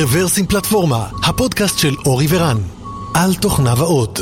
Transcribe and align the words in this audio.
רוורסים 0.00 0.46
פלטפורמה, 0.46 1.08
הפודקאסט 1.24 1.78
של 1.78 1.94
אורי 2.06 2.26
ורן, 2.30 2.56
על 3.14 3.34
תוכניו 3.34 3.76
האות. 3.78 4.20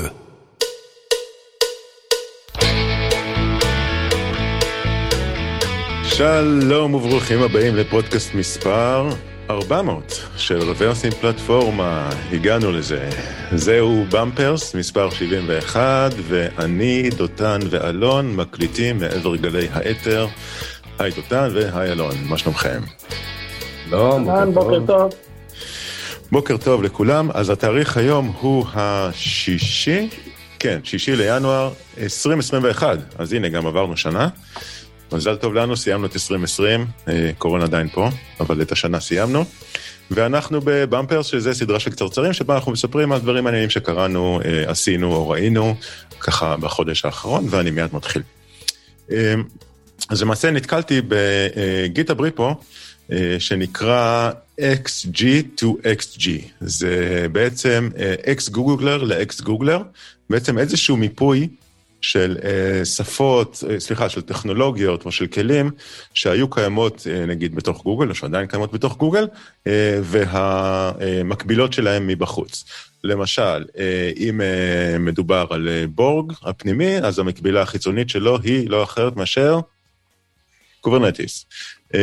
שלום 6.04 6.94
וברוכים 6.94 7.42
הבאים 7.42 7.76
לפודקאסט 7.76 8.34
מספר 8.34 9.08
400 9.50 10.20
של 10.36 10.62
רוורסים 10.62 11.10
פלטפורמה, 11.10 12.10
הגענו 12.32 12.72
לזה. 12.72 13.10
זהו 13.54 14.04
במפרס 14.10 14.74
מספר 14.74 15.10
71, 15.10 16.12
ואני, 16.28 17.10
דותן 17.16 17.58
ואלון 17.70 18.36
מקליטים 18.36 18.98
מעבר 18.98 19.36
גלי 19.36 19.68
האתר. 19.72 20.26
היי 20.98 21.10
דותן 21.10 21.48
והי 21.54 21.92
אלון, 21.92 22.14
מה 22.28 22.38
שלומכם? 22.38 22.80
שלום, 23.90 24.54
בוקר 24.54 24.86
טוב. 24.86 25.25
בוקר 26.32 26.56
טוב 26.56 26.82
לכולם, 26.82 27.30
אז 27.34 27.50
התאריך 27.50 27.96
היום 27.96 28.32
הוא 28.40 28.66
השישי, 28.74 30.08
כן, 30.58 30.80
שישי 30.84 31.16
לינואר 31.16 31.72
2021, 31.98 32.98
אז 33.18 33.32
הנה 33.32 33.48
גם 33.48 33.66
עברנו 33.66 33.96
שנה. 33.96 34.28
מזל 35.12 35.36
טוב 35.36 35.54
לנו, 35.54 35.76
סיימנו 35.76 36.06
את 36.06 36.14
2020, 36.14 36.86
אה, 37.08 37.30
קורונה 37.38 37.64
עדיין 37.64 37.88
פה, 37.88 38.08
אבל 38.40 38.62
את 38.62 38.72
השנה 38.72 39.00
סיימנו. 39.00 39.44
ואנחנו 40.10 40.60
בבמפרס, 40.64 41.26
שזה 41.26 41.54
סדרה 41.54 41.80
של 41.80 41.90
קצרצרים, 41.90 42.32
שבה 42.32 42.54
אנחנו 42.54 42.72
מספרים 42.72 43.12
על 43.12 43.20
דברים 43.20 43.44
מעניינים 43.44 43.70
שקראנו, 43.70 44.40
אה, 44.44 44.70
עשינו 44.70 45.14
או 45.14 45.28
ראינו, 45.28 45.74
ככה 46.20 46.56
בחודש 46.56 47.04
האחרון, 47.04 47.46
ואני 47.50 47.70
מיד 47.70 47.90
מתחיל. 47.92 48.22
אה, 49.10 49.34
אז 50.08 50.22
למעשה 50.22 50.50
נתקלתי 50.50 51.00
בגיטה 51.08 52.14
בריפו, 52.14 52.54
שנקרא 53.38 54.30
XG 54.60 55.22
to 55.60 55.66
XG. 55.84 56.28
זה 56.60 57.26
בעצם 57.32 57.88
אקס 58.32 58.48
גוגלר 58.48 59.02
לאקס 59.02 59.40
גוגלר, 59.40 59.82
בעצם 60.30 60.58
איזשהו 60.58 60.96
מיפוי 60.96 61.48
של 62.00 62.36
uh, 62.40 62.84
שפות, 62.84 63.64
uh, 63.66 63.80
סליחה, 63.80 64.08
של 64.08 64.20
טכנולוגיות 64.20 65.04
או 65.04 65.12
של 65.12 65.26
כלים 65.26 65.70
שהיו 66.14 66.50
קיימות 66.50 67.06
נגיד 67.28 67.54
בתוך 67.54 67.82
גוגל, 67.82 68.08
או 68.10 68.14
שעדיין 68.14 68.46
קיימות 68.46 68.72
בתוך 68.72 68.96
גוגל, 68.96 69.26
והמקבילות 70.02 71.72
שלהם 71.72 72.06
מבחוץ. 72.06 72.64
למשל, 73.04 73.64
אם 74.16 74.40
מדובר 74.98 75.46
על 75.50 75.68
בורג 75.94 76.32
הפנימי, 76.42 76.98
אז 76.98 77.18
המקבילה 77.18 77.62
החיצונית 77.62 78.08
שלו 78.08 78.38
היא 78.42 78.70
לא 78.70 78.82
אחרת 78.82 79.16
מאשר 79.16 79.60
Kubernetes. 80.80 81.46
אה, 81.92 81.96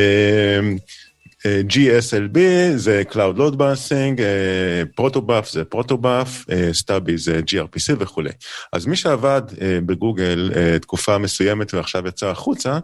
GSLB 1.68 2.40
זה 2.76 3.04
Cloud 3.12 3.38
Load 3.38 3.56
Balancing, 3.58 4.22
protobuf 4.96 5.52
זה 5.52 5.64
protobuf, 5.64 6.46
Stubby 6.72 7.18
זה 7.18 7.42
gRPC 7.52 7.96
וכולי. 8.00 8.30
אז 8.74 8.86
מי 8.86 8.96
שעבד 8.96 9.42
בגוגל 9.86 10.52
תקופה 10.82 11.18
מסוימת 11.18 11.74
ועכשיו 11.74 12.08
יצא 12.08 12.28
החוצה, 12.28 12.80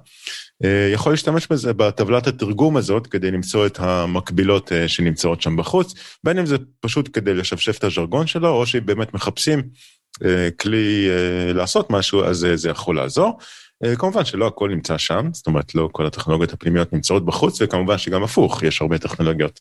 יכול 0.94 1.14
להשתמש 1.14 1.48
בזה 1.48 1.74
בטבלת 1.74 2.28
התרגום 2.28 2.78
הזאת 2.78 3.08
כדי 3.08 3.32
למצוא 3.32 3.66
את 3.66 3.80
המקבילות 3.80 4.72
שנמצאות 4.88 5.42
שם 5.42 5.56
בחוץ, 5.56 5.94
בין 6.24 6.40
אם 6.40 6.46
זה 6.46 6.58
פשוט 6.80 7.10
כדי 7.14 7.34
לשפשף 7.34 7.78
את 7.78 7.84
הז'רגון 7.84 8.28
שלו, 8.28 8.50
או 8.50 8.66
שאם 8.66 8.86
באמת 8.86 9.14
מחפשים 9.14 9.64
כלי 10.60 11.10
לעשות 11.54 11.90
משהו, 11.90 12.24
אז 12.24 12.48
זה 12.56 12.70
יכול 12.70 12.96
לעזור. 12.96 13.40
אה, 13.86 13.96
כמובן 13.96 14.26
שלא 14.26 14.48
הכל 14.48 14.70
נמצא 14.70 14.98
שם, 14.98 15.30
זאת 15.34 15.48
אומרת 15.48 15.76
לא 15.76 15.90
כל 15.92 16.06
הטכנולוגיות 16.06 16.54
הפנימיות 16.54 16.94
נמצאות 16.94 17.26
בחוץ, 17.26 17.62
וכמובן 17.62 17.98
שגם 17.98 18.24
הפוך, 18.24 18.64
יש 18.64 18.82
הרבה 18.82 18.98
טכנולוגיות 18.98 19.60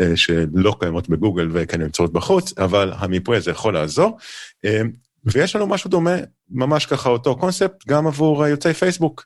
אה, 0.00 0.16
שלא 0.16 0.76
קיימות 0.80 1.08
בגוגל 1.08 1.48
וכן 1.52 1.82
נמצאות 1.82 2.12
בחוץ, 2.12 2.58
אבל 2.58 2.92
המיפוי 2.96 3.36
הזה 3.36 3.50
יכול 3.50 3.74
לעזור. 3.74 4.18
אה, 4.64 4.80
ויש 5.24 5.56
לנו 5.56 5.66
משהו 5.66 5.90
דומה, 5.90 6.16
ממש 6.50 6.86
ככה 6.86 7.08
אותו 7.08 7.36
קונספט, 7.36 7.88
גם 7.88 8.06
עבור 8.06 8.46
יוצאי 8.46 8.74
פייסבוק. 8.74 9.24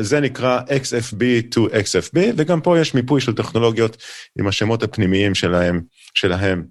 זה 0.00 0.20
נקרא 0.20 0.60
XFB 0.60 1.54
to 1.54 1.58
XFB, 1.58 2.18
וגם 2.36 2.60
פה 2.60 2.78
יש 2.78 2.94
מיפוי 2.94 3.20
של 3.20 3.34
טכנולוגיות 3.34 3.96
עם 4.38 4.46
השמות 4.46 4.82
הפנימיים 4.82 5.34
שלהם, 5.34 5.80
שלהם 6.14 6.64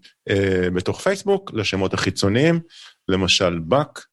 בתוך 0.74 1.02
פייסבוק, 1.02 1.52
לשמות 1.53 1.94
החיצוניים, 1.94 2.59
למשל 3.08 3.59
באק, 3.59 4.06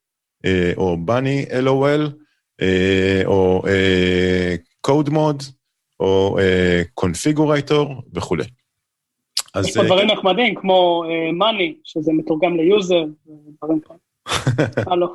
או 0.76 0.96
בני 1.04 1.44
LOL, 1.50 2.10
אה, 2.62 3.22
או 3.26 3.62
אה, 3.66 4.54
code 4.86 5.10
mode, 5.10 5.44
או 6.00 6.38
configurator 7.00 7.88
וכולי. 8.14 8.44
יש 9.64 9.76
פה 9.76 9.82
דברים 9.84 10.10
נחמדים 10.10 10.54
כמו 10.54 11.04
money, 11.40 11.80
שזה 11.84 12.12
מתורגם 12.12 12.56
ליוזר, 12.56 13.04
ודברים 13.26 13.80
כאלה. 13.80 13.98
הלו, 14.90 15.14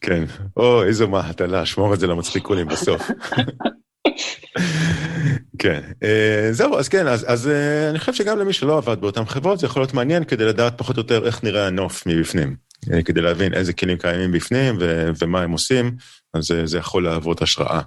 כן, 0.00 0.24
או 0.56 0.82
איזו 0.82 1.08
מהטלה, 1.08 1.66
שמור 1.66 1.94
את 1.94 2.00
זה 2.00 2.06
למצחיקולים 2.06 2.68
בסוף. 2.68 3.02
כן, 5.58 5.80
זהו, 6.50 6.78
אז 6.78 6.88
כן, 6.88 7.06
אז, 7.06 7.24
אז 7.28 7.50
אני 7.90 7.98
חושב 7.98 8.14
שגם 8.14 8.38
למי 8.38 8.52
שלא 8.52 8.78
עבד 8.78 9.00
באותן 9.00 9.24
חברות 9.24 9.58
זה 9.58 9.66
יכול 9.66 9.82
להיות 9.82 9.94
מעניין 9.94 10.24
כדי 10.24 10.44
לדעת 10.44 10.78
פחות 10.78 10.96
או 10.96 11.00
יותר 11.02 11.26
איך 11.26 11.44
נראה 11.44 11.66
הנוף 11.66 12.06
מבפנים. 12.06 12.56
אה, 12.92 13.02
כדי 13.02 13.20
להבין 13.20 13.54
איזה 13.54 13.72
כלים 13.72 13.98
קיימים 13.98 14.32
בפנים 14.32 14.76
ו- 14.80 15.10
ומה 15.22 15.42
הם 15.42 15.50
עושים, 15.50 15.96
אז 16.34 16.44
זה, 16.44 16.66
זה 16.66 16.78
יכול 16.78 17.04
להוות 17.04 17.42
השראה. 17.42 17.80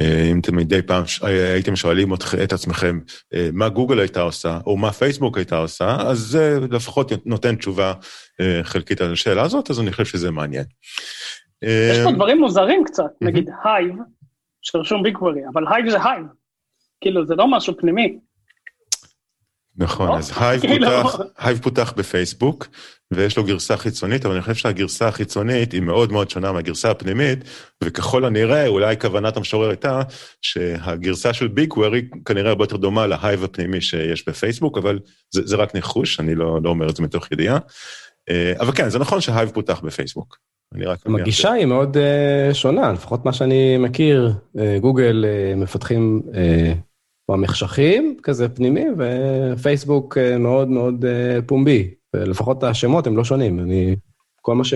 אה, 0.00 0.28
אם 0.30 0.40
אתם 0.40 0.56
מדי 0.56 0.82
פעם 0.82 1.04
הייתם 1.22 1.76
שואלים 1.76 2.14
את 2.44 2.52
עצמכם 2.52 2.98
אה, 3.34 3.48
מה 3.52 3.68
גוגל 3.68 3.98
הייתה 3.98 4.20
עושה, 4.20 4.58
או 4.66 4.76
מה 4.76 4.92
פייסבוק 4.92 5.36
הייתה 5.36 5.56
עושה, 5.56 5.96
אז 6.00 6.18
זה 6.18 6.58
לפחות 6.70 7.12
נותן 7.26 7.56
תשובה 7.56 7.92
חלקית 8.62 9.00
על 9.00 9.12
השאלה 9.12 9.42
הזאת, 9.42 9.70
אז 9.70 9.80
אני 9.80 9.92
חושב 9.92 10.04
שזה 10.04 10.30
מעניין. 10.30 10.64
יש 11.62 11.98
פה 12.04 12.12
דברים 12.12 12.38
מוזרים 12.38 12.84
קצת, 12.84 13.10
נגיד 13.20 13.50
הייב, 13.64 13.94
שרשום 14.62 15.02
BigQuery, 15.02 15.40
אבל 15.52 15.64
Hive 15.70 15.90
זה 15.90 16.04
Hive, 16.04 16.26
כאילו 17.00 17.26
זה 17.26 17.34
לא 17.34 17.48
משהו 17.48 17.76
פנימי. 17.78 18.18
נכון, 19.76 20.18
אז 20.18 20.32
Hive 20.36 20.60
כאילו. 20.66 20.86
פותח, 21.62 21.92
בפייסבוק, 21.96 22.66
ויש 23.10 23.36
לו 23.36 23.44
גרסה 23.44 23.76
חיצונית, 23.76 24.26
אבל 24.26 24.34
אני 24.34 24.42
חושב 24.42 24.54
שהגרסה 24.54 25.08
החיצונית 25.08 25.72
היא 25.72 25.80
מאוד 25.80 26.12
מאוד 26.12 26.30
שונה 26.30 26.52
מהגרסה 26.52 26.90
הפנימית, 26.90 27.38
וככל 27.84 28.24
הנראה, 28.24 28.66
אולי 28.66 28.96
כוונת 29.00 29.36
המשורר 29.36 29.68
הייתה 29.68 30.02
שהגרסה 30.42 31.32
של 31.32 31.48
BigQuery 31.48 31.94
היא 31.94 32.04
כנראה 32.24 32.50
הרבה 32.50 32.64
יותר 32.64 32.76
דומה 32.76 33.06
ל 33.06 33.14
Hive 33.14 33.44
הפנימי 33.44 33.80
שיש 33.80 34.28
בפייסבוק, 34.28 34.78
אבל 34.78 34.98
זה, 35.30 35.46
זה 35.46 35.56
רק 35.56 35.74
ניחוש, 35.74 36.20
אני 36.20 36.34
לא, 36.34 36.58
לא 36.62 36.70
אומר 36.70 36.90
את 36.90 36.96
זה 36.96 37.02
מתוך 37.02 37.32
ידיעה. 37.32 37.58
אה, 38.30 38.52
אבל 38.60 38.72
כן, 38.72 38.88
זה 38.88 38.98
נכון 38.98 39.20
ש 39.20 39.30
Hive 39.30 39.50
פותח 39.50 39.80
בפייסבוק. 39.80 40.38
הגישה 41.20 41.52
היא 41.52 41.66
מאוד 41.66 41.96
uh, 41.96 42.54
שונה, 42.54 42.92
לפחות 42.92 43.24
מה 43.24 43.32
שאני 43.32 43.76
מכיר, 43.78 44.32
uh, 44.56 44.60
גוגל 44.80 45.24
uh, 45.24 45.56
מפתחים 45.56 46.22
uh, 46.26 46.36
במחשכים 47.30 48.16
כזה 48.22 48.48
פנימי, 48.48 48.84
ופייסבוק 48.98 50.18
uh, 50.18 50.38
מאוד 50.38 50.68
מאוד 50.68 51.04
uh, 51.04 51.42
פומבי. 51.46 51.94
לפחות 52.14 52.62
השמות 52.62 53.06
הם 53.06 53.16
לא 53.16 53.24
שונים, 53.24 53.60
אני, 53.60 53.96
כל 54.40 54.54
מה 54.54 54.64
ש... 54.64 54.74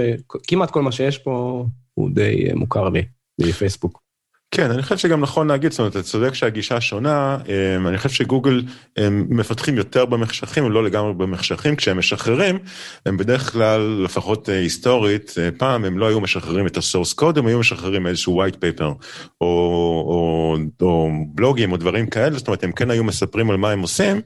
כמעט 0.49 0.71
כל 0.71 0.83
מה 0.83 0.93
שיש 0.93 1.19
פה 1.19 1.65
הוא 1.95 2.11
די 2.11 2.49
אה, 2.49 2.55
מוכר 2.55 2.89
לי, 2.89 3.03
מפייסבוק. 3.41 4.03
כן, 4.51 4.71
אני 4.71 4.83
חושב 4.83 4.97
שגם 4.99 5.21
נכון 5.21 5.49
להגיד, 5.49 5.71
זאת 5.71 5.79
אומרת, 5.79 5.93
אתה 5.93 6.03
צודק 6.03 6.35
שהגישה 6.35 6.81
שונה, 6.81 7.39
אמ, 7.49 7.87
אני 7.87 7.99
חושב 7.99 8.09
שגוגל 8.09 8.63
הם 8.97 9.27
מפתחים 9.31 9.77
יותר 9.77 10.05
במחשכים, 10.05 10.65
הם 10.65 10.73
לא 10.73 10.85
לגמרי 10.85 11.15
במחשכים, 11.15 11.77
כשהם 11.77 11.99
משחררים, 11.99 12.59
הם 13.07 13.17
בדרך 13.17 13.53
כלל, 13.53 14.03
לפחות 14.05 14.49
אה, 14.49 14.59
היסטורית, 14.59 15.35
אה, 15.39 15.49
פעם 15.59 15.85
הם 15.85 15.99
לא 15.99 16.09
היו 16.09 16.21
משחררים 16.21 16.67
את 16.67 16.77
הסורס 16.77 17.13
קוד, 17.13 17.39
הם 17.39 17.47
היו 17.47 17.59
משחררים 17.59 18.07
איזשהו 18.07 18.43
white 18.43 18.57
paper, 18.57 18.85
או, 18.85 18.95
או, 19.41 20.57
או 20.81 21.11
בלוגים 21.35 21.73
או 21.73 21.77
דברים 21.77 22.07
כאלה, 22.07 22.39
זאת 22.39 22.47
אומרת, 22.49 22.65
הם 22.65 22.73
כן 22.73 22.91
היו 22.91 23.05
מספרים 23.05 23.51
על 23.51 23.57
מה 23.57 23.71
הם 23.71 23.81
עושים. 23.81 24.21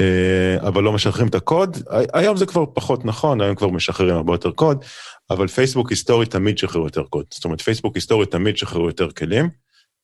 אה, 0.00 0.68
אבל 0.68 0.82
לא 0.82 0.92
משחררים 0.92 1.28
את 1.28 1.34
הקוד. 1.34 1.76
היום 2.12 2.36
זה 2.36 2.46
כבר 2.46 2.64
פחות 2.74 3.04
נכון, 3.04 3.40
היום 3.40 3.54
כבר 3.54 3.68
משחררים 3.68 4.14
הרבה 4.14 4.34
יותר 4.34 4.50
קוד, 4.50 4.84
אבל 5.30 5.46
פייסבוק 5.48 5.90
היסטורית 5.90 6.30
תמיד 6.30 6.58
שחררו 6.58 6.84
יותר 6.84 7.02
קוד. 7.02 7.24
זאת 7.30 7.44
אומרת, 7.44 7.60
פייסבוק 7.60 7.94
היסטורית 7.94 8.30
תמיד 8.30 8.56
שחררו 8.56 8.86
יותר 8.86 9.10
כלים, 9.10 9.50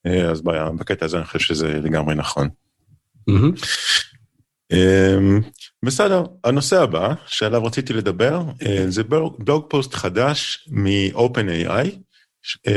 אה, 0.07 0.31
אז 0.31 0.43
בקטע 0.79 1.05
הזה 1.05 1.17
אני 1.17 1.25
חושב 1.25 1.39
שזה 1.39 1.69
לגמרי 1.69 2.15
נכון. 2.15 2.49
אמ, 4.73 5.41
בסדר, 5.85 6.25
הנושא 6.45 6.83
הבא 6.83 7.15
שעליו 7.27 7.65
רציתי 7.65 7.93
לדבר, 7.93 8.43
אה, 8.67 8.85
זה 8.89 9.03
בלוג 9.39 9.67
פוסט 9.69 9.95
חדש 9.95 10.69
מ-OpenAI, 10.71 11.89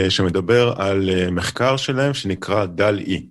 שמדבר 0.10 0.74
על 0.78 1.10
מחקר 1.32 1.78
שלהם 1.78 2.14
שנקרא 2.14 2.66
דל-E. 2.66 3.22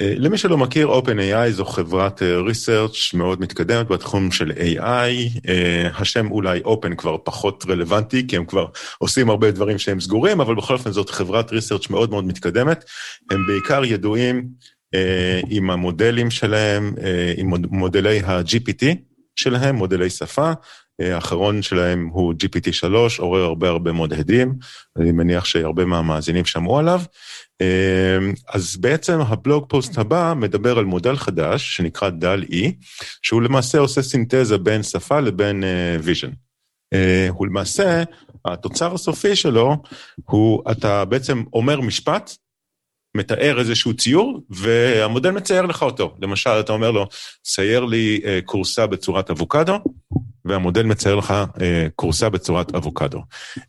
אה, 0.00 0.14
למי 0.16 0.38
שלא 0.38 0.58
מכיר, 0.58 0.88
OpenAI 0.88 1.50
זו 1.50 1.64
חברת 1.64 2.22
ריסרצ' 2.22 3.14
אה, 3.14 3.18
מאוד 3.18 3.40
מתקדמת 3.40 3.88
בתחום 3.88 4.30
של 4.30 4.50
AI. 4.50 4.80
אה, 5.48 5.88
השם 5.98 6.30
אולי 6.30 6.60
Open 6.64 6.94
כבר 6.96 7.16
פחות 7.24 7.64
רלוונטי, 7.68 8.26
כי 8.28 8.36
הם 8.36 8.44
כבר 8.44 8.66
עושים 8.98 9.30
הרבה 9.30 9.50
דברים 9.50 9.78
שהם 9.78 10.00
סגורים, 10.00 10.40
אבל 10.40 10.54
בכל 10.54 10.74
אופן 10.74 10.90
זאת 10.90 11.10
חברת 11.10 11.52
ריסרצ' 11.52 11.90
מאוד 11.90 12.10
מאוד 12.10 12.24
מתקדמת. 12.24 12.84
הם 13.30 13.46
בעיקר 13.46 13.84
ידועים 13.84 14.48
עם 15.48 15.70
המודלים 15.70 16.30
שלהם, 16.30 16.94
עם 17.36 17.50
מודלי 17.70 18.20
ה-GPT 18.20 18.84
שלהם, 19.36 19.76
מודלי 19.76 20.10
שפה. 20.10 20.52
האחרון 21.00 21.62
שלהם 21.62 22.08
הוא 22.12 22.34
GPT-3, 22.34 22.94
עורר 23.18 23.42
הרבה 23.42 23.68
הרבה 23.68 23.92
מאוד 23.92 24.12
הדים, 24.12 24.54
אני 24.98 25.12
מניח 25.12 25.44
שהרבה 25.44 25.84
מהמאזינים 25.84 26.44
שמעו 26.44 26.78
עליו. 26.78 27.00
אז 28.48 28.76
בעצם 28.76 29.20
ה 29.20 29.29
blog 29.29 29.66
post 29.68 29.98
הבא 29.98 30.34
מדבר 30.36 30.78
על 30.78 30.84
מודל 30.84 31.16
חדש 31.16 31.76
שנקרא 31.76 32.10
DALL-E, 32.10 32.70
שהוא 33.22 33.42
למעשה 33.42 33.78
עושה 33.78 34.02
סינתזה 34.02 34.58
בין 34.58 34.82
שפה 34.82 35.20
לבין 35.20 35.64
vision. 36.02 36.30
הוא 37.28 37.46
למעשה, 37.46 38.02
התוצר 38.44 38.94
הסופי 38.94 39.36
שלו 39.36 39.76
הוא, 40.24 40.62
אתה 40.70 41.04
בעצם 41.04 41.42
אומר 41.52 41.80
משפט, 41.80 42.30
מתאר 43.16 43.58
איזשהו 43.58 43.94
ציור, 43.94 44.40
והמודל 44.50 45.30
מצייר 45.30 45.62
לך 45.62 45.82
אותו. 45.82 46.16
למשל, 46.22 46.50
אתה 46.50 46.72
אומר 46.72 46.90
לו, 46.90 47.06
צייר 47.42 47.84
לי 47.84 48.20
כורסה 48.44 48.86
בצורת 48.86 49.30
אבוקדו, 49.30 49.78
והמודל 50.44 50.82
מצייר 50.82 51.14
לך 51.14 51.34
אה, 51.60 51.86
כורסה 51.96 52.28
בצורת 52.28 52.74
אבוקדו. 52.74 53.22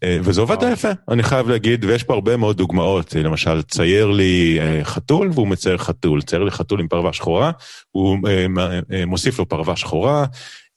אה, 0.04 0.18
וזה 0.22 0.42
עובד 0.42 0.60
די 0.60 0.72
יפה, 0.72 0.90
אני 1.10 1.24
חייב 1.24 1.50
להגיד, 1.50 1.86
ויש 1.86 2.04
פה 2.04 2.14
הרבה 2.14 2.38
מאוד 2.38 2.58
דוגמאות, 2.58 3.16
למשל, 3.16 3.62
צייר 3.62 4.12
לי 4.12 4.58
אה, 4.62 4.84
חתול 4.84 5.30
והוא 5.34 5.48
מצייר 5.48 5.78
חתול, 5.78 6.22
צייר 6.22 6.44
לי 6.44 6.52
חתול 6.52 6.80
עם 6.80 6.88
פרווה 6.88 7.14
שחורה, 7.14 7.52
הוא 7.92 8.18
אה, 8.28 8.46
אה, 8.92 9.06
מוסיף 9.06 9.40
לו 9.40 9.50
פרווה 9.50 9.76
שחורה, 9.76 10.26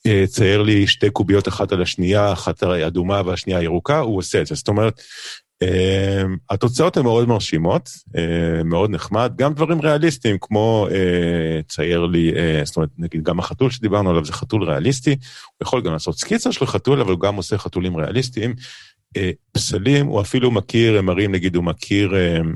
אה, 0.07 0.25
צייר 0.27 0.63
לי 0.63 0.87
שתי 0.87 1.11
קוביות 1.11 1.49
אחת 1.49 1.73
על 1.73 1.83
השנייה, 1.83 2.33
אחת 2.33 2.63
אדומה 2.63 3.23
והשנייה 3.25 3.63
ירוקה, 3.63 3.99
הוא 3.99 4.19
עושה 4.19 4.41
את 4.41 4.47
זה. 4.47 4.55
זאת 4.55 4.69
אומרת, 4.69 5.01
התוצאות 6.51 6.97
הן 6.97 7.03
מאוד 7.03 7.29
מרשימות, 7.29 7.89
uh, 7.89 8.65
מאוד 8.65 8.91
נחמד, 8.91 9.33
גם 9.37 9.55
דברים 9.55 9.81
ריאליסטיים 9.81 10.37
כמו 10.41 10.87
uh, 10.91 11.69
צייר 11.69 12.07
לי, 12.07 12.33
uh, 12.33 12.65
זאת 12.65 12.77
אומרת, 12.77 12.89
נגיד 12.99 13.23
גם 13.23 13.39
החתול 13.39 13.71
שדיברנו 13.71 14.11
עליו 14.11 14.25
זה 14.25 14.33
חתול 14.33 14.65
ריאליסטי, 14.65 15.11
הוא 15.11 15.67
יכול 15.67 15.83
גם 15.83 15.93
לעשות 15.93 16.19
סקיצה 16.19 16.53
של 16.53 16.67
חתול, 16.67 17.01
אבל 17.01 17.13
הוא 17.13 17.21
גם 17.21 17.37
עושה 17.37 17.59
חתולים 17.59 17.97
ריאליסטיים. 17.97 18.55
Uh, 19.19 19.21
פסלים, 19.53 20.07
הוא 20.07 20.21
אפילו 20.21 20.51
מכיר, 20.51 20.99
הם 20.99 21.07
מראים, 21.07 21.33
נגיד, 21.33 21.57
הוא 21.57 21.65
מכיר 21.65 22.13
uh, 22.13 22.47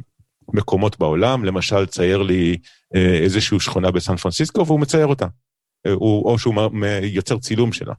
מקומות 0.53 0.99
בעולם, 0.99 1.45
למשל 1.45 1.87
צייר 1.87 2.23
לי 2.23 2.57
uh, 2.95 2.99
איזושהי 2.99 3.61
שכונה 3.61 3.91
בסן 3.91 4.17
פרנסיסקו 4.17 4.67
והוא 4.67 4.81
מצייר 4.81 5.07
אותה, 5.07 5.27
uh, 5.27 5.91
הוא, 5.91 6.25
או 6.25 6.39
שהוא 6.39 6.55
יוצר 7.03 7.39
צילום 7.39 7.73
שלה. 7.73 7.95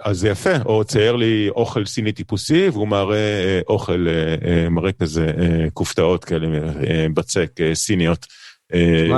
אז 0.00 0.18
זה 0.18 0.28
יפה, 0.28 0.56
או 0.64 0.84
צייר 0.84 1.16
לי 1.16 1.48
אוכל 1.48 1.84
סיני 1.84 2.12
טיפוסי, 2.12 2.68
והוא 2.68 2.88
מראה 2.88 3.16
אה, 3.16 3.60
אוכל, 3.68 4.06
אה, 4.08 4.34
אה, 4.48 4.68
מראה 4.68 4.92
כזה 4.92 5.32
כופתאות 5.74 6.24
כאלה, 6.24 6.46
בצק 7.14 7.50
סיניות, 7.74 8.26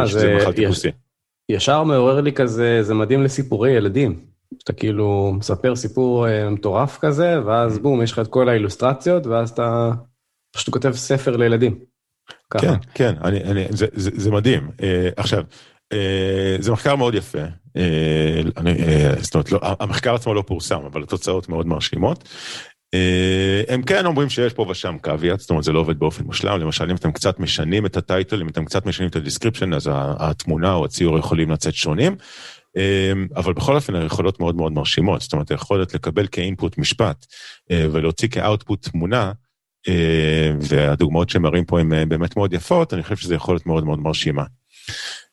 שזה 0.07 0.35
מאכל 0.35 0.53
טיפוסי. 0.53 0.89
ישר 1.49 1.83
מעורר 1.83 2.21
לי 2.21 2.33
כזה, 2.33 2.83
זה 2.83 2.95
מדהים 2.95 3.23
לסיפורי 3.23 3.71
ילדים. 3.71 4.21
שאתה 4.59 4.73
כאילו 4.73 5.33
מספר 5.39 5.77
סיפור 5.77 6.27
מטורף 6.51 6.99
כזה, 6.99 7.47
ואז 7.47 7.79
בום, 7.79 8.03
יש 8.03 8.13
לך 8.13 8.19
את 8.19 8.27
כל 8.27 8.49
האילוסטרציות, 8.49 9.27
ואז 9.27 9.51
אתה 9.51 9.91
פשוט 10.53 10.73
כותב 10.73 10.93
ספר 10.93 11.37
לילדים. 11.37 11.79
כן, 12.51 12.75
כן, 12.95 13.15
אני, 13.25 13.45
אני, 13.45 13.65
זה, 13.71 13.87
זה, 13.93 14.11
זה 14.15 14.31
מדהים. 14.31 14.71
עכשיו, 15.17 15.43
זה 16.61 16.73
מחקר 16.73 16.97
מאוד 16.97 17.15
יפה, 17.15 17.45
אה, 17.79 18.43
אה, 18.67 19.15
זאת 19.21 19.35
אומרת, 19.35 19.53
לא, 19.53 19.61
המחקר 19.81 20.15
עצמו 20.15 20.35
לא 20.35 20.45
פורסם, 20.47 20.81
אבל 20.87 21.03
התוצאות 21.03 21.49
מאוד 21.49 21.67
מרשימות. 21.67 22.29
אה, 22.95 23.63
הם 23.69 23.83
כן 23.83 24.07
אומרים 24.07 24.29
שיש 24.29 24.53
פה 24.53 24.67
ושם 24.71 24.97
caveat, 25.03 25.41
זאת 25.41 25.51
אומרת 25.51 25.65
זה 25.65 25.73
לא 25.73 25.79
עובד 25.79 25.99
באופן 25.99 26.25
מושלם, 26.25 26.61
למשל 26.61 26.91
אם 26.91 26.97
אתם 26.97 27.13
קצת 27.13 27.41
משנים 27.41 27.87
את 27.87 27.97
ה 27.97 28.03
title, 28.03 28.41
אם 28.41 28.49
אתם 28.49 28.65
קצת 28.65 28.87
משנים 28.87 29.09
את 29.09 29.17
ה 29.17 29.21
description, 29.21 29.73
אז 29.73 29.91
התמונה 29.93 30.75
או 30.75 30.85
הציור 30.85 31.19
יכולים 31.19 31.51
לצאת 31.51 31.75
שונים, 31.75 32.17
אבל 33.37 33.53
בכל 33.53 33.77
אופן 33.77 33.95
היכולות 33.95 34.41
מאוד 34.41 34.57
מאוד 34.57 34.73
מרשימות, 34.73 35.21
זאת 35.21 35.33
אומרת 35.33 35.51
היכולת 35.51 35.95
לקבל 35.95 36.27
כ 36.27 36.42
input 36.42 36.79
משפט 36.79 37.27
ולהוציא 37.71 38.29
כאוטפוט 38.29 38.89
תמונה, 38.89 39.33
והדוגמאות 40.61 41.31
שמראים 41.31 41.65
פה 41.65 41.81
הן 41.81 42.09
באמת 42.09 42.37
מאוד 42.37 42.53
יפות, 42.53 42.95
אני 42.95 43.03
חושב 43.03 43.17
שזו 43.17 43.35
יכולת 43.35 43.67
מאוד 43.67 43.85
מאוד 43.85 43.99
מרשימה. 43.99 44.45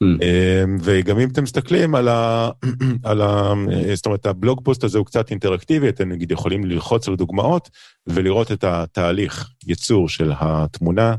Mm. 0.04 0.24
אמ, 0.24 0.78
וגם 0.82 1.20
אם 1.20 1.30
אתם 1.30 1.44
מסתכלים 1.44 1.96
על 1.96 2.08
ה... 2.08 2.50
על 3.04 3.22
ה... 3.22 3.54
זאת 3.94 4.06
אומרת, 4.06 4.26
הבלוג 4.26 4.62
פוסט 4.64 4.84
הזה 4.84 4.98
הוא 4.98 5.06
קצת 5.06 5.32
אינטראקטיבי, 5.32 5.90
אתם 5.90 6.10
נגיד 6.12 6.32
יכולים 6.32 6.66
ללחוץ 6.66 7.08
על 7.08 7.16
דוגמאות 7.16 7.70
ולראות 8.08 8.52
את 8.52 8.64
התהליך 8.64 9.50
ייצור 9.66 10.10
של 10.10 10.32
התמונה, 10.40 11.16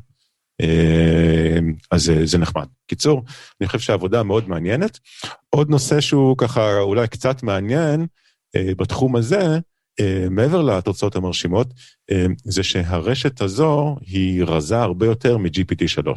אמ, 0.62 1.75
אז 1.91 2.12
זה, 2.25 2.38
נחמד. 2.38 2.67
קיצור, 2.87 3.23
אני 3.61 3.67
חושב 3.67 3.79
שהעבודה 3.79 4.23
מאוד 4.23 4.49
מעניינת. 4.49 4.99
עוד 5.50 5.71
נושא 5.71 6.00
שהוא 6.00 6.37
ככה 6.38 6.79
אולי 6.81 7.09
קצת 7.09 7.43
מעניין 7.43 8.06
אה, 8.56 8.73
בתחום 8.77 9.17
הזה, 9.17 9.59
מעבר 10.31 10.63
לתוצאות 10.63 11.17
המרשימות, 11.17 11.67
uh, 12.11 12.15
זה 12.45 12.63
שהרשת 12.63 13.41
הזו 13.41 13.97
היא 14.01 14.45
רזה 14.45 14.79
הרבה 14.79 15.07
יותר 15.07 15.39
מ-GPT3. 15.39 16.09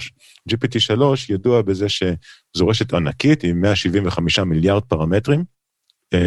GPT3 0.49 1.01
ידוע 1.29 1.61
בזה 1.61 1.89
שזו 1.89 2.67
רשת 2.67 2.93
ענקית 2.93 3.43
עם 3.43 3.61
175 3.61 4.39
מיליארד 4.39 4.83
פרמטרים, 4.83 5.43
uh, 6.15 6.17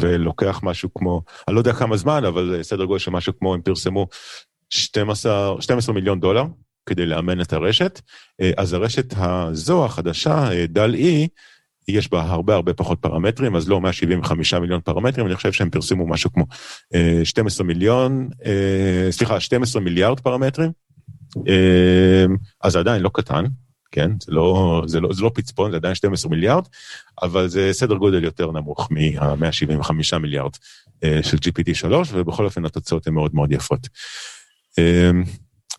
ולוקח 0.00 0.60
משהו 0.62 0.94
כמו, 0.94 1.22
אני 1.48 1.54
לא 1.54 1.60
יודע 1.60 1.72
כמה 1.72 1.96
זמן, 1.96 2.24
אבל 2.24 2.58
סדר 2.62 2.84
גודל 2.84 2.98
של 2.98 3.10
משהו 3.10 3.32
כמו, 3.38 3.54
הם 3.54 3.62
פרסמו 3.62 4.06
12, 4.70 5.62
12 5.62 5.94
מיליון 5.94 6.20
דולר 6.20 6.44
כדי 6.86 7.06
לאמן 7.06 7.40
את 7.40 7.52
הרשת. 7.52 8.00
אז 8.56 8.72
הרשת 8.72 9.14
הזו, 9.16 9.84
החדשה, 9.84 10.66
דל-E, 10.68 11.28
יש 11.88 12.10
בה 12.10 12.22
הרבה 12.22 12.54
הרבה 12.54 12.74
פחות 12.74 12.98
פרמטרים, 13.00 13.56
אז 13.56 13.68
לא 13.68 13.80
175 13.80 14.54
מיליון 14.54 14.80
פרמטרים, 14.80 15.26
אני 15.26 15.36
חושב 15.36 15.52
שהם 15.52 15.70
פרסמו 15.70 16.06
משהו 16.06 16.32
כמו 16.32 16.44
12 17.24 17.64
אה, 17.64 17.66
מיליון, 17.66 18.28
אה, 18.44 19.12
סליחה, 19.12 19.40
12 19.40 19.82
מיליארד 19.82 20.20
פרמטרים, 20.20 20.70
אה, 21.48 22.24
אז 22.60 22.72
זה 22.72 22.78
עדיין 22.78 23.02
לא 23.02 23.10
קטן, 23.14 23.44
כן? 23.92 24.10
זה 24.20 24.32
לא, 24.32 24.82
זה, 24.86 25.00
לא, 25.00 25.12
זה 25.12 25.22
לא 25.22 25.30
פצפון, 25.34 25.70
זה 25.70 25.76
עדיין 25.76 25.94
12 25.94 26.30
מיליארד, 26.30 26.64
אבל 27.22 27.48
זה 27.48 27.68
סדר 27.72 27.94
גודל 27.94 28.24
יותר 28.24 28.50
נמוך 28.50 28.88
מה-175 28.90 30.18
מיליארד 30.18 30.52
של 31.22 31.36
GPT-3, 31.36 31.86
ובכל 32.12 32.44
אופן 32.44 32.64
התוצאות 32.64 33.06
הן 33.06 33.14
מאוד 33.14 33.34
מאוד 33.34 33.52
יפות. 33.52 33.88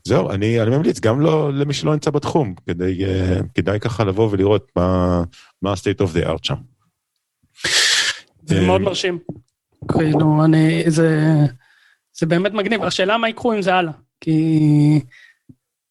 זהו, 0.08 0.32
אני, 0.32 0.62
אני 0.62 0.78
ממליץ 0.78 1.00
גם 1.00 1.22
לא, 1.22 1.54
למי 1.54 1.74
שלא 1.74 1.94
נמצא 1.94 2.12
בתחום, 2.12 2.56
כדי, 2.68 3.06
uh, 3.06 3.44
כדאי 3.54 3.80
ככה 3.80 4.04
לבוא 4.04 4.30
ולראות 4.32 4.72
מה, 4.76 5.24
מה 5.62 5.72
ה-state 5.72 6.04
of 6.04 6.18
the 6.18 6.28
art 6.28 6.40
שם. 6.44 6.56
זה 8.46 8.62
מאוד 8.62 8.82
אה, 8.82 8.86
מרשים. 8.86 9.20
כאילו, 9.92 10.46
אני, 10.46 10.84
זה, 10.88 11.20
זה 12.14 12.26
באמת 12.26 12.54
מגניב. 12.54 12.84
השאלה 12.84 13.18
מה 13.18 13.28
ייקחו 13.28 13.54
עם 13.54 13.62
זה 13.62 13.74
הלאה, 13.74 13.94
כי, 14.22 14.40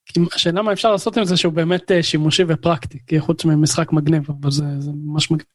כי 0.07 0.21
השאלה 0.35 0.63
מה 0.63 0.73
אפשר 0.73 0.93
לעשות 0.93 1.17
עם 1.17 1.25
זה 1.25 1.37
שהוא 1.37 1.53
באמת 1.53 1.91
אה, 1.91 2.03
שימושי 2.03 2.43
ופרקטי, 2.49 2.99
כי 3.07 3.21
חוץ 3.21 3.45
ממשחק 3.45 3.93
מגניב, 3.93 4.23
אבל 4.29 4.51
זה, 4.51 4.65
זה 4.79 4.91
ממש 4.95 5.31
מגניב. 5.31 5.47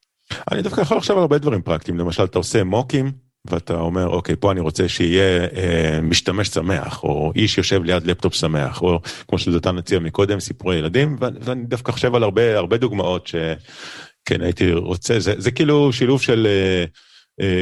אני 0.52 0.62
דווקא 0.62 0.82
יכול 0.82 0.98
לחשוב 0.98 1.18
על 1.18 1.22
הרבה 1.22 1.38
דברים 1.38 1.62
פרקטיים, 1.62 1.98
למשל 1.98 2.24
אתה 2.24 2.38
עושה 2.38 2.64
מוקים, 2.64 3.12
ואתה 3.50 3.74
אומר, 3.74 4.08
אוקיי, 4.08 4.36
פה 4.36 4.52
אני 4.52 4.60
רוצה 4.60 4.88
שיהיה 4.88 5.48
אה, 5.56 6.00
משתמש 6.02 6.48
שמח, 6.48 7.04
או 7.04 7.32
איש 7.36 7.58
יושב 7.58 7.84
ליד 7.84 8.08
לפטופ 8.08 8.34
שמח, 8.34 8.82
או 8.82 9.00
כמו 9.28 9.40
שדותן 9.40 9.78
הציע 9.78 10.00
מקודם, 10.00 10.40
סיפורי 10.40 10.76
ילדים, 10.76 11.18
ואני 11.20 11.66
דווקא 11.66 11.92
חושב 11.92 12.16
על 12.16 12.24
הרבה, 12.24 12.58
הרבה 12.58 12.78
דוגמאות 12.78 13.28
שכן 13.28 14.42
הייתי 14.42 14.74
רוצה, 14.74 15.20
זה, 15.20 15.34
זה 15.38 15.52
כאילו 15.52 15.94
שילוב 15.94 16.22
של 16.22 16.48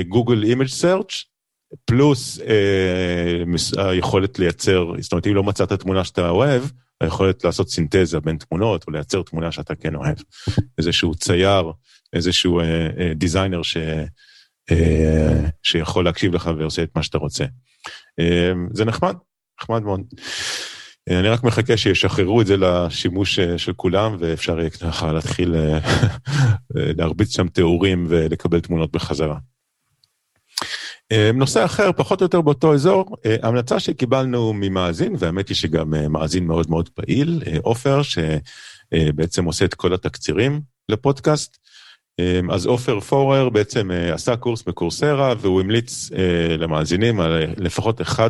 Google 0.08 0.44
Image 0.44 0.68
Search 0.68 1.24
פלוס 1.86 2.40
אה, 2.40 3.90
היכולת 3.90 4.40
לייצר, 4.40 4.92
זאת 5.00 5.12
אומרת, 5.12 5.28
אם 5.28 5.36
לא 5.36 5.44
מצאת 5.44 5.74
תמונה 5.74 6.04
שאתה 6.04 6.30
אוהב, 6.30 6.64
היכולת 7.02 7.44
לעשות 7.44 7.70
סינתזה 7.70 8.20
בין 8.20 8.38
תמונות, 8.38 8.88
או 8.88 8.92
לייצר 8.92 9.22
תמונה 9.22 9.52
שאתה 9.52 9.76
כן 9.76 9.96
אוהב. 9.96 10.18
איזשהו 10.78 11.16
צייר, 11.16 11.72
איזשהו 12.14 12.60
אה, 12.60 12.88
אה, 13.00 13.14
designer 13.16 13.64
ש... 13.64 13.78
אה, 14.72 15.50
שיכול 15.64 16.06
להקשיב 16.06 16.36
לך 16.36 16.50
ועושה 16.58 16.84
את 16.84 16.90
מה 16.96 17.04
שאתה 17.04 17.18
רוצה. 17.18 17.46
אה, 18.20 18.52
זה 18.74 18.86
נחמד, 18.86 19.16
נחמד 19.62 19.84
מאוד. 19.84 20.02
אה, 21.10 21.20
אני 21.20 21.28
רק 21.28 21.44
מחכה 21.44 21.78
שישחררו 21.78 22.42
את 22.42 22.48
זה 22.48 22.58
לשימוש 22.58 23.40
של 23.40 23.74
כולם, 23.74 24.16
ואפשר 24.20 24.60
יהיה 24.60 24.70
ככה 24.70 25.12
להתחיל 25.14 25.56
להרביץ 26.98 27.36
שם 27.36 27.48
תיאורים 27.48 28.06
ולקבל 28.10 28.60
תמונות 28.60 28.92
בחזרה. 28.92 29.38
נושא 31.34 31.66
אחר, 31.66 31.92
פחות 31.92 32.22
או 32.22 32.26
יותר 32.26 32.42
באותו 32.42 32.74
אזור, 32.74 33.18
המלצה 33.42 33.80
שקיבלנו 33.80 34.54
ממאזין, 34.54 35.16
והאמת 35.20 35.50
היא 35.50 35.56
שגם 35.56 35.94
מאזין 36.10 36.48
מאוד 36.48 36.70
מאוד 36.70 36.90
פעיל, 36.90 37.44
עופר, 37.62 38.02
שבעצם 38.02 39.46
עושה 39.46 39.66
את 39.66 39.74
כל 39.74 39.94
התקצירים 39.94 40.62
לפודקאסט. 40.90 41.58
אמ, 42.20 42.52
אז 42.52 42.66
עופר 42.66 43.00
פורר 43.00 43.50
בעצם 43.50 43.92
אה, 43.92 44.14
עשה 44.14 44.36
קורס 44.36 44.64
בקורסרה 44.64 45.34
והוא 45.40 45.62
המליץ 45.62 46.12
אה, 46.12 46.58
למאזינים 46.58 47.20
על 47.20 47.44
לפחות 47.58 48.02
אחד 48.02 48.30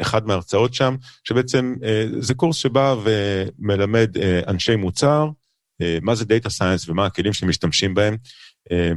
אחד 0.00 0.26
מההרצאות 0.26 0.74
שם, 0.74 0.96
שבעצם 1.24 1.74
זה 2.18 2.34
קורס 2.34 2.56
שבא 2.56 2.94
ומלמד 3.02 4.10
אנשי 4.48 4.76
מוצר, 4.76 5.28
מה 6.02 6.14
זה 6.14 6.24
Data 6.24 6.48
Science 6.48 6.84
ומה 6.88 7.06
הכלים 7.06 7.32
שמשתמשים 7.32 7.94
בהם. 7.94 8.16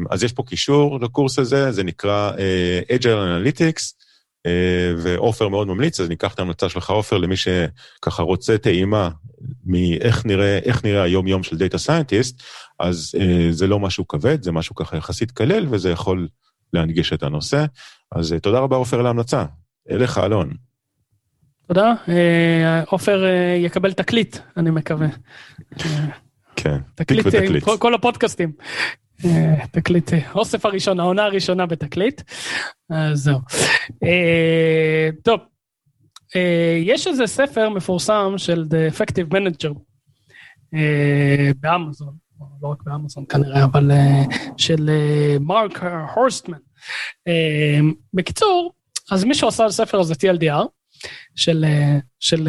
אז 0.10 0.24
יש 0.24 0.34
פה 0.34 0.44
קישור 0.48 1.00
לקורס 1.00 1.40
הזה, 1.40 1.72
זה 1.72 1.84
נקרא 1.84 2.32
Agile 2.92 3.04
Analytics, 3.04 3.94
ועופר 4.98 5.48
מאוד 5.48 5.68
ממליץ, 5.68 6.00
אז 6.00 6.10
ניקח 6.10 6.34
את 6.34 6.40
ההמלצה 6.40 6.70
שלך, 6.70 6.90
עופר, 6.90 7.18
למי 7.18 7.36
שככה 7.38 8.24
רוצה 8.24 8.58
טעימה 8.58 9.10
מאיך 9.66 10.26
נראה, 10.26 10.60
נראה 10.84 11.04
היום-יום 11.04 11.44
של 11.44 11.56
Data 11.56 11.78
Scientist, 11.88 12.44
אז 12.80 13.16
זה 13.52 13.68
לא 13.68 13.80
משהו 13.80 14.08
כבד, 14.08 14.44
זה 14.44 14.52
משהו 14.52 14.76
ככה 14.76 14.98
יחסית 14.98 15.32
כלל, 15.32 15.66
וזה 15.70 15.90
יכול 15.90 16.28
להנגיש 16.74 17.14
את 17.14 17.24
הנושא. 17.24 17.66
אז 18.12 18.36
תודה 18.42 18.60
רבה, 18.60 18.76
עופר, 18.76 19.00
על 19.00 19.06
ההמלצה. 19.06 19.46
אליך, 19.92 20.18
אלון. 20.18 20.54
תודה. 21.68 21.94
עופר 22.88 23.24
יקבל 23.58 23.94
תקליט, 23.94 24.38
אני 24.58 24.72
מקווה. 24.72 25.08
כן, 26.56 26.78
תקליט, 26.96 27.28
תקליט. 27.28 27.64
כל, 27.64 27.78
כל 27.80 27.94
הפודקאסטים. 27.94 28.52
תקליט, 29.72 30.12
אוסף 30.36 30.66
הראשון, 30.66 31.00
העונה 31.00 31.24
הראשונה 31.24 31.66
בתקליט. 31.66 32.22
אז 32.90 33.20
זהו. 33.20 33.40
טוב, 35.24 35.40
יש 36.82 37.08
איזה 37.08 37.28
ספר 37.28 37.70
מפורסם 37.70 38.34
של 38.38 38.66
The 38.70 38.94
Effective 38.94 39.34
Manager 39.34 39.74
באמזון, 41.60 42.14
לא 42.62 42.68
רק 42.68 42.84
באמזון 42.84 43.26
כנראה, 43.30 43.64
אבל 43.64 43.92
של 44.58 44.90
מרק 45.40 45.84
הורסטמן. 46.16 46.58
בקיצור, 48.14 48.74
אז 49.12 49.24
מישהו 49.24 49.48
עשה 49.48 49.66
לספר 49.66 50.00
הזה 50.00 50.14
TLDR 50.14 50.68
של, 51.36 51.66
של 52.20 52.48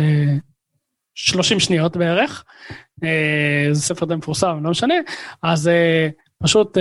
30 1.14 1.61
שניות 1.61 1.97
בערך, 1.97 2.45
זה 3.73 3.81
ספר 3.81 4.07
די 4.07 4.14
מפורסם, 4.14 4.59
לא 4.62 4.71
משנה, 4.71 4.95
אז 5.43 5.71
פשוט 6.43 6.78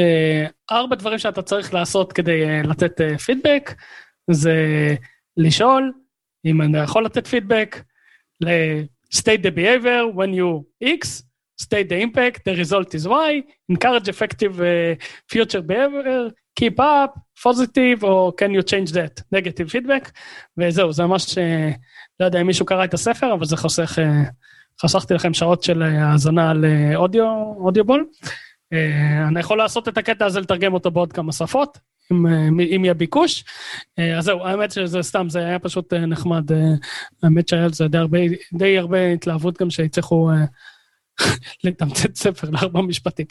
ארבע 0.71 0.95
דברים 0.95 1.19
שאתה 1.19 1.41
צריך 1.41 1.73
לעשות 1.73 2.13
כדי 2.13 2.63
לתת 2.63 3.01
פידבק, 3.25 3.73
זה 4.31 4.55
לשאול 5.37 5.93
אם 6.45 6.61
אני 6.61 6.77
יכול 6.77 7.05
לתת 7.05 7.27
פידבק, 7.27 7.83
state 9.15 9.41
the 9.43 9.51
behavior 9.55 10.15
when 10.15 10.31
you 10.37 10.63
X, 10.83 11.24
state 11.61 11.89
the 11.89 11.99
impact, 12.05 12.43
the 12.45 12.55
result 12.63 12.93
is 12.95 13.07
Y, 13.07 13.43
encourage 13.69 14.07
effective 14.07 14.59
uh, 14.59 14.95
future 15.31 15.61
behavior, 15.61 16.31
keep 16.59 16.79
up, 16.79 17.11
positive, 17.43 18.03
או 18.03 18.31
can 18.41 18.51
you 18.51 18.63
change 18.71 18.91
that, 18.91 19.21
negative 19.35 19.71
feedback, 19.71 20.11
וזהו, 20.57 20.93
זה 20.93 21.03
ממש, 21.05 21.37
לא 22.19 22.25
יודע 22.25 22.41
אם 22.41 22.47
מישהו 22.47 22.65
קרא 22.65 22.83
את 22.83 22.93
הספר, 22.93 23.33
אבל 23.33 23.45
זה 23.45 23.57
חוסך, 23.57 23.99
חסכתי 24.81 25.13
לכם 25.13 25.33
שעות 25.33 25.63
של 25.63 25.81
האזנה 25.81 26.49
על 26.49 26.65
אודיו, 26.95 27.25
אודיובול. 27.57 28.05
אני 29.27 29.39
יכול 29.39 29.57
לעשות 29.57 29.87
את 29.87 29.97
הקטע 29.97 30.25
הזה, 30.25 30.39
לתרגם 30.39 30.73
אותו 30.73 30.91
בעוד 30.91 31.13
כמה 31.13 31.31
שפות, 31.31 31.77
אם, 32.11 32.25
אם 32.59 32.81
יהיה 32.83 32.93
ביקוש. 32.93 33.43
אז 34.17 34.25
זהו, 34.25 34.45
האמת 34.45 34.71
שזה 34.71 35.01
סתם, 35.01 35.29
זה 35.29 35.39
היה 35.39 35.59
פשוט 35.59 35.93
נחמד. 35.93 36.43
האמת 37.23 37.47
שהיה 37.47 37.63
על 37.63 37.73
זה 37.73 37.87
די 37.87 37.97
הרבה, 37.97 38.19
די 38.53 38.77
הרבה 38.77 39.07
התלהבות 39.07 39.61
גם 39.61 39.69
שהצליחו 39.69 40.29
לתמצת 41.63 42.15
ספר 42.15 42.49
לארבע 42.49 42.81
משפטים. 42.81 43.25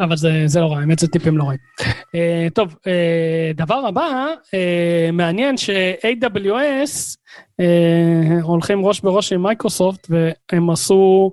אבל 0.00 0.16
זה, 0.16 0.42
זה 0.46 0.60
לא 0.60 0.66
רע, 0.66 0.80
האמת 0.80 0.98
זה 0.98 1.08
טיפים 1.08 1.38
לא 1.38 1.44
רעים. 1.44 1.60
טוב, 2.54 2.76
דבר 3.54 3.86
הבא, 3.86 4.26
מעניין 5.12 5.56
ש-AWS 5.56 7.16
הולכים 8.42 8.86
ראש 8.86 9.00
בראש 9.00 9.32
עם 9.32 9.42
מייקרוסופט 9.42 10.06
והם 10.10 10.70
עשו 10.70 11.30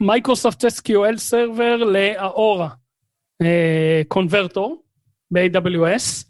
Microsoft 0.00 0.64
SQL 0.64 1.16
server 1.16 1.76
ל 1.76 1.88
Aurora. 1.88 2.68
convertor 4.08 4.82
ב-AWS, 5.30 6.24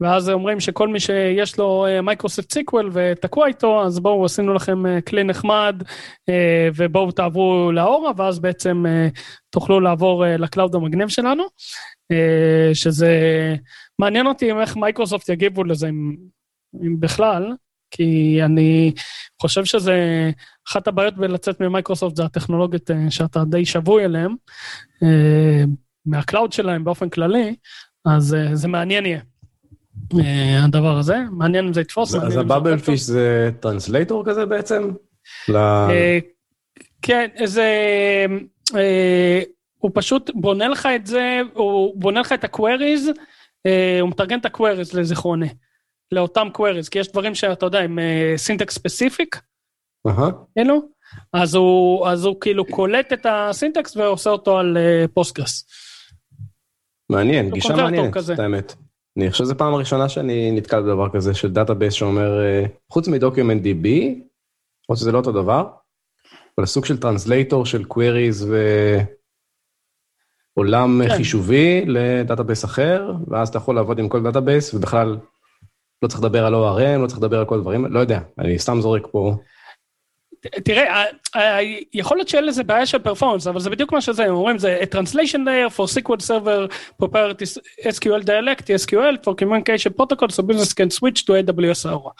ואז 0.00 0.30
אומרים 0.30 0.60
שכל 0.60 0.88
מי 0.88 1.00
שיש 1.00 1.58
לו 1.58 1.86
Microsoft 2.02 2.52
SQL 2.52 2.90
ותקוע 2.92 3.46
איתו, 3.46 3.84
אז 3.84 3.98
בואו 3.98 4.24
עשינו 4.24 4.54
לכם 4.54 4.82
כלי 5.08 5.24
נחמד 5.24 5.82
ובואו 6.76 7.12
תעברו 7.12 7.72
ל 7.72 7.77
Aurora, 7.77 8.12
ואז 8.16 8.38
בעצם 8.38 8.84
תוכלו 9.50 9.80
לעבור 9.80 10.24
ל 10.38 10.44
cloud 10.44 10.74
המגניב 10.74 11.08
שלנו, 11.08 11.44
שזה 12.74 13.10
מעניין 13.98 14.26
אותי 14.26 14.52
איך 14.52 14.76
מייקרוסופט 14.76 15.28
יגיבו 15.28 15.64
לזה, 15.64 15.88
אם, 15.88 16.16
אם 16.86 17.00
בכלל, 17.00 17.52
כי 17.90 18.40
אני 18.44 18.92
חושב 19.42 19.64
שזה 19.64 20.30
אחת 20.68 20.88
הבעיות 20.88 21.16
בלצאת 21.16 21.60
ממייקרוסופט 21.60 22.16
זה 22.16 22.24
הטכנולוגיות 22.24 22.90
שאתה 23.10 23.44
די 23.44 23.64
שבוי 23.64 24.04
אליהן. 24.04 24.34
מה 26.06 26.19
cloud 26.19 26.52
שלהם 26.52 26.84
באופן 26.84 27.08
כללי, 27.08 27.56
אז 28.04 28.34
uh, 28.34 28.54
זה 28.54 28.68
מעניין 28.68 29.06
יהיה. 29.06 29.20
Uh, 30.14 30.18
הדבר 30.64 30.98
הזה, 30.98 31.16
מעניין 31.30 31.66
אם 31.66 31.72
זה 31.72 31.80
יתפוס. 31.80 32.14
אז 32.14 32.36
ה 32.36 32.78
Babelfish 32.78 33.00
זה 33.00 33.50
translator 33.60 34.24
כזה 34.26 34.46
בעצם? 34.46 34.90
Uh, 35.50 35.52
כן, 37.02 37.28
זה... 37.44 37.66
הוא 39.78 39.90
פשוט 39.94 40.30
בונה 40.34 40.68
לך 40.68 40.88
את 40.96 41.06
זה, 41.06 41.40
הוא 41.54 42.00
בונה 42.00 42.20
לך 42.20 42.32
את 42.32 42.44
ה 42.44 42.51
queries, 42.51 43.10
הוא 44.00 44.08
מתרגם 44.10 44.38
את 44.38 44.44
ה 44.44 44.50
queries 44.50 44.92
לזיכרוני, 44.92 45.48
לאותם 46.12 46.48
queries, 46.52 46.88
כי 46.88 46.98
יש 46.98 47.12
דברים 47.12 47.34
שאתה 47.34 47.66
יודע, 47.66 47.80
עם 47.80 47.98
syntax 48.36 48.74
specific, 48.74 49.40
כאילו, 50.56 50.82
אז 51.32 51.54
הוא 52.24 52.40
כאילו 52.40 52.64
קולט 52.64 53.12
את 53.12 53.26
ה 53.30 53.39
syntax 53.39 53.96
ועושה 53.96 54.30
אותו 54.30 54.58
על 54.58 54.76
Postgres. 55.14 55.66
מעניין, 57.12 57.50
גישה 57.50 57.76
מעניינת, 57.76 58.16
את 58.34 58.38
האמת. 58.38 58.74
אני 59.16 59.30
חושב 59.30 59.44
שזו 59.44 59.58
פעם 59.58 59.74
ראשונה 59.74 60.08
שאני 60.08 60.50
נתקל 60.50 60.82
בדבר 60.82 61.08
כזה 61.08 61.34
של 61.34 61.52
database 61.52 61.94
שאומר, 61.94 62.40
חוץ 62.92 63.08
מ 63.08 63.62
DocumentDB, 63.62 63.88
או 64.88 64.96
שזה 64.96 65.12
לא 65.12 65.18
אותו 65.18 65.32
דבר, 65.32 65.66
אבל 66.58 66.66
סוג 66.66 66.84
של 66.84 67.00
translator 67.00 67.66
של 67.66 67.84
queries 67.84 68.52
ועולם 70.56 71.00
כן. 71.08 71.16
חישובי 71.16 71.84
ל 71.86 71.95
database 71.95 72.64
אחר, 72.64 73.12
ואז 73.28 73.48
אתה 73.48 73.58
יכול 73.58 73.74
לעבוד 73.74 73.98
עם 73.98 74.08
כל 74.08 74.22
database, 74.22 74.74
ובכלל 74.74 75.16
לא 76.02 76.08
צריך 76.08 76.20
לדבר 76.20 76.46
על 76.46 76.54
ORM, 76.54 76.98
לא 77.02 77.06
צריך 77.06 77.18
לדבר 77.18 77.38
על 77.38 77.44
כל 77.44 77.58
הדברים, 77.58 77.86
לא 77.86 78.00
יודע, 78.00 78.20
אני 78.38 78.58
סתם 78.58 78.80
זורק 78.80 79.06
פה. 79.10 79.36
תראה, 80.64 81.04
יכול 81.94 82.16
להיות 82.16 82.28
שאין 82.28 82.44
לזה 82.44 82.64
בעיה 82.64 82.86
של 82.86 82.98
performance, 82.98 83.46
אבל 83.46 83.60
זה 83.60 83.70
בדיוק 83.70 83.92
מה 83.92 84.00
שזה, 84.00 84.24
הם 84.24 84.34
אומרים, 84.34 84.58
זה 84.58 84.80
a 84.80 84.94
translation 84.94 85.38
layer 85.38 85.76
for 85.76 86.00
SQL 86.00 86.26
server 86.26 86.72
proprietary 87.02 87.58
SQL 87.88 88.24
dialect, 88.24 88.64
SQL 88.86 89.16
Server 89.24 89.34
communication 89.34 89.92
protocol, 90.00 90.28
so 90.28 90.42
business 90.42 90.72
can 90.72 90.90
switch 90.90 91.24
to 91.24 91.32
AWS 91.32 91.86
Aurora. 91.90 92.12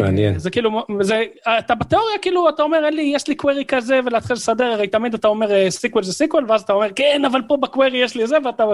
מעניין. 0.00 0.38
זה 0.38 0.50
כאילו, 0.50 0.82
זה, 1.00 1.22
אתה 1.58 1.74
בתיאוריה 1.74 2.18
כאילו, 2.22 2.48
אתה 2.48 2.62
אומר, 2.62 2.84
אין 2.84 2.94
לי, 2.94 3.02
יש 3.02 3.28
לי 3.28 3.34
query 3.34 3.64
כזה, 3.64 4.00
ולהתחיל 4.06 4.36
לסדר, 4.36 4.64
הרי 4.64 4.88
תמיד 4.88 5.14
אתה 5.14 5.28
אומר 5.28 5.70
SQL 5.70 6.02
זה 6.04 6.12
SQL, 6.12 6.44
ואז 6.48 6.62
אתה 6.62 6.72
אומר, 6.72 6.88
כן, 6.96 7.22
אבל 7.24 7.40
פה 7.48 7.56
ב 7.56 7.63
query 7.63 7.98
יש 7.98 8.14
לי 8.14 8.26
זה, 8.26 8.36
ואתה 8.44 8.64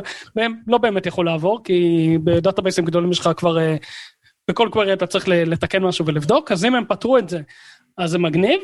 לא 0.66 0.78
באמת 0.78 1.06
יכול 1.06 1.26
לעבור, 1.26 1.60
כי 1.64 2.18
ב 2.24 2.30
databaseים 2.30 2.84
גדולים 2.84 3.10
יש 3.10 3.20
לך 3.20 3.30
כבר, 3.36 3.58
בכל 4.48 4.68
query 4.72 4.92
אתה 4.92 5.06
צריך 5.06 5.24
לתקן 5.28 5.82
משהו 5.82 6.06
ולבדוק, 6.06 6.52
אז 6.52 6.64
אם 6.64 6.74
הם 6.74 6.84
פתרו 6.88 7.18
את 7.18 7.28
זה, 7.28 7.40
אז 7.98 8.10
זה 8.10 8.18
מגניב. 8.18 8.60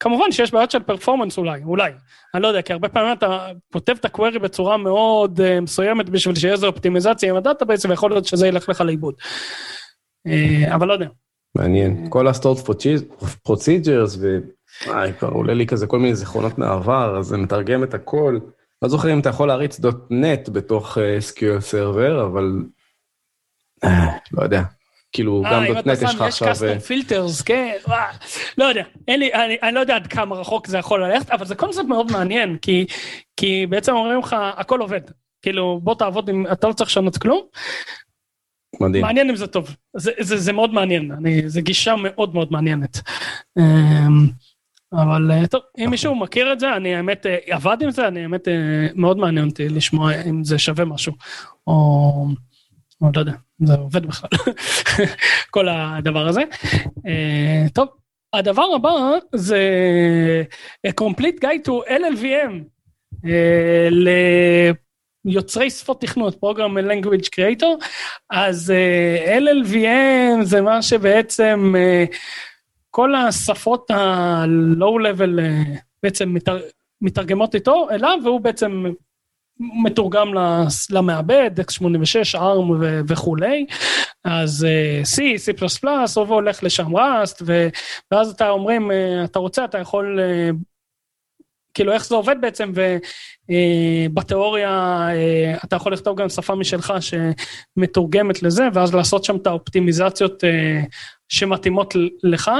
כמובן 0.00 0.32
שיש 0.32 0.52
בעיות 0.52 0.70
של 0.70 0.82
performance 0.82 1.38
אולי, 1.38 1.62
אולי. 1.64 1.92
אני 2.34 2.42
לא 2.42 2.48
יודע, 2.48 2.62
כי 2.62 2.72
הרבה 2.72 2.88
פעמים 2.88 3.12
אתה 3.12 3.46
כותב 3.72 3.94
את 4.00 4.04
ה 4.04 4.10
query 4.10 4.38
בצורה 4.38 4.76
מאוד 4.76 5.40
uh, 5.40 5.60
מסוימת 5.60 6.08
בשביל 6.08 6.34
שיהיה 6.34 6.54
איזו 6.54 6.66
אופטימיזציה 6.66 7.30
עם 7.30 7.36
ה 7.36 7.41
database, 7.41 7.84
ויכול 7.84 8.10
להיות 8.10 8.24
שזה 8.24 8.46
ילך 8.46 8.68
לך 8.68 8.80
לאיבוד. 8.80 9.14
Uh, 10.28 10.74
אבל 10.74 10.88
לא 10.88 10.92
יודע. 10.92 11.06
מעניין. 11.54 12.06
כל 12.10 12.28
ה 12.28 12.32
stored 12.32 12.58
procedures, 13.42 14.18
וואי, 14.86 15.12
כבר 15.12 15.28
עולה 15.28 15.54
לי 15.54 15.66
כזה 15.66 15.86
כל 15.86 15.98
מיני 15.98 16.14
זיכרונות 16.14 16.58
מהעבר, 16.58 17.18
אז 17.18 17.26
זה 17.26 17.36
מתרגם 17.36 17.84
את 17.84 17.94
הכל. 17.94 18.38
לא 18.82 18.88
זוכר 18.88 19.12
אם 19.12 19.20
אתה 19.20 19.28
יכול 19.28 19.48
להריץ 19.48 19.80
.NET 19.80 20.50
בתוך 20.50 20.98
SQL 20.98 21.60
server, 21.60 22.26
אבל... 22.26 22.62
לא 24.32 24.42
יודע. 24.42 24.62
כאילו, 25.12 25.42
גם 25.52 25.64
דוטנט 25.66 26.02
יש 26.02 26.14
לך 26.14 26.20
עכשיו... 26.20 26.48
יש 26.48 26.58
קאסטום 26.58 26.78
פילטרס, 26.78 27.42
כן, 27.42 27.76
לא 28.58 28.64
יודע, 28.64 28.82
אין 29.08 29.20
לי, 29.20 29.34
אני, 29.34 29.56
אני 29.62 29.74
לא 29.74 29.80
יודע 29.80 29.96
עד 29.96 30.06
כמה 30.06 30.36
רחוק 30.36 30.66
זה 30.66 30.78
יכול 30.78 31.04
ללכת, 31.04 31.30
אבל 31.30 31.46
זה 31.46 31.54
קונספט 31.54 31.84
מאוד 31.84 32.12
מעניין, 32.12 32.56
כי, 32.62 32.86
כי 33.36 33.66
בעצם 33.68 33.92
אומרים 33.92 34.18
לך, 34.18 34.36
הכל 34.56 34.80
עובד. 34.80 35.00
כאילו, 35.42 35.80
בוא 35.82 35.94
תעבוד 35.94 36.28
עם, 36.28 36.46
אתה 36.52 36.68
לא 36.68 36.72
צריך 36.72 36.90
לשנות 36.90 37.18
כלום. 37.18 37.40
מדהים. 38.80 39.04
מעניין 39.04 39.30
אם 39.30 39.36
זה 39.36 39.46
טוב, 39.46 39.76
זה, 39.96 40.10
זה, 40.20 40.36
זה 40.36 40.52
מאוד 40.52 40.74
מעניין, 40.74 41.12
אני, 41.12 41.48
זה 41.48 41.60
גישה 41.60 41.94
מאוד 41.96 42.34
מאוד 42.34 42.52
מעניינת. 42.52 43.00
אבל 44.92 45.46
טוב, 45.50 45.60
אם 45.78 45.90
מישהו 45.90 46.14
מכיר 46.14 46.52
את 46.52 46.60
זה, 46.60 46.76
אני 46.76 46.94
האמת 46.94 47.26
עבד 47.50 47.76
עם 47.80 47.90
זה, 47.90 48.08
אני 48.08 48.22
האמת 48.22 48.48
מאוד 48.94 49.18
מעניין 49.18 49.48
אותי 49.48 49.68
לשמוע 49.68 50.12
אם 50.22 50.44
זה 50.44 50.58
שווה 50.58 50.84
משהו, 50.84 51.12
או... 51.66 52.26
לא 53.02 53.20
יודע, 53.20 53.32
זה 53.58 53.74
עובד 53.74 54.06
בכלל, 54.06 54.30
כל 55.54 55.68
הדבר 55.68 56.26
הזה. 56.26 56.42
טוב, 57.72 57.88
הדבר 58.32 58.66
הבא 58.76 58.90
זה 59.34 59.62
a 60.86 60.90
complete 61.00 61.38
guide 61.42 61.66
to 61.68 61.72
LLVM 61.88 62.52
ליוצרי 65.24 65.70
שפות 65.70 66.00
תכנות, 66.00 66.34
Program 66.34 66.78
Language 66.90 67.28
Creator, 67.36 67.86
אז 68.30 68.72
LLVM 69.26 70.42
זה 70.42 70.60
מה 70.60 70.82
שבעצם 70.82 71.74
כל 72.90 73.14
השפות 73.14 73.90
ה-low 73.90 75.02
level 75.06 75.40
בעצם 76.02 76.34
מתרגמות 77.00 77.54
איתו 77.54 77.88
אליו, 77.90 78.18
והוא 78.24 78.40
בעצם 78.40 78.84
מתורגם 79.60 80.28
למעבד, 80.90 81.50
x86, 81.60 82.38
ARM 82.38 82.72
וכולי, 83.08 83.66
אז 84.24 84.66
C, 85.16 85.18
C++, 85.18 85.86
רובו 86.16 86.34
הולך 86.34 86.64
לשם 86.64 86.96
ראסט, 86.96 87.42
ואז 88.10 88.30
אתה 88.30 88.50
אומרים, 88.50 88.90
אתה 89.24 89.38
רוצה, 89.38 89.64
אתה 89.64 89.78
יכול, 89.78 90.18
כאילו 91.74 91.92
איך 91.92 92.06
זה 92.06 92.14
עובד 92.14 92.36
בעצם, 92.40 92.72
ובתיאוריה 94.08 95.08
אתה 95.64 95.76
יכול 95.76 95.92
לכתוב 95.92 96.20
גם 96.20 96.28
שפה 96.28 96.54
משלך 96.54 96.94
שמתורגמת 97.00 98.42
לזה, 98.42 98.68
ואז 98.74 98.94
לעשות 98.94 99.24
שם 99.24 99.36
את 99.36 99.46
האופטימיזציות 99.46 100.44
שמתאימות 101.28 101.94
לך, 102.22 102.50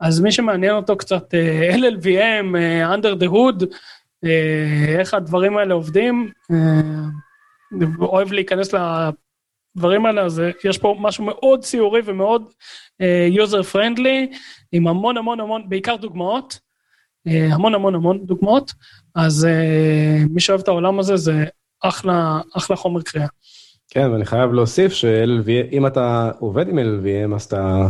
אז 0.00 0.20
מי 0.20 0.32
שמעניין 0.32 0.74
אותו 0.74 0.96
קצת 0.96 1.34
LLVM, 1.80 2.54
under 2.94 3.22
the 3.22 3.26
hood, 3.26 3.66
איך 4.98 5.14
הדברים 5.14 5.56
האלה 5.56 5.74
עובדים, 5.74 6.30
אוהב 8.00 8.32
להיכנס 8.32 8.74
לדברים 9.76 10.06
האלה, 10.06 10.22
אז 10.22 10.42
יש 10.64 10.78
פה 10.78 10.96
משהו 11.00 11.24
מאוד 11.24 11.60
ציורי 11.64 12.00
ומאוד 12.04 12.42
user 13.36 13.74
friendly, 13.74 14.36
עם 14.72 14.88
המון 14.88 15.16
המון 15.16 15.40
המון, 15.40 15.68
בעיקר 15.68 15.96
דוגמאות, 15.96 16.58
המון 17.26 17.74
המון 17.74 17.94
המון 17.94 18.26
דוגמאות, 18.26 18.72
אז 19.14 19.46
מי 20.30 20.40
שאוהב 20.40 20.60
את 20.60 20.68
העולם 20.68 20.98
הזה 20.98 21.16
זה 21.16 21.44
אחלה, 21.82 22.40
אחלה 22.56 22.76
חומר 22.76 23.02
קריאה. 23.02 23.26
כן, 23.90 24.10
ואני 24.10 24.24
חייב 24.24 24.52
להוסיף 24.52 24.92
שאם 24.92 25.86
אתה 25.86 26.30
עובד 26.38 26.68
עם 26.68 26.78
LLVM, 26.78 27.34
אז 27.34 27.44
אתה, 27.44 27.88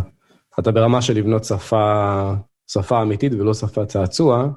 אתה 0.58 0.72
ברמה 0.72 1.02
של 1.02 1.14
לבנות 1.14 1.44
שפה, 1.44 2.32
שפה 2.70 3.02
אמיתית 3.02 3.32
ולא 3.32 3.54
שפה 3.54 3.86
צעצוע, 3.86 4.48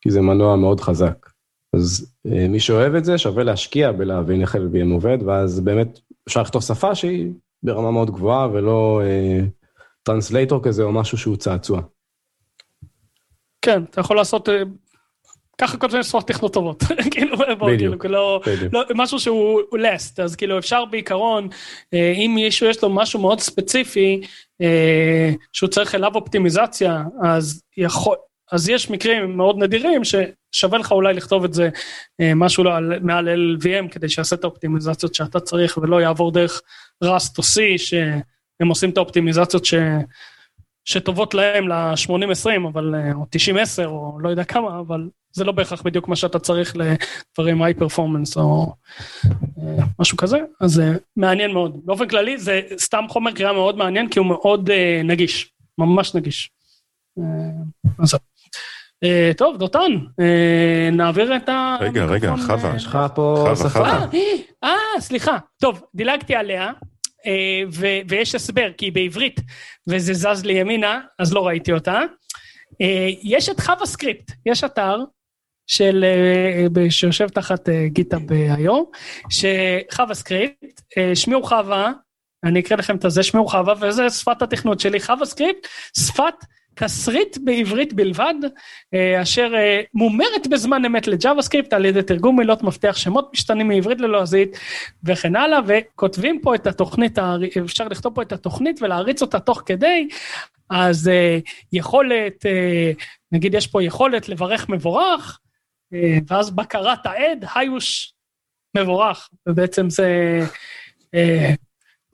כי 0.00 0.10
זה 0.10 0.20
מנוע 0.20 0.56
מאוד 0.56 0.80
חזק. 0.80 1.28
אז 1.76 2.14
מי 2.24 2.60
שאוהב 2.60 2.94
את 2.94 3.04
זה, 3.04 3.18
שווה 3.18 3.44
להשקיע 3.44 3.92
בלהבין 3.92 4.40
איך 4.40 4.54
LLVM 4.54 4.92
עובד, 4.92 5.18
ואז 5.26 5.60
באמת 5.60 5.98
אפשר 6.28 6.42
לכתוב 6.42 6.62
שפה 6.62 6.94
שהיא 6.94 7.30
ברמה 7.62 7.90
מאוד 7.90 8.10
גבוהה, 8.10 8.48
ולא 8.52 9.00
אה, 9.04 9.40
translator 10.02 10.62
כזה 10.62 10.82
או 10.82 10.92
משהו 10.92 11.18
שהוא 11.18 11.36
צעצוע. 11.36 11.80
כן, 13.62 13.82
אתה 13.90 14.00
יכול 14.00 14.16
לעשות, 14.16 14.48
ככה 15.58 15.76
כותבים 15.76 16.02
שפות 16.02 16.28
תכנות 16.28 16.52
טובות, 16.52 16.82
כאילו, 17.12 17.36
בדיוק, 17.66 18.00
כאילו, 18.00 18.40
לא, 18.72 18.84
משהו 18.94 19.18
שהוא 19.18 19.60
last, 19.74 20.22
אז 20.22 20.36
כאילו 20.36 20.58
אפשר 20.58 20.84
בעיקרון, 20.84 21.48
אם 21.92 22.32
מישהו 22.34 22.66
יש 22.66 22.82
לו 22.82 22.90
משהו 22.90 23.20
מאוד 23.20 23.40
ספציפי, 23.40 24.20
שהוא 25.52 25.70
צריך 25.70 25.94
אליו 25.94 26.14
אופטימיזציה, 26.14 27.02
אז 27.22 27.62
יכול, 27.76 28.16
אז 28.52 28.68
יש 28.68 28.90
מקרים 28.90 29.36
מאוד 29.36 29.58
נדירים 29.58 30.02
ששווה 30.04 30.78
לך 30.78 30.92
אולי 30.92 31.14
לכתוב 31.14 31.44
את 31.44 31.54
זה 31.54 31.68
משהו 32.20 32.64
מעל 33.00 33.28
LVM 33.58 33.88
כדי 33.88 34.08
שיעשה 34.08 34.36
את 34.36 34.44
האופטימיזציות 34.44 35.14
שאתה 35.14 35.40
צריך 35.40 35.78
ולא 35.82 36.00
יעבור 36.00 36.32
דרך 36.32 36.62
Rust 37.04 37.38
או 37.38 37.42
C 37.42 37.78
שהם 37.78 38.68
עושים 38.68 38.90
את 38.90 38.96
האופטימיזציות 38.96 39.64
ש... 39.64 39.74
שטובות 40.84 41.34
להם 41.34 41.68
ל-80-20 41.68 42.68
אבל 42.68 42.94
או 43.14 43.26
90-10 43.82 43.84
או 43.84 44.18
לא 44.20 44.28
יודע 44.28 44.44
כמה 44.44 44.80
אבל 44.80 45.08
זה 45.32 45.44
לא 45.44 45.52
בהכרח 45.52 45.82
בדיוק 45.82 46.08
מה 46.08 46.16
שאתה 46.16 46.38
צריך 46.38 46.76
לדברים 46.76 47.62
היי 47.62 47.74
פרפורמנס 47.74 48.36
או 48.36 48.72
משהו 49.98 50.16
כזה. 50.16 50.38
אז 50.60 50.82
מעניין 51.16 51.52
מאוד. 51.52 51.80
באופן 51.84 52.08
כללי 52.08 52.38
זה 52.38 52.60
סתם 52.78 53.04
חומר 53.08 53.32
קריאה 53.32 53.52
מאוד 53.52 53.76
מעניין 53.76 54.08
כי 54.08 54.18
הוא 54.18 54.26
מאוד 54.26 54.70
נגיש. 55.04 55.52
ממש 55.78 56.14
נגיש. 56.14 56.50
אז 57.98 58.14
טוב, 59.36 59.56
דותן, 59.56 59.92
uh, 59.92 60.94
נעביר 60.94 61.36
את 61.36 61.48
ה... 61.48 61.76
רגע, 61.80 62.04
רגע, 62.04 62.34
חווה. 62.46 62.76
יש 62.76 62.86
לך 62.86 62.98
פה 63.14 63.52
שפה. 63.54 63.84
אה, 64.64 65.00
סליחה. 65.00 65.38
טוב, 65.60 65.82
דילגתי 65.94 66.34
עליה, 66.34 66.70
ויש 68.08 68.34
הסבר, 68.34 68.70
כי 68.76 68.86
היא 68.86 68.92
בעברית, 68.92 69.40
וזה 69.88 70.14
זז 70.14 70.44
לימינה, 70.44 71.00
אז 71.18 71.32
לא 71.32 71.46
ראיתי 71.46 71.72
אותה. 71.72 72.00
יש 73.22 73.48
את 73.48 73.60
חווה 73.60 73.86
סקריפט, 73.86 74.32
יש 74.46 74.64
אתר 74.64 74.96
של, 75.66 76.04
שיושב 76.90 77.28
תחת 77.28 77.68
GitHub 77.86 78.32
היום, 78.32 78.84
שחווה 79.30 80.14
סקריפט, 80.14 80.80
שמי 81.14 81.34
הוא 81.34 81.44
חווה, 81.44 81.92
אני 82.44 82.60
אקרא 82.60 82.76
לכם 82.76 82.96
את 82.96 83.04
זה, 83.08 83.22
שמי 83.22 83.40
הוא 83.40 83.50
חווה, 83.50 83.74
וזה 83.80 84.10
שפת 84.10 84.42
התכנות 84.42 84.80
שלי, 84.80 85.00
חווה 85.00 85.26
סקריפט, 85.26 85.66
שפת... 85.96 86.34
תסריט 86.78 87.38
בעברית 87.44 87.92
בלבד, 87.92 88.34
אשר 89.22 89.52
מומרת 89.94 90.46
בזמן 90.50 90.84
אמת 90.84 91.06
ל 91.06 91.42
JavaScript 91.42 91.72
על 91.72 91.84
ידי 91.84 92.02
תרגום 92.02 92.38
מילות 92.38 92.62
מפתח 92.62 92.96
שמות 92.96 93.30
משתנים 93.32 93.68
מעברית 93.68 94.00
ללועזית 94.00 94.56
וכן 95.04 95.36
הלאה, 95.36 95.58
וכותבים 95.66 96.40
פה 96.42 96.54
את 96.54 96.66
התוכנית, 96.66 97.18
אפשר 97.64 97.88
לכתוב 97.88 98.14
פה 98.14 98.22
את 98.22 98.32
התוכנית 98.32 98.82
ולהריץ 98.82 99.22
אותה 99.22 99.40
תוך 99.40 99.62
כדי, 99.66 100.08
אז 100.70 101.10
יכולת, 101.72 102.46
נגיד 103.32 103.54
יש 103.54 103.66
פה 103.66 103.82
יכולת 103.82 104.28
לברך 104.28 104.68
מבורך, 104.68 105.38
ואז 106.28 106.50
בקרת 106.50 107.06
העד, 107.06 107.44
היוש 107.54 108.14
מבורך, 108.76 109.28
ובעצם 109.48 109.90
זה... 109.90 110.40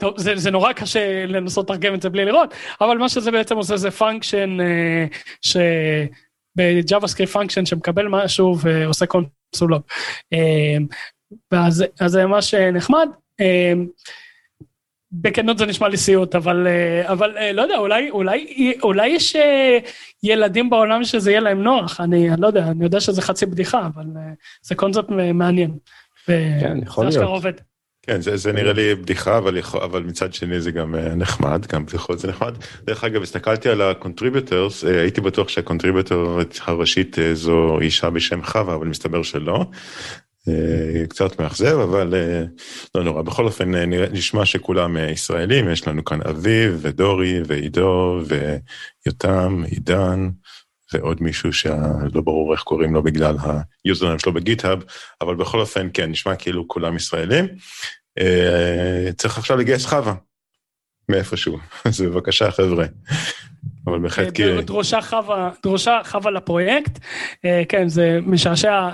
טוב, 0.05 0.15
זה, 0.19 0.37
זה 0.37 0.51
נורא 0.51 0.73
קשה 0.73 1.27
לנסות 1.27 1.71
לתרגם 1.71 1.95
את 1.95 2.03
זה 2.03 2.11
בלי 2.11 2.25
לראות, 2.25 2.55
אבל 2.81 2.99
מה 2.99 3.09
שזה 3.09 3.31
בעצם 3.31 3.57
עושה 3.57 3.77
זה 3.77 3.91
function 3.91 4.57
אה, 4.61 5.07
שב 6.57 7.09
JavaScript 7.09 7.33
function 7.33 7.67
שמקבל 7.67 8.09
משהו 8.09 8.59
ועושה 8.61 9.07
console 9.07 9.55
log. 9.55 9.83
אה, 10.33 10.77
ואז 11.53 11.85
זה 12.07 12.27
ממש 12.27 12.55
נחמד. 12.55 13.09
אה, 13.41 13.73
בכנות 15.13 15.59
זה 15.59 15.67
נשמע 15.67 15.89
לי 15.89 15.97
סיוט, 15.97 16.35
אבל, 16.35 16.67
אבל 17.03 17.53
לא 17.53 17.63
יודע, 17.63 17.77
אולי, 17.77 18.11
אולי, 18.11 18.75
אולי 18.83 19.09
יש 19.09 19.37
ילדים 20.23 20.71
בעולם 20.71 21.05
שזה 21.05 21.31
יהיה 21.31 21.41
להם 21.41 21.63
נוח, 21.63 22.01
אני, 22.01 22.31
אני 22.31 22.41
לא 22.41 22.47
יודע, 22.47 22.69
אני 22.69 22.85
יודע 22.85 23.01
שזה 23.01 23.23
חצי 23.23 23.47
בדיחה, 23.47 23.87
אבל 23.95 24.05
זה 24.63 24.75
קונספט 24.75 25.09
מעניין. 25.35 25.79
כן, 26.27 26.79
יכול 26.83 27.07
להיות. 27.07 27.23
עובד. 27.23 27.53
כן, 28.07 28.21
זה, 28.21 28.37
זה 28.37 28.53
נראה 28.53 28.73
לי 28.73 28.95
בדיחה, 28.95 29.39
אבל, 29.39 29.57
יכול, 29.57 29.81
אבל 29.81 30.03
מצד 30.03 30.35
שני 30.35 30.61
זה 30.61 30.71
גם 30.71 30.95
נחמד, 30.95 31.67
גם 31.67 31.87
בדיחות 31.87 32.19
זה 32.19 32.29
נחמד. 32.29 32.55
דרך 32.85 33.05
אגב, 33.05 33.23
הסתכלתי 33.23 33.69
על 33.69 33.81
ה-contributors, 33.83 34.87
הייתי 34.87 35.21
בטוח 35.21 35.49
שה-contributor 35.49 36.15
הראשית 36.61 37.17
זו 37.33 37.81
אישה 37.81 38.11
בשם 38.11 38.43
חווה, 38.43 38.75
אבל 38.75 38.87
מסתבר 38.87 39.23
שלא. 39.23 39.67
קצת 41.09 41.41
מאכזב, 41.41 41.79
אבל 41.79 42.15
לא 42.95 43.05
נורא. 43.05 43.23
בכל 43.23 43.45
אופן, 43.45 43.75
נשמע 44.13 44.45
שכולם 44.45 44.97
ישראלים, 44.97 45.71
יש 45.71 45.89
לנו 45.89 46.05
כאן 46.05 46.19
אביב 46.31 46.79
ודורי 46.83 47.43
ועידו 47.47 48.21
ויותם, 49.07 49.63
עידן. 49.71 50.29
ועוד 50.95 51.23
מישהו 51.23 51.53
שלא 51.53 52.21
ברור 52.25 52.53
איך 52.53 52.63
קוראים 52.63 52.95
לו 52.95 53.03
בגלל 53.03 53.37
היוזרניים 53.85 54.19
שלו 54.19 54.33
בגיטהאב, 54.33 54.85
אבל 55.21 55.35
בכל 55.35 55.61
אופן, 55.61 55.89
כן, 55.95 56.11
נשמע 56.11 56.37
כאילו 56.37 56.69
כולם 56.69 56.97
ישראלים. 56.97 57.47
צריך 59.17 59.39
עכשיו 59.39 59.57
לגייס 59.57 59.87
חווה, 59.87 60.15
מאיפשהו, 61.09 61.59
אז 61.85 62.01
בבקשה 62.01 62.51
חבר'ה. 62.51 62.87
אבל 63.87 63.99
בהחלט 63.99 64.35
כי... 64.35 64.63
דרושה 64.63 65.01
חווה, 65.01 65.51
דרושה 65.63 66.01
חווה 66.05 66.31
לפרויקט, 66.31 66.99
כן, 67.69 67.89
זה 67.89 68.19
משעשע 68.27 68.89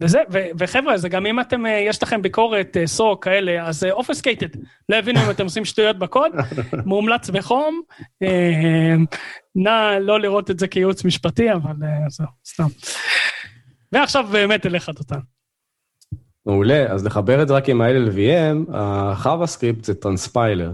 וזה, 0.00 0.18
וחבר'ה, 0.58 0.98
זה 0.98 1.08
גם 1.08 1.26
אם 1.26 1.40
אתם, 1.40 1.64
יש 1.88 2.02
לכם 2.02 2.22
ביקורת 2.22 2.76
סו 2.86 3.20
כאלה, 3.20 3.66
אז 3.68 3.84
obfuscated, 3.90 4.48
לא 4.88 4.96
הבינו 4.96 5.20
אם 5.24 5.30
אתם 5.30 5.44
עושים 5.44 5.64
שטויות 5.64 5.98
בקוד, 5.98 6.32
מומלץ 6.86 7.30
בחום, 7.30 7.80
נא 9.54 9.98
לא 10.00 10.20
לראות 10.20 10.50
את 10.50 10.58
זה 10.58 10.68
כייעוץ 10.68 11.04
משפטי, 11.04 11.52
אבל 11.52 11.74
זהו, 12.08 12.26
סתם. 12.46 12.68
ועכשיו 13.92 14.26
באמת 14.32 14.66
אליך, 14.66 14.88
דותן. 14.88 15.18
מעולה, 16.46 16.86
אז 16.92 17.06
לחבר 17.06 17.42
את 17.42 17.48
זה 17.48 17.54
רק 17.54 17.68
עם 17.68 17.80
ה-LLVM, 17.80 18.70
החווה 18.72 19.46
סקריפט 19.46 19.84
זה 19.84 19.94
transpiler. 19.94 20.72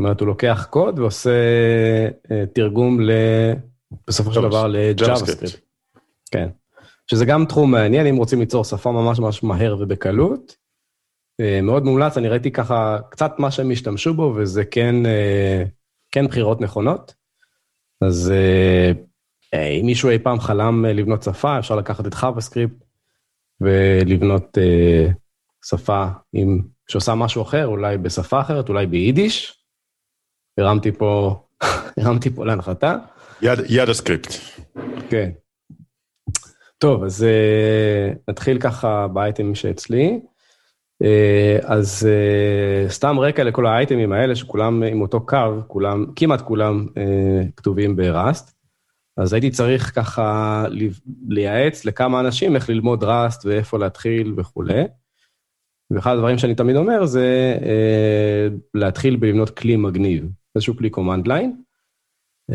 אומרת, 0.00 0.20
הוא 0.20 0.26
לוקח 0.26 0.66
קוד 0.70 0.98
ועושה 0.98 1.30
uh, 2.08 2.30
תרגום 2.54 3.00
ל... 3.00 3.10
בסופו 4.06 4.32
של 4.32 4.40
דבר 4.42 4.66
סקריפט. 5.16 5.60
כן. 6.30 6.48
שזה 7.10 7.24
גם 7.24 7.44
תחום 7.44 7.70
מעניין, 7.70 8.06
אם 8.06 8.16
רוצים 8.16 8.40
ליצור 8.40 8.64
שפה 8.64 8.92
ממש 8.92 9.18
ממש 9.18 9.42
מהר 9.42 9.76
ובקלות. 9.80 10.56
מאוד 11.62 11.84
מומלץ, 11.84 12.16
אני 12.16 12.28
ראיתי 12.28 12.50
ככה 12.50 12.98
קצת 13.10 13.32
מה 13.38 13.50
שהם 13.50 13.70
השתמשו 13.70 14.14
בו, 14.14 14.34
וזה 14.36 14.64
כן, 14.64 14.96
כן 16.12 16.26
בחירות 16.26 16.60
נכונות. 16.60 17.14
אז 18.00 18.32
אם 19.54 19.86
מישהו 19.86 20.10
אי 20.10 20.18
פעם 20.18 20.40
חלם 20.40 20.84
לבנות 20.84 21.22
שפה, 21.22 21.58
אפשר 21.58 21.76
לקחת 21.76 22.06
את 22.06 22.12
JavaScript 22.12 22.84
ולבנות 23.60 24.58
שפה 25.64 26.06
עם, 26.32 26.62
שעושה 26.88 27.14
משהו 27.14 27.42
אחר, 27.42 27.66
אולי 27.66 27.98
בשפה 27.98 28.40
אחרת, 28.40 28.68
אולי 28.68 28.86
ביידיש. 28.86 29.59
הרמתי 30.60 30.92
פה, 30.92 31.42
הרמתי 31.96 32.30
פה 32.30 32.46
להנחתה. 32.46 32.96
יד, 33.42 33.58
יד 33.68 33.88
הסקריפט. 33.88 34.34
כן. 35.10 35.30
טוב, 36.78 37.04
אז 37.04 37.26
uh, 37.26 38.18
נתחיל 38.28 38.58
ככה 38.58 39.08
באייטמים 39.08 39.54
שאצלי. 39.54 40.20
Uh, 41.02 41.06
אז 41.64 42.08
uh, 42.08 42.90
סתם 42.90 43.20
רקע 43.20 43.44
לכל 43.44 43.66
האייטמים 43.66 44.12
האלה, 44.12 44.36
שכולם 44.36 44.82
עם 44.82 45.00
אותו 45.00 45.26
קו, 45.26 45.36
כולם, 45.66 46.06
כמעט 46.16 46.40
כולם 46.40 46.86
uh, 46.88 47.52
כתובים 47.56 47.96
בראסט. 47.96 48.60
אז 49.16 49.32
הייתי 49.32 49.50
צריך 49.50 49.94
ככה 49.94 50.64
לייעץ 51.28 51.84
לכמה 51.84 52.20
אנשים 52.20 52.56
איך 52.56 52.70
ללמוד 52.70 53.04
ראסט 53.04 53.46
ואיפה 53.46 53.78
להתחיל 53.78 54.34
וכולי. 54.36 54.84
ואחד 55.90 56.12
הדברים 56.14 56.38
שאני 56.38 56.54
תמיד 56.54 56.76
אומר 56.76 57.06
זה 57.06 57.58
uh, 57.60 58.54
להתחיל 58.74 59.16
בלבנות 59.16 59.50
כלי 59.50 59.76
מגניב, 59.76 60.28
איזשהו 60.56 60.76
כלי 60.76 60.90
line. 61.26 61.52
Uh, 62.52 62.54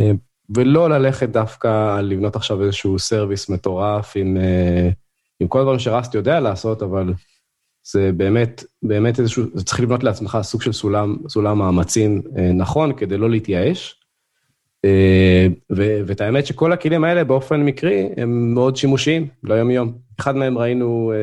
ולא 0.50 0.90
ללכת 0.90 1.30
דווקא 1.30 2.02
לבנות 2.02 2.36
עכשיו 2.36 2.64
איזשהו 2.64 3.00
סרוויס 3.00 3.50
מטורף 3.50 4.14
עם, 4.16 4.38
אה, 4.38 4.90
עם 5.40 5.48
כל 5.48 5.60
הדברים 5.60 5.80
שרסט 5.80 6.16
יודע 6.16 6.40
לעשות, 6.40 6.82
אבל 6.82 7.14
זה 7.84 8.12
באמת, 8.18 8.64
באמת 8.84 9.20
איזשהו, 9.20 9.44
זה 9.54 9.66
צריך 9.66 9.80
לבנות 9.80 10.04
לעצמך 10.04 10.38
סוג 10.42 10.62
של 10.62 10.72
סולם, 10.72 11.16
סולם 11.30 11.58
מאמצים 11.58 12.22
אה, 12.38 12.52
נכון 12.54 12.94
כדי 12.94 13.18
לא 13.18 13.30
להתייאש. 13.30 14.02
אה, 14.86 15.48
ואת 15.70 16.22
האמת 16.22 16.46
שכל 16.46 16.72
הכלים 16.72 17.04
האלה 17.04 17.24
באופן 17.24 17.62
מקרי 17.62 18.10
הם 18.18 18.54
מאוד 18.54 18.76
שימושיים 18.76 19.28
ליום-יום. 19.44 19.98
אחד 20.20 20.36
מהם 20.36 20.58
ראינו 20.58 21.14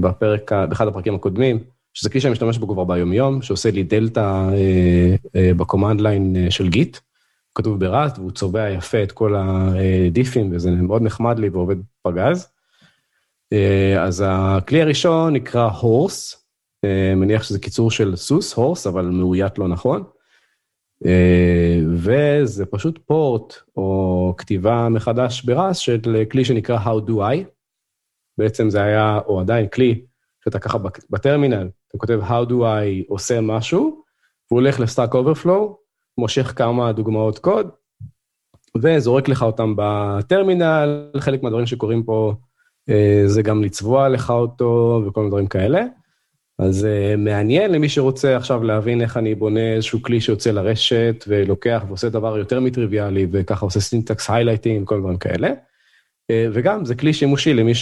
בפרק, 0.00 0.52
באחד 0.52 0.88
הפרקים 0.88 1.14
הקודמים, 1.14 1.58
שזה 1.98 2.10
כלי 2.10 2.20
שאני 2.20 2.32
משתמש 2.32 2.58
בו 2.58 2.68
כבר 2.68 2.84
ביום-יום, 2.84 3.42
שעושה 3.42 3.70
לי 3.70 3.82
דלתא 3.82 4.48
ב 5.56 5.62
command 5.62 6.00
line 6.00 6.50
של 6.50 6.68
Git. 6.68 6.98
כתוב 7.54 7.80
ב 7.80 7.86
Rust, 7.86 8.18
והוא 8.18 8.30
צובע 8.30 8.70
יפה 8.70 9.02
את 9.02 9.12
כל 9.12 9.34
ה 9.36 9.50
diffים, 9.50 10.50
וזה 10.52 10.70
מאוד 10.70 11.02
נחמד 11.02 11.38
לי 11.38 11.48
ועובד 11.48 11.76
פגז. 12.02 12.48
אה, 13.52 14.02
אז 14.02 14.24
הכלי 14.26 14.82
הראשון 14.82 15.32
נקרא 15.32 15.70
Hors, 15.70 16.46
אה, 16.84 17.14
מניח 17.16 17.42
שזה 17.42 17.58
קיצור 17.58 17.90
של 17.90 18.16
סוס, 18.16 18.54
horse, 18.54 18.86
אבל 18.86 19.04
מאוית 19.04 19.58
לא 19.58 19.68
נכון. 19.68 20.04
אה, 21.06 21.80
וזה 21.94 22.66
פשוט 22.66 22.98
port 23.06 23.54
או 23.76 24.34
כתיבה 24.38 24.88
מחדש 24.88 25.42
ב 25.42 25.50
Rust 25.50 25.80
של 25.80 26.24
כלי 26.30 26.44
שנקרא 26.44 26.78
howdoi. 26.78 27.44
בעצם 28.38 28.70
זה 28.70 28.82
היה, 28.82 29.18
או 29.26 29.40
עדיין 29.40 29.68
כלי, 29.68 30.02
שאתה 30.48 30.58
ככה 30.58 30.78
בטרמינל, 31.10 31.68
אתה 31.88 31.98
כותב 31.98 32.20
How 32.28 32.48
do 32.48 32.52
I 32.52 33.04
עושה 33.08 33.40
משהו, 33.40 34.02
והוא 34.50 34.60
הולך 34.60 34.80
ל 34.80 34.86
Stack 34.86 35.14
Overflow, 35.14 35.78
מושך 36.18 36.52
כמה 36.56 36.92
דוגמאות 36.92 37.38
קוד, 37.38 37.70
וזורק 38.82 39.28
לך 39.28 39.42
אותם 39.42 39.74
בטרמינל, 39.76 41.10
חלק 41.16 41.42
מהדברים 41.42 41.66
שקורים 41.66 42.02
פה 42.02 42.34
אה, 42.88 43.22
זה 43.26 43.42
גם 43.42 43.64
לצבוע 43.64 44.08
לך 44.08 44.30
אותו 44.30 45.02
וכל 45.06 45.20
מיני 45.20 45.30
דברים 45.30 45.46
כאלה. 45.46 45.84
אז 46.58 46.84
אה, 46.84 47.16
מעניין 47.16 47.72
למי 47.72 47.88
שרוצה 47.88 48.36
עכשיו 48.36 48.62
להבין 48.62 49.00
איך 49.00 49.16
אני 49.16 49.34
בונה 49.34 49.74
איזשהו 49.74 50.02
כלי 50.02 50.20
שיוצא 50.20 50.50
לרשת 50.50 51.24
ולוקח 51.28 51.82
ועושה 51.88 52.08
דבר 52.08 52.38
יותר 52.38 52.60
מטריוויאלי 52.60 53.26
וככה 53.32 53.66
עושה 53.66 53.80
syntax 53.80 54.30
highlighting 54.30 54.82
וכל 54.82 55.00
דברים 55.00 55.16
כאלה. 55.16 55.48
אה, 55.48 56.34
וגם 56.52 56.84
זה 56.84 56.94
כלי 56.94 57.12
שימושי 57.12 57.54
למי 57.54 57.72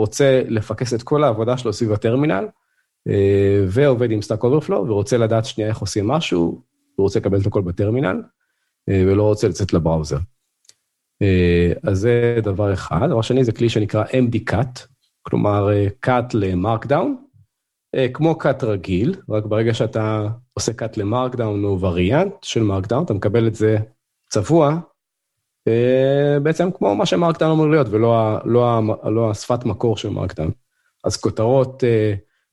שרוצה 0.00 0.42
לפקס 0.48 0.94
את 0.94 1.02
כל 1.02 1.24
העבודה 1.24 1.56
שלו 1.56 1.72
סביב 1.72 1.92
הטרמינל 1.92 2.44
אה, 3.08 3.12
ועובד 3.68 4.10
עם 4.10 4.22
Stack 4.22 4.44
Overflow 4.44 4.88
ורוצה 4.88 5.16
לדעת 5.16 5.44
שנייה 5.44 5.70
איך 5.70 5.78
עושים 5.78 6.08
משהו, 6.08 6.62
הוא 6.96 7.04
רוצה 7.04 7.18
לקבל 7.18 7.40
את 7.40 7.46
הכל 7.46 7.62
בטרמינל, 7.62 8.22
אה, 8.88 9.02
ולא 9.06 9.22
רוצה 9.22 9.48
לצאת 9.48 9.72
ל 9.72 9.77
browser. 9.77 10.18
אה, 11.22 11.72
אז 11.82 11.98
זה 11.98 12.38
דבר 12.42 12.72
אחד. 12.72 13.06
דבר 13.08 13.22
שני, 13.22 13.44
זה 13.44 13.52
כלי 13.52 13.68
שנקרא 13.68 14.04
mdcat, 14.04 14.86
כלומר 15.22 15.70
אה, 15.72 15.86
cat 16.06 16.30
ל 16.34 16.42
Markdown, 16.42 17.16
כמו 18.14 18.38
cat 18.42 18.64
רגיל, 18.64 19.14
רק 19.28 19.44
ברגע 19.44 19.74
שאתה 19.74 20.28
עושה 20.52 20.72
cat 20.72 20.92
ל 20.96 21.04
Markdown 21.04 21.64
או 21.64 21.80
וריאנט 21.80 22.32
של 22.42 22.62
Markdown, 22.62 23.04
אתה 23.04 23.14
מקבל 23.14 23.46
את 23.46 23.54
זה 23.54 23.76
צבוע, 24.28 24.78
בעצם 26.42 26.70
כמו 26.70 26.94
מה 26.94 27.06
שמרקדאון 27.06 27.50
אמור 27.50 27.70
להיות, 27.70 27.86
ולא 27.90 28.38
לא, 28.44 28.80
לא 29.04 29.30
השפת 29.30 29.64
מקור 29.64 29.96
של 29.96 30.08
מרקדאון. 30.08 30.50
אז 31.04 31.16
כותרות, 31.16 31.84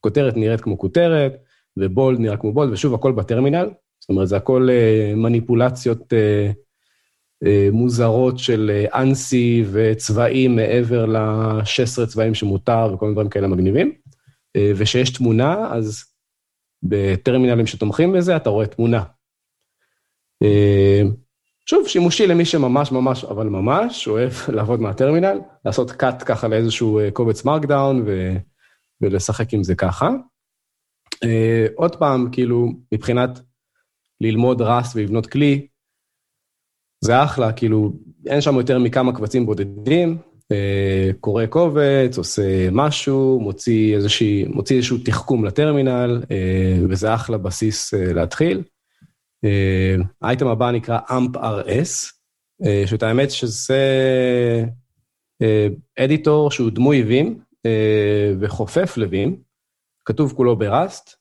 כותרת 0.00 0.36
נראית 0.36 0.60
כמו 0.60 0.78
כותרת, 0.78 1.36
ובולד 1.76 2.20
נראה 2.20 2.36
כמו 2.36 2.52
בולד, 2.52 2.72
ושוב, 2.72 2.94
הכל 2.94 3.12
בטרמינל, 3.12 3.70
זאת 4.00 4.10
אומרת, 4.10 4.28
זה 4.28 4.36
הכל 4.36 4.68
אה, 4.70 5.12
מניפולציות 5.16 6.12
אה, 6.12 6.50
אה, 7.46 7.68
מוזרות 7.72 8.38
של 8.38 8.86
אנסי 8.94 9.64
וצבעים 9.72 10.56
מעבר 10.56 11.06
ל-16 11.06 12.06
צבעים 12.06 12.34
שמותר 12.34 12.90
וכל 12.94 13.04
מיני 13.04 13.14
דברים 13.14 13.28
כאלה 13.28 13.48
מגניבים. 13.48 13.92
וכשיש 14.76 15.10
תמונה, 15.10 15.74
אז 15.74 16.04
בטרמינלים 16.82 17.66
שתומכים 17.66 18.12
בזה, 18.12 18.36
אתה 18.36 18.50
רואה 18.50 18.66
תמונה. 18.66 19.02
שוב, 21.70 21.88
שימושי 21.88 22.26
למי 22.26 22.44
שממש 22.44 22.92
ממש, 22.92 23.24
אבל 23.24 23.46
ממש, 23.46 24.08
אוהב 24.08 24.32
לעבוד 24.56 24.80
מהטרמינל, 24.80 25.40
לעשות 25.64 25.90
cut 25.90 26.24
ככה 26.24 26.48
לאיזשהו 26.48 27.00
קובץ 27.12 27.44
מרקדאון 27.44 28.06
ולשחק 29.00 29.54
עם 29.54 29.62
זה 29.62 29.74
ככה. 29.74 30.10
עוד 31.74 31.96
פעם, 31.96 32.28
כאילו, 32.32 32.68
מבחינת 32.92 33.40
ללמוד 34.20 34.62
רס 34.62 34.96
ולבנות 34.96 35.26
כלי, 35.26 35.66
זה 37.04 37.24
אחלה, 37.24 37.52
כאילו, 37.52 37.92
אין 38.26 38.40
שם 38.40 38.54
יותר 38.54 38.78
מכמה 38.78 39.16
קבצים 39.16 39.46
בודדים, 39.46 40.18
אה, 40.52 41.10
קורא 41.20 41.46
קובץ, 41.46 42.18
עושה 42.18 42.70
משהו, 42.72 43.40
מוציא, 43.40 43.96
איזושהי, 43.96 44.44
מוציא 44.44 44.76
איזשהו 44.76 44.98
תחכום 45.04 45.44
לטרמינל, 45.44 46.22
אה, 46.30 46.78
וזה 46.88 47.14
אחלה 47.14 47.38
בסיס 47.38 47.94
אה, 47.94 48.12
להתחיל. 48.12 48.62
אה, 49.44 49.94
האייטם 50.22 50.46
הבא 50.46 50.70
נקרא 50.70 50.98
AMP-RS, 51.08 52.12
אה, 52.66 52.82
שאת 52.86 53.02
האמת 53.02 53.30
שזה 53.30 53.84
אה, 55.42 55.68
אדיטור 55.98 56.50
שהוא 56.50 56.70
דמוי 56.70 57.02
וים 57.02 57.38
וחופף 58.40 58.96
לווים, 58.96 59.36
כתוב 60.04 60.32
כולו 60.32 60.56
בראסט, 60.56 61.14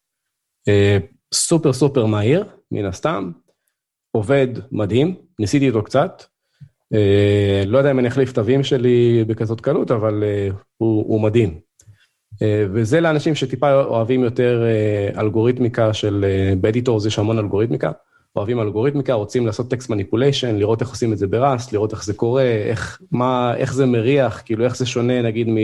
סופר 1.33 1.73
סופר 1.73 2.05
מהיר, 2.05 2.45
מן 2.71 2.85
הסתם, 2.85 3.31
עובד 4.11 4.47
מדהים, 4.71 5.15
ניסיתי 5.39 5.69
אותו 5.69 5.83
קצת. 5.83 6.23
לא 7.65 7.77
יודע 7.77 7.91
אם 7.91 7.99
אני 7.99 8.07
אחליף 8.07 8.31
את 8.31 8.37
הווים 8.37 8.63
שלי 8.63 9.23
בכזאת 9.27 9.61
קלות, 9.61 9.91
אבל 9.91 10.23
הוא, 10.77 11.05
הוא 11.07 11.21
מדהים. 11.21 11.59
וזה 12.73 13.01
לאנשים 13.01 13.35
שטיפה 13.35 13.83
אוהבים 13.83 14.23
יותר 14.23 14.63
אלגוריתמיקה 15.17 15.93
של, 15.93 16.25
ב 16.61 16.67
editors 16.67 17.05
יש 17.05 17.19
המון 17.19 17.39
אלגוריתמיקה, 17.39 17.91
אוהבים 18.37 18.59
אלגוריתמיקה, 18.59 19.13
רוצים 19.13 19.45
לעשות 19.45 19.69
text 19.69 19.89
manipulation, 19.89 20.55
לראות 20.55 20.81
איך 20.81 20.89
עושים 20.89 21.13
את 21.13 21.17
זה 21.17 21.27
ב 21.27 21.35
Rust, 21.35 21.73
לראות 21.73 21.91
איך 21.91 22.03
זה 22.03 22.13
קורה, 22.13 22.43
איך, 22.43 23.01
מה, 23.11 23.55
איך 23.57 23.73
זה 23.73 23.85
מריח, 23.85 24.41
כאילו 24.45 24.65
איך 24.65 24.77
זה 24.77 24.85
שונה 24.85 25.21
נגיד 25.21 25.49
מ, 25.49 25.55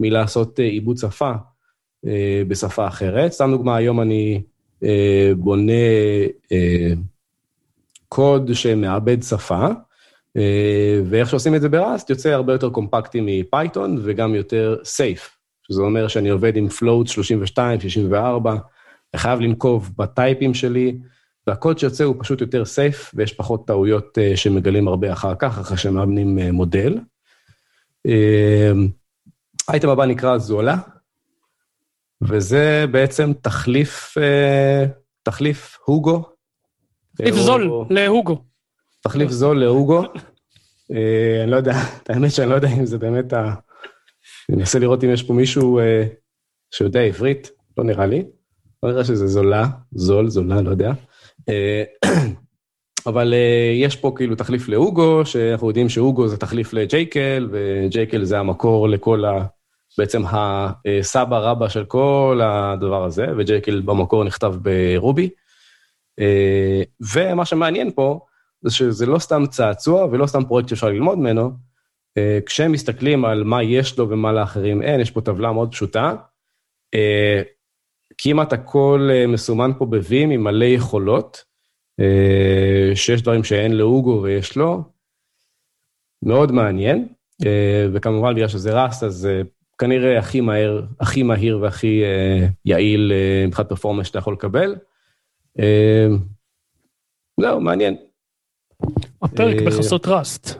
מלעשות 0.00 0.60
אה, 0.60 0.64
עיבוד 0.64 0.96
שפה 0.96 1.32
אה, 2.06 2.42
בשפה 2.48 2.86
אחרת. 2.86 3.32
סתם 3.32 3.50
דוגמה, 3.50 3.76
היום 3.76 4.00
אני 4.00 4.42
אה, 4.84 5.32
בונה 5.36 5.72
אה, 6.52 6.92
קוד 8.08 8.50
שמעבד 8.54 9.22
שפה, 9.22 9.66
אה, 10.36 11.00
ואיך 11.04 11.30
שעושים 11.30 11.54
את 11.54 11.60
זה 11.60 11.68
ב 11.68 11.76
Rust 11.76 12.10
יוצא 12.10 12.28
הרבה 12.28 12.52
יותר 12.52 12.70
קומפקטי 12.70 13.20
מ 13.22 13.33
Python 13.33 13.98
וגם 14.02 14.34
יותר 14.34 14.76
safe, 14.84 15.36
שזה 15.62 15.82
אומר 15.82 16.08
שאני 16.08 16.28
עובד 16.28 16.56
עם 16.56 16.66
float 16.66 17.06
32, 17.06 17.80
64, 17.80 18.50
אני 18.52 19.20
חייב 19.20 19.40
לנקוב 19.40 19.90
בטייפים 19.98 20.54
שלי, 20.54 20.98
והקוד 21.46 21.78
שיוצא 21.78 22.04
הוא 22.04 22.16
פשוט 22.18 22.40
יותר 22.40 22.64
סייף, 22.64 23.10
ויש 23.14 23.32
פחות 23.32 23.66
טעויות 23.66 24.18
שמגלים 24.34 24.88
הרבה 24.88 25.12
אחר 25.12 25.34
כך, 25.38 25.58
אחרי 25.58 25.76
שמאמנים 25.76 26.38
מודל. 26.38 26.98
האייטם 29.68 29.88
הבא 29.88 30.06
נקרא 30.06 30.38
זולה, 30.38 30.76
וזה 32.28 32.84
בעצם 32.90 33.32
תחליף, 33.40 34.18
אה, 34.18 34.84
תחליף 35.22 35.78
הוגו. 35.84 36.22
תחליף 37.16 37.34
זול 37.34 37.86
להוגו. 37.90 38.44
תחליף 39.00 39.30
זול 39.30 39.60
להוגו. 39.60 40.02
אה, 40.92 41.42
אני 41.42 41.50
לא 41.50 41.56
יודע, 41.56 41.74
האמת 42.08 42.30
שאני 42.30 42.50
לא 42.50 42.54
יודע 42.54 42.68
אם 42.68 42.86
זה 42.86 42.98
באמת 42.98 43.32
ה... 43.32 43.54
אני 44.48 44.56
מנסה 44.56 44.78
לראות 44.78 45.04
אם 45.04 45.10
יש 45.10 45.22
פה 45.22 45.32
מישהו 45.32 45.78
אה, 45.78 46.04
שיודע 46.70 47.00
עברית, 47.00 47.50
לא 47.78 47.84
נראה 47.84 48.06
לי. 48.06 48.24
לא 48.82 48.90
נראה 48.90 49.04
שזה 49.04 49.26
זולה, 49.26 49.66
זול, 49.92 50.28
זולה, 50.28 50.62
לא 50.62 50.70
יודע. 50.70 50.92
אה, 51.48 51.84
אבל 53.06 53.32
uh, 53.32 53.82
יש 53.82 53.96
פה 53.96 54.12
כאילו 54.16 54.34
תחליף 54.34 54.68
לאוגו, 54.68 55.26
שאנחנו 55.26 55.68
יודעים 55.68 55.88
שאוגו 55.88 56.28
זה 56.28 56.36
תחליף 56.36 56.72
לג'ייקל, 56.72 57.48
וג'ייקל 57.52 58.24
זה 58.24 58.38
המקור 58.38 58.88
לכל 58.88 59.24
ה... 59.24 59.46
בעצם 59.98 60.22
הסבא 60.26 61.38
רבא 61.38 61.68
של 61.68 61.84
כל 61.84 62.40
הדבר 62.44 63.04
הזה, 63.04 63.26
וג'ייקל 63.38 63.80
במקור 63.80 64.24
נכתב 64.24 64.54
ברובי. 64.62 65.30
Uh, 66.20 67.04
ומה 67.14 67.44
שמעניין 67.44 67.90
פה, 67.90 68.20
זה 68.62 68.74
שזה 68.74 69.06
לא 69.06 69.18
סתם 69.18 69.46
צעצוע 69.46 70.04
ולא 70.04 70.26
סתם 70.26 70.44
פרויקט 70.44 70.68
שאפשר 70.68 70.88
ללמוד 70.88 71.18
ממנו, 71.18 71.50
uh, 72.18 72.44
כשהם 72.46 72.72
מסתכלים 72.72 73.24
על 73.24 73.44
מה 73.44 73.62
יש 73.62 73.98
לו 73.98 74.10
ומה 74.10 74.32
לאחרים 74.32 74.82
אין, 74.82 75.00
יש 75.00 75.10
פה 75.10 75.20
טבלה 75.20 75.52
מאוד 75.52 75.72
פשוטה. 75.72 76.14
כמעט 78.24 78.52
הכל 78.52 79.08
מסומן 79.28 79.70
פה 79.78 79.86
ב-Vim 79.86 80.32
עם 80.32 80.44
מלא 80.44 80.64
יכולות. 80.64 81.52
אה, 82.00 82.96
שיש 82.96 83.22
דברים 83.22 83.44
שאין 83.44 83.72
לאוגו 83.72 84.20
ויש 84.22 84.56
לו. 84.56 84.82
מאוד 86.24 86.52
מעניין, 86.52 87.08
אה, 87.46 87.86
וכמובן 87.92 88.34
בגלל 88.34 88.48
שזה 88.48 88.84
ראסט, 88.84 89.02
אז 89.02 89.26
אה, 89.26 89.42
כנראה 89.78 90.18
הכי 90.18 90.40
מהר, 90.40 90.82
הכי 91.00 91.22
מהיר 91.22 91.58
והכי 91.62 92.02
יעיל 92.64 93.12
מבחינת 93.46 93.68
performance 93.68 94.06
שאתה 94.06 94.18
יכול 94.18 94.34
לקבל. 94.34 94.76
זהו, 97.40 97.60
מעניין. 97.60 97.96
הפרק 99.22 99.56
בחסות 99.66 100.06
Rust. 100.06 100.58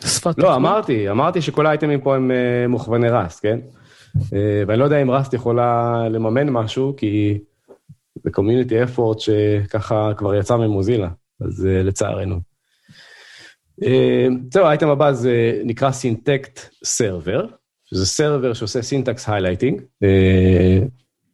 שפת... 0.00 0.38
לא, 0.38 0.56
אמרתי, 0.56 1.10
אמרתי 1.10 1.42
שכל 1.42 1.66
האייטמים 1.66 2.00
פה 2.00 2.16
הם 2.16 2.30
מוכווני 2.68 3.08
Rust, 3.08 3.42
כן? 3.42 3.60
ואני 4.66 4.78
לא 4.78 4.84
יודע 4.84 5.02
אם 5.02 5.10
Rust 5.10 5.34
יכולה 5.34 6.08
לממן 6.08 6.48
משהו, 6.50 6.94
כי 6.96 7.38
זה 8.24 8.30
community 8.30 8.82
effort 8.82 9.18
שככה 9.20 10.12
כבר 10.16 10.34
יצא 10.34 10.56
מ 10.56 10.62
Mozilla, 10.62 11.08
אז 11.40 11.64
אה, 11.64 11.86
לצערנו. 11.86 12.40
אה, 13.80 13.86
זהו, 14.52 14.66
האייטם 14.66 14.88
הבא 14.88 15.12
זה 15.12 15.60
נקרא 15.64 15.90
syntect 15.90 16.60
server, 16.84 17.46
שזה 17.84 18.06
server 18.06 18.52
שעושה 18.52 18.82
syntax 18.82 19.28
highlighting, 19.28 19.82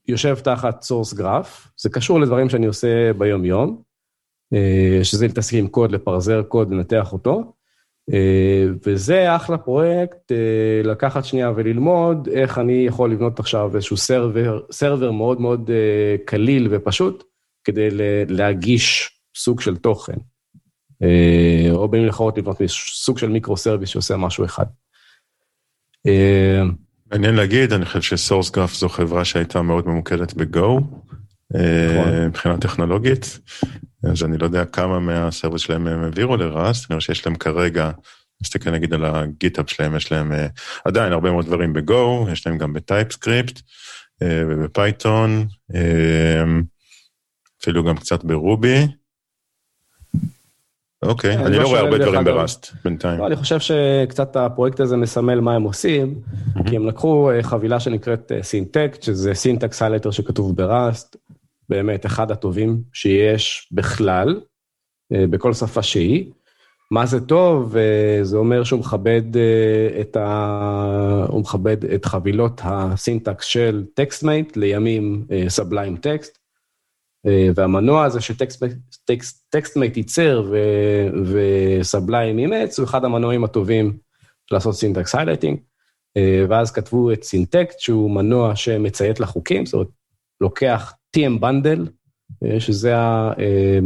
יושב 0.08 0.34
תחת 0.34 0.82
Sourcegraph, 0.82 1.68
זה 1.76 1.90
קשור 1.90 2.20
לדברים 2.20 2.48
שאני 2.48 2.66
עושה 2.66 3.12
ביום-יום, 3.12 3.82
שזה 5.02 5.26
להתעסק 5.26 5.54
עם 5.54 5.68
קוד, 5.68 5.92
לפרזר 5.92 6.42
קוד, 6.42 6.70
לנתח 6.70 7.12
אותו. 7.12 7.52
אה, 8.12 8.66
וזה 8.86 9.36
אחלה 9.36 9.58
פרויקט, 9.58 10.32
אה, 10.32 10.82
לקחת 10.84 11.24
שנייה 11.24 11.52
וללמוד 11.56 12.28
איך 12.32 12.58
אני 12.58 12.84
יכול 12.86 13.12
לבנות 13.12 13.40
עכשיו 13.40 13.76
איזשהו 13.76 13.96
server, 13.96 14.60
server 14.70 15.10
מאוד 15.10 15.40
מאוד 15.40 15.70
אה, 15.70 16.16
קליל 16.24 16.68
ופשוט, 16.70 17.24
כדי 17.64 17.88
להגיש 18.28 19.10
סוג 19.36 19.60
של 19.60 19.76
תוכן. 19.76 20.16
או 21.70 21.88
במילים 21.88 22.08
אחרות 22.08 22.38
לבנות 22.38 22.56
סוג 23.04 23.18
של 23.18 23.28
micro 23.28 23.56
service 23.56 23.88
שעושה 23.88 24.16
משהו 24.16 24.44
אחד. 24.44 24.64
מעניין 27.12 27.34
להגיד, 27.34 27.72
אני 27.72 27.84
חושב 27.84 28.00
ש 28.02 28.50
Sourcegraph 28.50 28.74
זו 28.74 28.88
חברה 28.88 29.24
שהייתה 29.24 29.62
מאוד 29.62 29.86
ממוקדת 29.86 30.34
ב 30.34 30.46
Go. 30.46 30.80
מבחינה 32.26 32.58
טכנולוגית. 32.58 33.38
אז 34.04 34.24
אני 34.24 34.38
לא 34.38 34.44
יודע 34.44 34.64
כמה 34.64 34.98
מה 34.98 35.13
service 35.13 35.62
שלהם 35.62 35.86
הם 35.86 36.04
העבירו 36.04 36.36
ל 36.36 36.45
Rust, 36.45 36.90
אני 36.90 36.98
חושב 36.98 37.14
שיש 37.14 37.26
להם 37.26 37.36
כרגע, 37.36 37.90
נסתכל 38.42 38.70
נגיד 38.70 38.94
על 38.94 39.04
ה 39.04 39.14
GitHub 39.14 39.70
שלהם, 39.70 39.96
יש 39.96 40.12
להם 40.12 40.32
אה, 40.32 40.36
עדיין 40.84 41.12
הרבה 41.12 41.30
מאוד 41.30 41.46
דברים 41.46 41.72
ב 41.72 41.86
Go, 41.86 42.26
יש 42.32 42.46
להם 42.46 42.58
גם 42.58 42.72
בטייפסקריפט 42.72 43.58
uh, 43.58 43.62
ובפייתון, 44.48 45.46
אפילו 47.62 47.84
גם 47.84 47.96
קצת 47.96 48.24
ב 48.24 48.35
Ruby. 48.35 48.86
אוקיי, 51.02 51.36
אני 51.36 51.56
לא, 51.56 51.62
לא 51.62 51.68
רואה 51.68 51.80
הרבה 51.80 51.98
דברים 51.98 52.24
ב 52.24 52.34
Rust 52.34 52.72
בינתיים. 52.84 53.18
לא, 53.18 53.26
אני 53.26 53.36
חושב 53.36 53.58
שקצת 53.60 54.36
הפרויקט 54.36 54.80
הזה 54.80 54.96
מסמל 54.96 55.40
מה 55.40 55.54
הם 55.54 55.62
עושים, 55.62 56.14
כי 56.66 56.76
הם 56.76 56.88
לקחו 56.88 57.30
חבילה 57.42 57.80
שנקראת 57.80 58.32
syntect, 58.42 59.02
שזה 59.02 59.34
syntax 59.34 59.82
highlighter 59.82 60.10
שכתוב 60.10 60.56
ב 60.56 60.66
Rust, 60.66 61.16
באמת 61.68 62.06
אחד 62.06 62.30
הטובים 62.30 62.82
שיש 62.92 63.68
בכלל, 63.72 64.40
אה, 65.12 65.26
בכל 65.26 65.52
שפה 65.52 65.82
שהיא. 65.82 66.32
מה 66.90 67.06
זה 67.06 67.20
טוב? 67.20 67.76
אה, 67.76 68.18
זה 68.22 68.36
אומר 68.36 68.64
שהוא 68.64 68.80
מכבד 68.80 69.36
אה, 69.36 70.00
את, 70.00 70.16
ה... 70.16 71.26
הוא 71.28 71.40
מכבד 71.40 71.84
את 71.84 72.04
חבילות 72.04 72.60
ה 72.64 72.76
syntax 72.76 73.44
של 73.44 73.84
TextMate, 73.94 74.56
לימים 74.56 75.26
Sublime 75.48 75.96
Text, 75.96 76.38
והמנוע 77.54 78.04
הזה 78.04 78.20
ש 78.20 78.56
TextMate 78.56 79.96
ייצר 79.96 80.44
ו... 80.50 80.56
ו 81.24 81.39
Sublime 81.39 82.38
אימץ, 82.38 82.78
הוא 82.78 82.84
אחד 82.84 83.04
המנועים 83.04 83.44
הטובים 83.44 83.98
לעשות 84.50 84.74
syntax 84.74 85.14
highlighting. 85.14 85.58
ואז 86.48 86.72
כתבו 86.72 87.12
את 87.12 87.24
syntect, 87.24 87.78
שהוא 87.78 88.10
מנוע 88.10 88.56
שמציית 88.56 89.20
לחוקים, 89.20 89.66
זאת 89.66 89.74
אומרת, 89.74 89.88
לוקח 90.40 90.94
TM 91.16 91.40
bundle, 91.40 91.86
אה, 92.44 92.60
שזה 92.60 92.94
אה, 92.94 93.78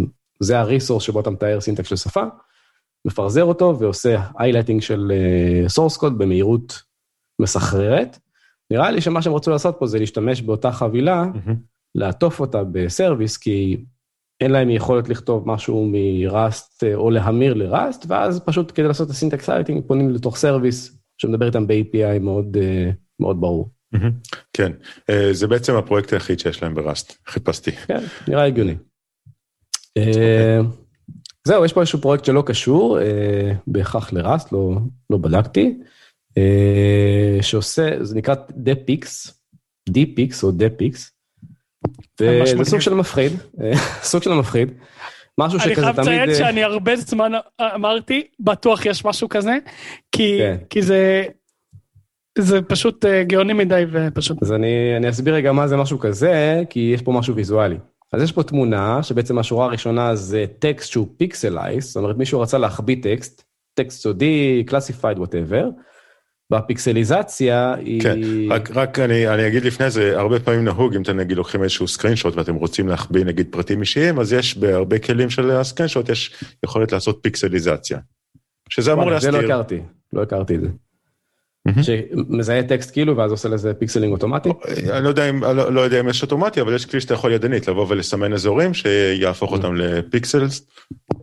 ה 0.60 0.65
resource 0.65 1.02
שבו 1.02 1.20
אתה 1.20 1.30
מתאר 1.30 1.60
syntax 1.60 1.88
של 1.88 1.96
שפה, 1.96 2.24
מפרזר 3.04 3.44
אותו 3.44 3.78
ועושה 3.78 4.22
highlighting 4.30 4.80
של 4.80 5.12
source 5.66 5.98
code 6.00 6.10
במהירות 6.18 6.82
מסחררת. 7.42 8.18
נראה 8.70 8.90
לי 8.90 9.00
שמה 9.00 9.22
שהם 9.22 9.34
רצו 9.34 9.50
לעשות 9.50 9.76
פה 9.78 9.86
זה 9.86 9.98
להשתמש 9.98 10.42
באותה 10.42 10.72
חבילה. 10.72 11.24
לעטוף 11.94 12.40
אותה 12.40 12.64
ב 12.64 12.72
service, 12.72 13.36
כי 13.36 13.84
אין 14.40 14.50
להם 14.50 14.70
יכולת 14.70 15.08
לכתוב 15.08 15.48
משהו 15.48 15.90
מ 15.92 16.11
Rust 16.11 16.84
או 16.94 17.10
להמיר 17.10 17.54
ל 17.54 17.63
Rust, 17.63 18.04
ואז 18.08 18.40
פשוט 18.44 18.72
כדי 18.74 18.88
לעשות 18.88 19.06
את 19.06 19.10
ה 19.12 19.17
syntax 19.17 19.48
highlighting 19.48 19.82
פונים 19.86 20.10
לתוך 20.10 20.36
service 20.36 20.98
שמדבר 21.18 21.46
איתם 21.46 21.66
ב-API 21.66 22.18
מאוד, 22.20 22.56
מאוד 23.20 23.40
ברור. 23.40 23.70
כן, 24.52 24.72
אה, 25.10 25.28
זה 25.32 25.46
בעצם 25.46 25.74
הפרויקט 25.74 26.12
היחיד 26.12 26.40
שיש 26.40 26.62
להם 26.62 26.74
ב 26.74 26.82
Rust, 26.82 27.18
חיפשתי. 27.26 27.72
כן, 27.72 28.00
נראה 28.28 28.44
הגיוני. 28.44 28.74
אה, 29.98 30.60
זהו, 31.44 31.64
יש 31.64 31.72
פה 31.72 31.80
איזשהו 31.80 32.00
פרויקט 32.00 32.24
שלא 32.24 32.42
קשור 32.46 33.00
אה, 33.00 33.52
בהכרח 33.66 34.12
ל 34.12 34.19
Rust, 34.19 34.52
לא, 34.52 34.70
לא 35.10 35.18
בדקתי, 35.18 35.78
שעושה, 37.42 38.04
זה 38.04 38.16
נקרא 38.16 38.34
Depix, 38.50 39.42
Depix 39.88 40.44
או 40.44 40.50
Depix, 40.50 41.12
וזה 42.20 42.64
סוג 42.64 42.80
של 42.80 42.94
מפחיד, 42.94 43.32
סוג 44.10 44.22
של 44.22 44.32
מפחיד. 44.32 44.72
משהו 45.38 45.60
שכזה 45.60 45.74
תמיד... 45.74 45.86
אני 45.86 45.94
חייב 45.94 46.28
לציין 46.28 46.34
שאני 46.34 46.64
הרבה 46.64 46.96
זמן 46.96 47.32
אמרתי, 47.60 48.26
בטוח 48.40 48.86
יש 48.86 49.04
משהו 49.04 49.28
כזה, 49.28 49.58
כי, 50.12 50.38
כן. 50.38 50.56
כי 50.70 50.82
זה 50.82 51.24
זה 52.38 52.62
פשוט 52.62 53.04
אה, 53.04 53.24
גאוני 53.24 53.52
מדי 53.52 53.84
ופשוט. 53.92 54.42
אז 54.42 54.52
אני, 54.52 54.96
אני 54.96 55.08
אסביר 55.08 55.34
רגע 55.34 55.52
מה 55.52 55.68
זה 55.68 55.76
משהו 55.76 55.98
כזה, 55.98 56.62
כי 56.70 56.92
יש 56.94 57.02
פה 57.02 57.12
משהו 57.12 57.34
ויזואלי. 57.34 57.76
אז 58.12 58.22
יש 58.22 58.32
פה 58.32 58.42
תמונה, 58.42 59.02
שבעצם 59.02 59.38
השורה 59.38 59.66
הראשונה 59.66 60.14
זה 60.14 60.44
טקסט 60.58 60.90
שהוא 60.90 61.06
pixelize, 61.16 61.86
זאת 61.86 61.96
אומרת 61.96 62.16
מישהו 62.16 62.40
רצה 62.40 62.58
להחביא 62.58 62.96
טקסט, 63.02 63.42
טקסט 63.74 64.00
סודי, 64.00 64.64
classified 64.68 65.18
whatever, 65.18 65.64
והפיקסליזציה 66.50 67.74
היא... 67.74 68.02
כן, 68.02 68.18
רק, 68.50 68.70
רק 68.70 68.98
אני, 68.98 69.28
אני 69.28 69.46
אגיד 69.46 69.64
לפני 69.64 69.90
זה, 69.90 70.20
הרבה 70.20 70.40
פעמים 70.40 70.64
נהוג, 70.64 70.94
אם 70.94 71.02
אתם 71.02 71.16
נגיד 71.16 71.36
לוקחים 71.36 71.62
איזשהו 71.62 71.88
screenshot 71.88 72.36
ואתם 72.36 72.54
רוצים 72.54 72.88
להחביא 72.88 73.24
נגיד 73.24 73.46
פרטים 73.50 73.80
אישיים, 73.80 74.18
אז 74.18 74.32
יש 74.32 74.56
בהרבה 74.58 74.98
כלים 74.98 75.30
של 75.30 75.50
ה 75.50 75.55
screenshot, 75.55 76.08
יש 76.08 76.44
יכולת 76.64 76.92
לעשות 76.92 77.18
פיקסליזציה. 77.22 77.98
שזה 78.68 78.92
אמור 78.92 79.10
להסתיר. 79.10 79.32
זה 79.32 79.38
לא 79.38 79.44
הכרתי, 79.44 79.80
לא 80.12 80.22
הכרתי 80.22 80.54
את 80.54 80.60
זה. 80.60 80.68
שמזהה 81.82 82.62
טקסט 82.62 82.92
כאילו 82.92 83.16
ואז 83.16 83.30
עושה 83.30 83.48
לזה 83.48 83.74
pixeling 83.74 84.12
אוטומטי? 84.12 84.48
אני 84.92 85.04
לא 85.04 85.08
יודע 85.08 85.30
אם, 85.30 85.44
לא, 85.44 85.72
לא 85.72 85.80
יודע 85.80 86.00
אם 86.00 86.08
יש 86.08 86.22
אוטומטי, 86.22 86.60
אבל 86.60 86.74
יש 86.74 86.86
כלי 86.86 87.00
שאתה 87.00 87.14
יכול 87.14 87.32
ידנית 87.32 87.68
לבוא 87.68 87.86
ולסמן 87.88 88.32
אזורים 88.32 88.74
שיהפוך 88.74 89.52
אותם 89.52 89.76
ל 89.76 89.89
pixels 89.89 90.66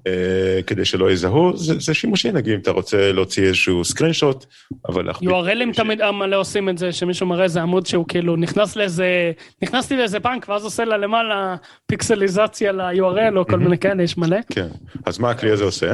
אה, 0.07 0.61
כדי 0.67 0.85
שלא 0.85 1.11
יזהו, 1.11 1.57
זה, 1.57 1.79
זה 1.79 1.93
שימושי 1.93 2.31
נגיד 2.31 2.53
אם 2.53 2.59
אתה 2.59 2.71
רוצה 2.71 3.11
להוציא 3.11 3.43
איזשהו 3.43 3.85
סקרין 3.85 4.13
שוט, 4.13 4.45
אבל... 4.89 5.09
URLים 5.09 5.73
תמיד 5.73 6.01
מלא 6.11 6.35
עושים 6.35 6.69
את 6.69 6.77
זה, 6.77 6.91
שמישהו 6.91 7.27
מראה 7.27 7.43
איזה 7.43 7.61
עמוד 7.61 7.85
שהוא 7.85 8.05
כאילו 8.07 8.35
נכנס 8.35 8.75
לאיזה, 8.75 9.31
נכנסתי 9.61 9.97
לאיזה 9.97 10.19
בנק 10.19 10.49
ואז 10.49 10.63
עושה 10.63 10.85
לה 10.85 10.97
למעלה 10.97 11.55
פיקסליזציה 11.85 12.71
ל-URL 12.71 13.37
או 13.37 13.47
כל 13.47 13.59
מיני 13.59 13.77
כאלה, 13.77 14.03
יש 14.03 14.17
מלא. 14.17 14.37
כן, 14.49 14.67
אז 15.05 15.19
מה 15.19 15.29
הכלי 15.29 15.51
הזה 15.51 15.63
עושה? 15.63 15.91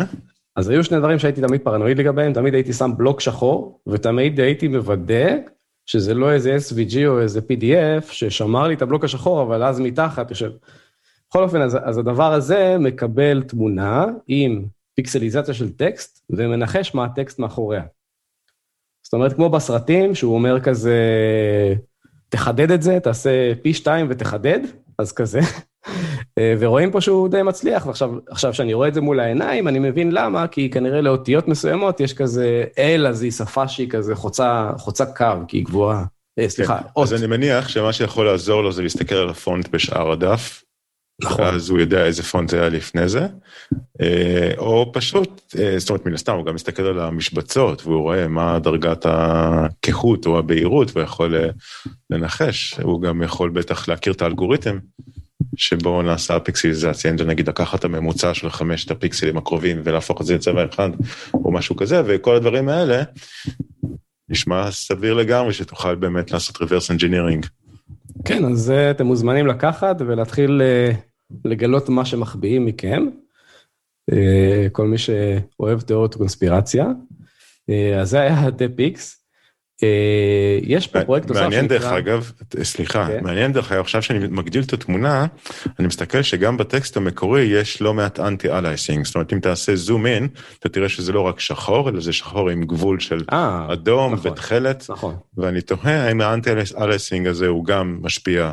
אז 0.56 0.70
היו 0.70 0.84
שני 0.84 1.00
דברים 1.00 1.20
שהייתי 1.20 1.42
תמיד 1.42 1.62
פרנואיד 1.62 1.98
לגביהם, 1.98 2.34
תמיד 2.34 2.54
הייתי 2.54 2.74
שם 2.74 2.92
בלוק 2.98 3.22
שחור, 3.22 3.82
ותמיד 3.88 4.40
הייתי 4.40 4.68
מוודא 4.68 5.36
שזה 5.86 6.14
לא 6.14 6.32
איזה 6.32 6.58
SVG 6.58 6.98
או 7.08 7.22
איזה 7.22 7.40
PDF 7.40 8.12
ששמר 8.12 8.68
לי 8.68 8.74
את 8.74 8.82
הבלוק 8.82 9.04
השחור, 9.04 9.42
אבל 9.42 9.64
אז 9.64 9.80
מתחת 9.80 10.30
יושב. 10.30 10.52
בכל 11.30 11.44
אופן, 11.44 11.62
אז, 11.62 11.78
אז 11.84 11.98
הדבר 11.98 12.34
הזה 12.34 12.78
מקבל 12.80 13.44
תמונה 13.44 14.06
עם 14.28 14.66
פיקסליזציה 14.96 15.54
של 15.54 15.74
טקסט, 15.74 16.26
ומנחש 16.30 16.96
מה 16.96 17.06
הטקסט 17.06 17.40
מאחוריה. 17.40 17.84
זאת 19.04 19.14
אומרת, 19.14 19.34
כמו 19.34 19.50
בסרטים, 19.50 20.16
שהוא 20.16 20.36
אומר 20.36 20.62
כזה, 20.62 21.00
תחדד 22.30 22.72
את 22.72 22.82
זה, 22.82 23.00
תעשה 23.00 23.54
פי 23.62 23.74
שתיים 23.74 24.08
ותחדד, 24.10 24.60
אז 25.00 25.12
כזה. 25.12 25.40
ורואים 26.60 26.92
פה 26.92 27.02
שהוא 27.02 27.30
די 27.30 27.42
מצליח, 27.42 27.86
ועכשיו 27.86 28.12
עכשיו 28.30 28.54
שאני 28.54 28.74
רואה 28.74 28.88
את 28.88 28.94
זה 28.94 29.02
מול 29.02 29.20
העיניים, 29.20 29.68
אני 29.68 29.80
מבין 29.80 30.12
למה, 30.12 30.48
כי 30.48 30.70
כנראה 30.70 31.02
לאותיות 31.02 31.48
מסוימות 31.48 32.00
יש 32.00 32.14
כזה 32.14 32.64
אל, 32.78 33.08
אז 33.08 33.22
היא 33.22 33.32
שפה 33.32 33.68
שהיא 33.68 33.90
כזה 33.90 34.16
חוצה, 34.16 34.72
חוצה 34.78 35.06
קו, 35.06 35.26
כי 35.48 35.58
היא 35.58 35.66
גבוהה. 35.66 36.06
אה, 36.40 36.50
סליחה, 36.50 36.78
כן. 36.78 37.02
אז 37.02 37.14
אני 37.14 37.28
מניח 37.28 37.68
שמה 37.68 37.94
שיכול 37.94 38.26
לעזור 38.26 38.62
לו 38.64 38.72
זה 38.72 38.84
להסתכל 38.84 39.16
על 39.16 39.30
הפונט 39.30 39.68
בשאר 39.68 40.12
הדף. 40.12 40.62
נכון. 41.22 41.46
אז 41.46 41.70
הוא 41.70 41.80
יודע 41.80 42.06
איזה 42.06 42.24
פונט 42.24 42.50
זה 42.50 42.60
היה 42.60 42.70
לפני 42.70 43.10
זה. 43.10 43.28
אה, 44.02 44.52
או 44.58 44.92
פשוט, 44.94 45.42
אה, 45.60 45.80
זאת 45.80 45.90
אומרת, 45.90 46.06
מן 46.06 46.14
הסתם, 46.14 46.36
הוא 46.36 46.46
גם 46.46 46.56
מסתכל 46.56 46.84
על 46.84 47.00
המשבצות, 47.00 47.86
והוא 47.86 48.02
רואה 48.02 48.28
מה 48.28 48.60
דרגת 48.60 49.06
הכהות 49.06 50.26
או 50.26 50.40
הבהירות, 50.40 50.98
ויכול 50.98 51.36
לנחש. 52.10 52.80
הוא 52.80 53.02
גם 53.02 53.22
יכול 53.22 53.50
בטח 53.50 53.88
להכיר 53.88 54.14
את 54.14 54.22
האלגוריתם 54.22 54.78
שבו 55.56 56.02
נעשה 56.02 56.36
הפיקסליזציה, 56.36 57.12
אם 57.12 57.18
זה 57.18 57.26
נגיד 57.26 57.50
לקחת 57.50 57.80
את 57.80 57.86
הממוצע 57.86 58.34
של 58.34 58.50
חמשת 58.50 58.92
הפיקסלים 58.92 59.38
הקרובים 59.38 59.82
ולהפוך 59.84 60.22
את 60.22 60.26
זה 60.26 60.36
לצבע 60.36 60.66
אחד, 60.66 60.90
או 61.34 61.52
משהו 61.52 61.76
כזה, 61.76 62.02
וכל 62.06 62.36
הדברים 62.36 62.70
האלה, 62.70 63.04
נשמע 64.30 64.72
סביר 64.72 65.14
לגמרי 65.14 65.54
שתוכל 65.54 65.96
באמת 65.96 66.32
לעשות 66.32 66.56
reverse 66.56 66.98
engineering. 66.98 67.48
כן, 68.26 68.46
אז 68.46 68.74
אתם 68.92 69.06
מוזמנים 69.06 69.48
לקחת 69.48 69.96
ולהתחיל 70.00 70.62
אה, 70.62 70.92
לגלות 71.46 71.90
מה 71.90 72.06
שמחביאים 72.06 72.66
מכם. 72.66 73.06
אה, 74.12 74.68
כל 74.72 74.88
מי 74.88 74.98
שאוהב 74.98 75.82
תיאוריות 75.82 76.16
קונספירציה. 76.16 76.86
אה, 77.70 78.02
אז 78.02 78.10
זה 78.10 78.20
היה. 78.20 78.44
אה, 78.44 78.52
יש 80.62 80.88
פה 80.88 81.02
פרויקט 81.02 81.28
נוסף 81.28 81.40
שנקרא... 81.40 81.50
מעניין 81.50 81.68
דרך 81.68 81.86
אגב, 81.86 82.32
סליחה, 82.64 83.08
כן. 83.08 83.24
מעניין 83.24 83.54
דרך 83.54 83.72
אגב, 83.72 83.82
עכשיו 83.82 84.02
שאני 84.02 84.28
מגדיל 84.28 84.64
את 84.64 84.74
התמונה, 84.74 85.26
אני 85.80 85.88
מסתכל 85.88 86.22
שגם 86.22 86.58
בטקסט 86.58 86.98
המקורי 86.98 87.42
יש 87.42 87.82
לא 87.82 87.94
מעט 87.94 88.20
אנטי 88.20 88.50
אלייסינג, 88.50 89.06
זאת 89.06 89.16
אומרת 89.16 89.34
אם 89.34 89.40
תעשה 89.40 89.76
זום 89.76 90.06
אין, 90.06 90.28
אתה 90.60 90.70
תראה 90.70 90.90
שזה 90.90 91.12
לא 91.12 91.22
רק 91.22 91.40
שחור, 91.40 91.90
אלא 91.90 92.02
זה 92.02 92.14
שחור 92.14 92.50
עם 92.50 92.64
גבול 92.64 93.00
של 93.00 93.20
아, 93.32 93.34
אה, 93.34 93.74
אדום 93.74 94.14
נכון, 94.14 94.32
ותכלת, 94.32 94.86
נכון. 94.90 95.16
ואני 95.38 95.62
תוהה 95.62 96.08
האם 96.08 96.22
האנטי 96.22 96.50
אלייסינג 96.78 97.28
הזה 97.28 97.48
הוא 97.48 97.66
גם 97.66 98.00
משפיע 98.02 98.52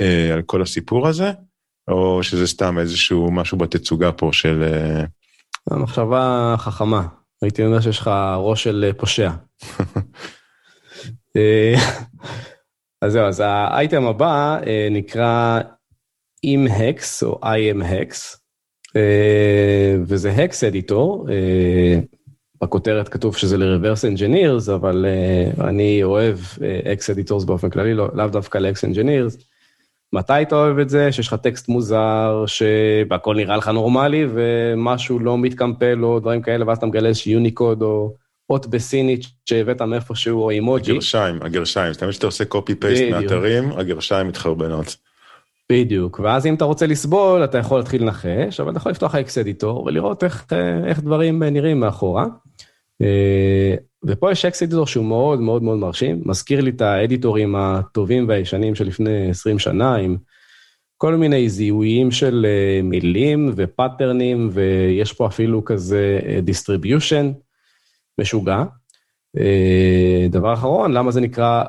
אה, 0.00 0.34
על 0.34 0.42
כל 0.42 0.62
הסיפור 0.62 1.08
הזה, 1.08 1.32
או 1.88 2.22
שזה 2.22 2.46
סתם 2.46 2.78
איזשהו 2.78 3.30
משהו 3.30 3.58
בתצוגה 3.58 4.12
פה 4.12 4.30
של... 4.32 4.62
אה... 4.62 5.04
המחשבה 5.70 6.54
חכמה, 6.58 7.06
הייתי 7.42 7.64
אומר 7.64 7.80
שיש 7.80 7.98
לך 7.98 8.10
ראש 8.36 8.64
של 8.64 8.92
פושע. 8.96 9.30
אה, 11.36 11.74
אז 13.02 13.12
זהו, 13.12 13.26
אז 13.26 13.42
האייטם 13.44 14.04
הבא 14.04 14.58
אה, 14.66 14.88
נקרא 14.90 15.60
IMHEX 16.46 17.02
או 17.22 17.40
IMHEX, 17.44 18.38
אה, 18.96 19.96
וזה 20.02 20.30
hex 20.30 20.64
editor. 20.64 21.26
בכותרת 22.62 23.08
כתוב 23.08 23.36
שזה 23.36 23.58
ל-reverse 23.58 24.16
engineers, 24.16 24.72
אבל 24.74 25.06
אני 25.60 26.02
אוהב 26.02 26.38
hex 26.92 27.10
editors 27.10 27.44
באופן 27.44 27.70
כללי, 27.70 27.94
לא, 27.94 28.08
לאו 28.14 28.26
דווקא 28.26 28.58
ל 28.58 28.65
hex 28.65 28.84
engineers. 28.84 29.44
מתי 30.12 30.42
אתה 30.42 30.56
אוהב 30.56 30.78
את 30.78 30.88
זה? 30.88 31.12
שיש 31.12 31.26
לך 31.26 31.34
טקסט 31.34 31.68
מוזר, 31.68 32.44
שהכל 32.46 33.36
נראה 33.36 33.56
לך 33.56 33.68
נורמלי, 33.68 34.26
ומשהו 34.34 35.18
לא 35.18 35.38
מתקמפל 35.38 36.04
או 36.04 36.20
דברים 36.20 36.42
כאלה, 36.42 36.66
ואז 36.66 36.78
אתה 36.78 36.86
מגלה 36.86 37.08
איזשהו 37.08 37.30
Unicode 37.30 37.82
או 37.82 38.14
אות 38.50 38.66
בסינית 38.66 39.24
שהבאת 39.48 39.82
מאיפשהו 39.82 40.42
או 40.42 40.50
אימוג'י. 40.50 40.90
הגרשיים, 40.90 41.42
הגרשיים, 41.42 41.92
זאת 41.92 42.02
אומרת 42.02 42.14
שאתה 42.14 42.26
עושה 42.26 42.44
copy 42.44 42.74
paste 42.74 43.02
מאתרים, 43.10 43.72
הגרשיים 43.72 44.28
מתחרבנות. 44.28 44.96
בדיוק, 45.72 46.20
ואז 46.22 46.46
אם 46.46 46.54
אתה 46.54 46.64
רוצה 46.64 46.86
לסבול, 46.86 47.44
אתה 47.44 47.58
יכול 47.58 47.78
להתחיל 47.78 48.02
לנחש, 48.02 48.60
אבל 48.60 48.70
אתה 48.70 48.78
יכול 48.78 48.92
לפתוח 48.92 49.14
hex 49.14 49.38
editor 49.38 49.84
ולראות 49.84 50.24
איך, 50.24 50.46
איך 50.86 51.00
דברים 51.00 51.42
נראים 51.42 51.80
מאחורה. 51.80 52.26
אה, 53.02 53.74
ופה 54.04 54.32
יש 54.32 54.44
hex 54.44 54.62
editor 54.62 54.86
שהוא 54.86 55.04
מאוד 55.04 55.40
מאוד 55.40 55.62
מאוד 55.62 55.78
מרשים, 55.78 56.22
מזכיר 56.24 56.60
לי 56.60 56.70
את 56.70 56.80
האדיטורים 56.80 57.56
הטובים 57.56 58.28
והישנים 58.28 58.74
של 58.74 58.86
לפני 58.86 59.30
20 59.30 59.58
שנה, 59.58 59.96
עם 59.96 60.16
כל 60.96 61.14
מיני 61.14 61.48
זיהויים 61.48 62.10
של 62.10 62.46
אה, 62.48 62.82
מילים 62.82 63.52
ופאטרנים, 63.56 64.50
ויש 64.52 65.12
פה 65.12 65.26
אפילו 65.26 65.64
כזה 65.64 66.20
distribution. 66.46 67.44
משוגע. 68.20 68.64
אה, 69.38 70.26
דבר 70.30 70.54
אחרון, 70.54 70.92
למה 70.92 71.10
זה 71.10 71.20
נקרא 71.20 71.64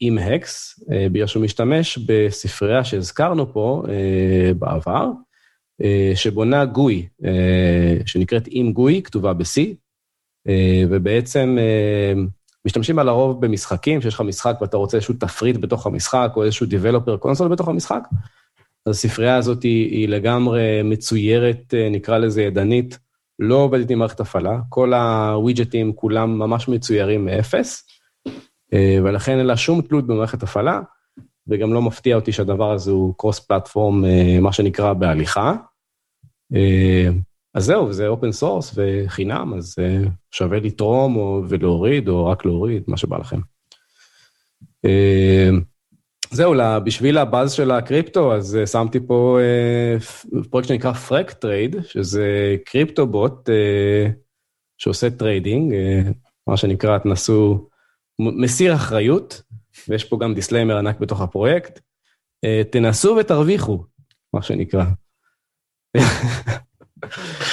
עם 0.00 0.18
אה? 0.18 0.36
אה, 0.92 1.06
בגלל 1.12 1.26
שהוא 1.26 1.42
משתמש 1.42 1.98
בספרייה 1.98 2.84
שהזכרנו 2.84 3.52
פה 3.52 3.82
בעבר, 4.58 5.10
שבונה 6.14 6.64
גוי, 6.64 7.08
שנקראת 8.06 8.48
עם 8.50 8.72
גוי, 8.72 9.02
כתובה 9.02 9.32
ב-C, 9.32 9.60
ובעצם 10.88 11.58
משתמשים 12.64 12.96
בה 12.96 13.02
לרוב 13.04 13.46
במשחקים, 13.46 14.00
שיש 14.00 14.14
לך 14.14 14.20
משחק 14.20 14.56
ואתה 14.60 14.76
רוצה 14.76 14.96
איזשהו 14.96 15.14
תפריט 15.14 15.56
בתוך 15.56 15.86
המשחק, 15.86 16.32
או 16.36 16.44
איזשהו 16.44 16.66
Developer 16.66 17.24
Console 17.26 17.48
בתוך 17.48 17.68
המשחק, 17.68 18.02
אז 18.86 18.96
הספרייה 18.96 19.36
הזאת 19.36 19.62
היא, 19.62 19.90
היא 19.90 20.08
לגמרי 20.08 20.82
מצוירת, 20.84 21.74
נקרא 21.90 22.18
לזה 22.18 22.42
ידנית, 22.42 22.98
לא 23.38 23.54
עובדת 23.54 23.90
עם 23.90 23.98
מערכת 23.98 24.20
הפעלה, 24.20 24.60
כל 24.68 24.94
הווידג'טים 24.94 25.92
כולם 25.92 26.38
ממש 26.38 26.68
מצוירים 26.68 27.24
מאפס, 27.24 27.86
אה, 28.72 28.98
ולכן 29.04 29.38
אין 29.38 29.46
לה 29.46 29.56
שום 29.56 29.82
תלות 29.82 30.06
במערכת 30.06 30.42
הפעלה, 30.42 30.80
וגם 31.46 31.72
לא 31.72 31.82
מפתיע 31.82 32.16
אותי 32.16 32.32
שהדבר 32.32 32.72
הזה 32.72 32.90
הוא 32.90 33.14
cross 33.16 33.38
platform, 33.38 34.04
אה, 34.04 34.38
מה 34.40 34.52
שנקרא, 34.52 34.92
בהליכה. 34.92 35.54
אה, 36.54 37.08
אז 37.54 37.64
זהו, 37.64 37.92
זה 37.92 38.08
open 38.08 38.32
source 38.32 38.74
וחינם, 38.76 39.54
אז 39.56 39.76
שווה 40.30 40.60
לתרום 40.60 41.16
או, 41.16 41.42
ולהוריד, 41.48 42.08
או 42.08 42.26
רק 42.26 42.44
להוריד, 42.44 42.82
מה 42.86 42.96
שבא 42.96 43.18
לכם. 43.18 43.40
זהו, 46.30 46.54
בשביל 46.84 47.18
הבאז 47.18 47.52
של 47.52 47.70
הקריפטו, 47.70 48.34
אז 48.34 48.56
אה, 48.56 48.66
שמתי 48.66 48.98
פה 49.06 49.38
אה, 49.40 49.96
פרויקט 50.50 50.68
שנקרא 50.68 50.92
Freqtrade, 50.92 51.76
שזה 51.86 52.56
crypto 52.64 53.06
bot 53.06 53.50
אה, 53.50 54.10
שעושה 54.78 55.10
trading, 55.10 55.74
מה 56.46 56.56
שנקרא, 56.56 56.98
תנסו, 56.98 57.68
מסיר 58.18 58.74
אחריות, 58.74 59.42
ויש 59.88 60.04
פה 60.04 60.18
גם 60.20 60.34
disclaimer 60.34 60.78
ענק 60.78 61.00
בתוך 61.00 61.20
הפרויקט. 61.20 61.80
תנסו 62.70 63.16
ותרוויחו, 63.20 63.84
מה 64.34 64.42
שנקרא. 64.42 64.84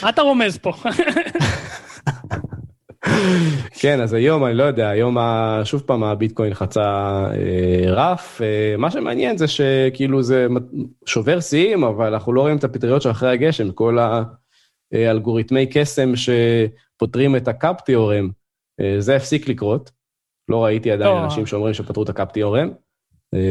מה 0.04 0.10
אתה 0.10 0.22
רומז 0.22 0.58
פה? 0.58 0.72
כן, 3.80 4.02
אז 4.02 4.14
היום, 4.14 4.46
אני 4.46 4.54
לא 4.54 4.64
יודע, 4.64 4.90
היום 4.90 5.18
שוב 5.64 5.82
פעם 5.82 6.04
הביטקוין 6.04 6.54
חצה 6.54 6.84
אה, 7.34 7.92
רף. 7.92 8.42
אה, 8.42 8.78
מה 8.78 8.92
שמעניין 8.92 9.38
זה 9.38 9.48
שכאילו 9.48 10.24
זה 10.24 10.48
שובר 11.06 11.40
שיאים, 11.40 11.84
אבל 11.84 12.14
אנחנו 12.14 12.34
לא 12.34 12.42
רואים 12.42 12.58
את 12.58 12.64
הפטריות 12.64 13.02
של 13.02 13.12
אחרי 13.12 13.30
הגשם, 13.30 13.72
כל 13.72 13.98
האלגוריתמי 14.92 15.68
קסם 15.74 16.14
שפותרים 16.16 17.36
את 17.36 17.48
הקאפ 17.48 17.82
תיאורם, 17.82 18.30
אה, 18.82 18.96
זה 19.00 19.16
הפסיק 19.16 19.48
לקרות. 19.50 19.92
לא 20.50 20.66
ראיתי 20.66 20.92
עדיין 20.92 21.12
לא. 21.12 21.24
אנשים 21.24 21.46
שאומרים 21.46 21.74
שפתרו 21.74 22.04
את 22.04 22.10
הקאפ 22.10 22.32
תיאורם. 22.32 22.70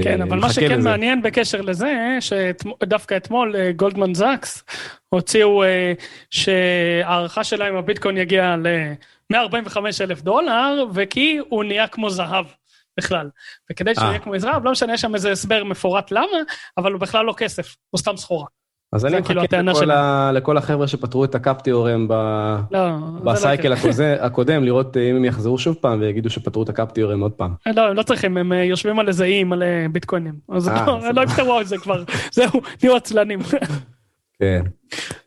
כן, 0.02 0.22
אבל 0.22 0.38
מה 0.38 0.52
שכן 0.52 0.78
לזה. 0.78 0.90
מעניין 0.90 1.22
בקשר 1.22 1.60
לזה, 1.60 2.18
שדווקא 2.20 3.16
אתמול 3.16 3.70
גולדמן 3.70 4.14
זאקס 4.14 4.64
הוציאו 5.08 5.62
שההערכה 6.30 7.44
שלהם 7.44 7.76
הביטקוין 7.76 8.16
יגיע 8.16 8.56
ל... 8.56 8.66
145 9.30 10.00
אלף 10.00 10.22
דולר, 10.22 10.84
וכי 10.94 11.38
הוא 11.48 11.64
נהיה 11.64 11.86
כמו 11.86 12.10
זהב 12.10 12.46
בכלל. 12.98 13.30
וכדי 13.72 13.94
שהוא 13.94 14.04
אה. 14.04 14.10
יהיה 14.10 14.18
כמו 14.18 14.38
זהב, 14.38 14.64
לא 14.64 14.70
משנה, 14.70 14.94
יש 14.94 15.00
שם 15.00 15.14
איזה 15.14 15.32
הסבר 15.32 15.64
מפורט 15.64 16.10
למה, 16.10 16.38
אבל 16.78 16.92
הוא 16.92 17.00
בכלל 17.00 17.24
לא 17.24 17.34
כסף, 17.36 17.76
הוא 17.90 17.98
סתם 17.98 18.16
סחורה. 18.16 18.46
אז 18.94 19.04
אני 19.04 19.24
כאילו 19.24 19.42
מחכה 19.42 19.62
לכל, 19.62 19.90
ה... 19.90 20.30
לכל 20.34 20.56
החבר'ה 20.56 20.88
שפתרו 20.88 21.24
את 21.24 21.34
ה 21.34 21.41
CAP 21.41 21.62
theorem 21.62 22.08
ב... 22.08 22.12
לא, 22.70 22.88
לא 22.90 23.32
ב 23.32 23.38
cycle 23.38 23.68
לא 23.68 23.74
הקודם, 24.20 24.64
לראות 24.64 24.96
אם 24.96 25.16
הם 25.16 25.24
יחזרו 25.24 25.58
שוב 25.58 25.76
פעם 25.80 26.00
ויגידו 26.00 26.30
שפתרו 26.30 26.62
את 26.62 26.68
ה 26.68 26.74
CAP 26.74 26.92
theorem 26.92 27.20
עוד 27.20 27.32
פעם. 27.32 27.54
לא, 27.66 27.88
הם 27.88 27.96
לא 27.96 28.02
צריכים, 28.02 28.36
הם 28.36 28.52
אה, 28.52 28.64
יושבים 28.64 28.98
על 28.98 29.08
איזה 29.08 29.24
איים, 29.24 29.52
על 29.52 29.62
אה, 29.62 29.86
ביטקוינים. 29.92 30.34
אז 30.52 30.68
לא, 30.68 31.12
לא 31.14 31.22
יפתרו 31.22 31.60
את 31.60 31.66
זה 31.66 31.78
כבר, 31.78 32.04
זהו, 32.32 32.60
נהיו 32.82 32.96
עצלנים. 32.96 33.38
כן. 34.38 34.62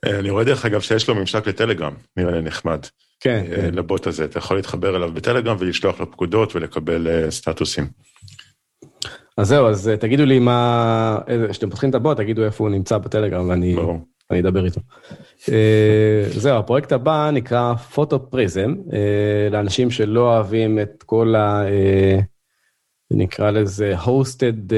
אני 0.05 0.29
רואה 0.29 0.43
דרך 0.43 0.65
אגב 0.65 0.81
שיש 0.81 1.09
לו 1.09 1.15
ממשק 1.15 1.47
לטלגרם, 1.47 1.93
נראה 2.17 2.31
לי 2.31 2.41
נחמד. 2.41 2.79
כן, 3.19 3.45
אה. 3.51 3.71
לבוט 3.71 4.07
הזה, 4.07 4.25
אתה 4.25 4.37
יכול 4.37 4.57
להתחבר 4.57 4.95
אליו 4.95 5.11
בטלגרם 5.13 5.55
ולשלוח 5.59 5.99
לו 5.99 6.11
פקודות 6.11 6.55
ולקבל 6.55 7.07
אה, 7.07 7.31
סטטוסים. 7.31 7.87
אז 9.37 9.47
זהו, 9.47 9.67
אז 9.67 9.91
uh, 9.93 9.97
תגידו 9.97 10.25
לי 10.25 10.39
מה, 10.39 11.19
כשאתם 11.49 11.69
פותחים 11.69 11.89
את 11.89 11.95
הבוט, 11.95 12.17
תגידו 12.17 12.43
איפה 12.43 12.63
הוא 12.63 12.71
נמצא 12.71 12.97
בטלגרם 12.97 13.49
ואני 13.49 13.75
אני 14.31 14.39
אדבר 14.39 14.65
איתו. 14.65 14.81
זהו, 16.31 16.57
הפרויקט 16.57 16.91
הבא 16.91 17.29
נקרא 17.33 17.75
פוטו 17.75 18.29
פריזם, 18.29 18.75
לאנשים 19.51 19.91
שלא 19.91 20.35
אוהבים 20.35 20.79
את 20.79 21.03
כל 21.05 21.35
ה... 21.35 21.63
נקרא 23.11 23.51
לזה 23.51 23.95
hosted 24.05 24.71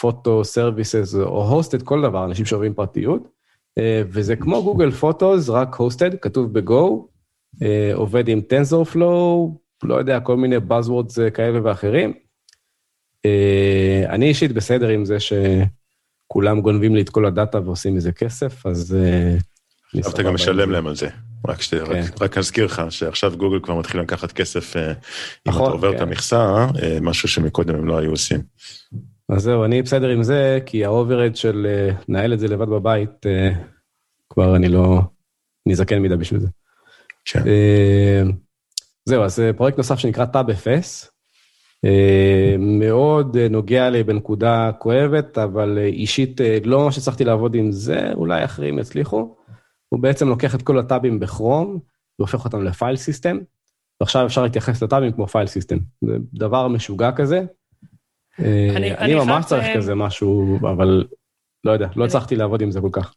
photo 0.00 0.42
services 0.54 1.16
או 1.22 1.60
hosted 1.60 1.84
כל 1.84 2.02
דבר, 2.02 2.24
אנשים 2.24 2.44
שאוהבים 2.44 2.74
פרטיות, 2.74 3.28
וזה 4.10 4.36
כמו 4.36 4.62
גוגל 4.62 4.90
פוטוס, 4.90 5.48
רק 5.48 5.76
hosted, 5.76 6.16
כתוב 6.20 6.58
ב-go, 6.58 7.11
עובד 7.94 8.28
עם 8.28 8.40
TensorFlow, 8.40 9.58
לא 9.82 9.94
יודע, 9.94 10.20
כל 10.20 10.36
מיני 10.36 10.56
Buzzwords 10.56 11.30
כאלה 11.34 11.64
ואחרים. 11.64 12.12
אני 14.08 14.26
אישית 14.28 14.52
בסדר 14.52 14.88
עם 14.88 15.04
זה 15.04 15.16
שכולם 15.20 16.60
גונבים 16.60 16.94
לי 16.94 17.02
את 17.02 17.08
כל 17.08 17.26
ה 17.26 17.33
data 17.33 17.60
ועושים 17.60 17.94
מזה 17.94 18.12
כסף, 18.12 18.66
אז... 18.66 18.96
עכשיו 19.98 20.12
אתה 20.12 20.22
גם 20.22 20.34
משלם 20.34 20.70
להם 20.70 20.86
על 20.86 20.96
זה. 20.96 21.08
רק, 21.48 21.62
שת, 21.62 21.74
כן. 21.74 21.92
רק, 21.92 22.22
רק 22.22 22.38
אזכיר 22.38 22.64
לך 22.64 22.82
שעכשיו 22.90 23.32
גוגל 23.36 23.60
כבר 23.60 23.74
מתחיל 23.74 24.00
לקחת 24.00 24.32
כסף, 24.32 24.76
נכון, 25.46 25.62
אם 25.62 25.66
אתה 25.66 25.72
עובר 25.72 25.90
כן. 25.90 25.96
את 25.96 26.02
המכסה, 26.02 26.66
משהו 27.00 27.28
שמקודם 27.28 27.74
הם 27.74 27.86
לא 27.86 27.98
היו 27.98 28.10
עושים. 28.10 28.40
אז 29.28 29.42
זהו, 29.42 29.64
אני 29.64 29.82
בסדר 29.82 30.08
עם 30.08 30.22
זה, 30.22 30.58
כי 30.66 30.84
ה 30.84 30.90
overhead 30.90 31.36
של 31.36 31.66
לנהל 32.08 32.32
את 32.32 32.40
זה 32.40 32.48
לבד 32.48 32.68
בבית, 32.68 33.26
כבר 34.30 34.56
אני 34.56 34.68
לא, 34.68 35.00
אני 35.66 35.74
זקן 35.74 36.02
מדי 36.02 36.16
בשביל 36.16 36.40
זה. 36.40 36.48
כן. 37.24 37.42
זהו, 39.04 39.22
אז 39.22 39.42
פרויקט 39.56 39.78
נוסף 39.78 39.98
שנקרא 39.98 40.26
TabFS, 40.34 41.08
מאוד 42.58 43.36
נוגע 43.36 43.90
לי 43.90 44.02
בנקודה 44.02 44.70
כואבת, 44.78 45.38
אבל 45.38 45.78
אישית 45.78 46.40
לא 46.64 46.84
ממש 46.84 46.98
הצלחתי 46.98 47.24
לעבוד 47.24 47.54
עם 47.54 47.72
זה, 47.72 48.12
אולי 48.14 48.44
אחרים 48.44 48.78
יצליחו. 48.78 49.36
הוא 49.88 50.00
בעצם 50.00 50.28
לוקח 50.28 50.54
את 50.54 50.62
כל 50.62 50.78
הטאבים 50.78 51.20
בכרום, 51.20 51.78
והופך 52.18 52.44
אותם 52.44 52.64
ל 52.64 52.70
file 52.70 52.96
system, 52.96 53.38
ועכשיו 54.00 54.26
אפשר 54.26 54.42
להתייחס 54.42 54.82
לטאבים 54.82 55.12
כמו 55.12 55.26
file 55.26 55.46
system. 55.46 55.78
זה 56.04 56.16
דבר 56.34 56.68
משוגע 56.68 57.12
כזה. 57.12 57.42
אני, 58.38 58.94
אני 58.94 59.14
ממש 59.14 59.44
צריך 59.44 59.66
כזה 59.76 59.94
משהו, 59.94 60.58
אבל 60.60 61.04
לא 61.64 61.72
יודע, 61.72 61.88
לא 61.96 62.04
הצלחתי 62.04 62.36
לעבוד 62.36 62.62
עם 62.62 62.70
זה 62.70 62.80
כל 62.80 62.88
כך. 62.92 63.14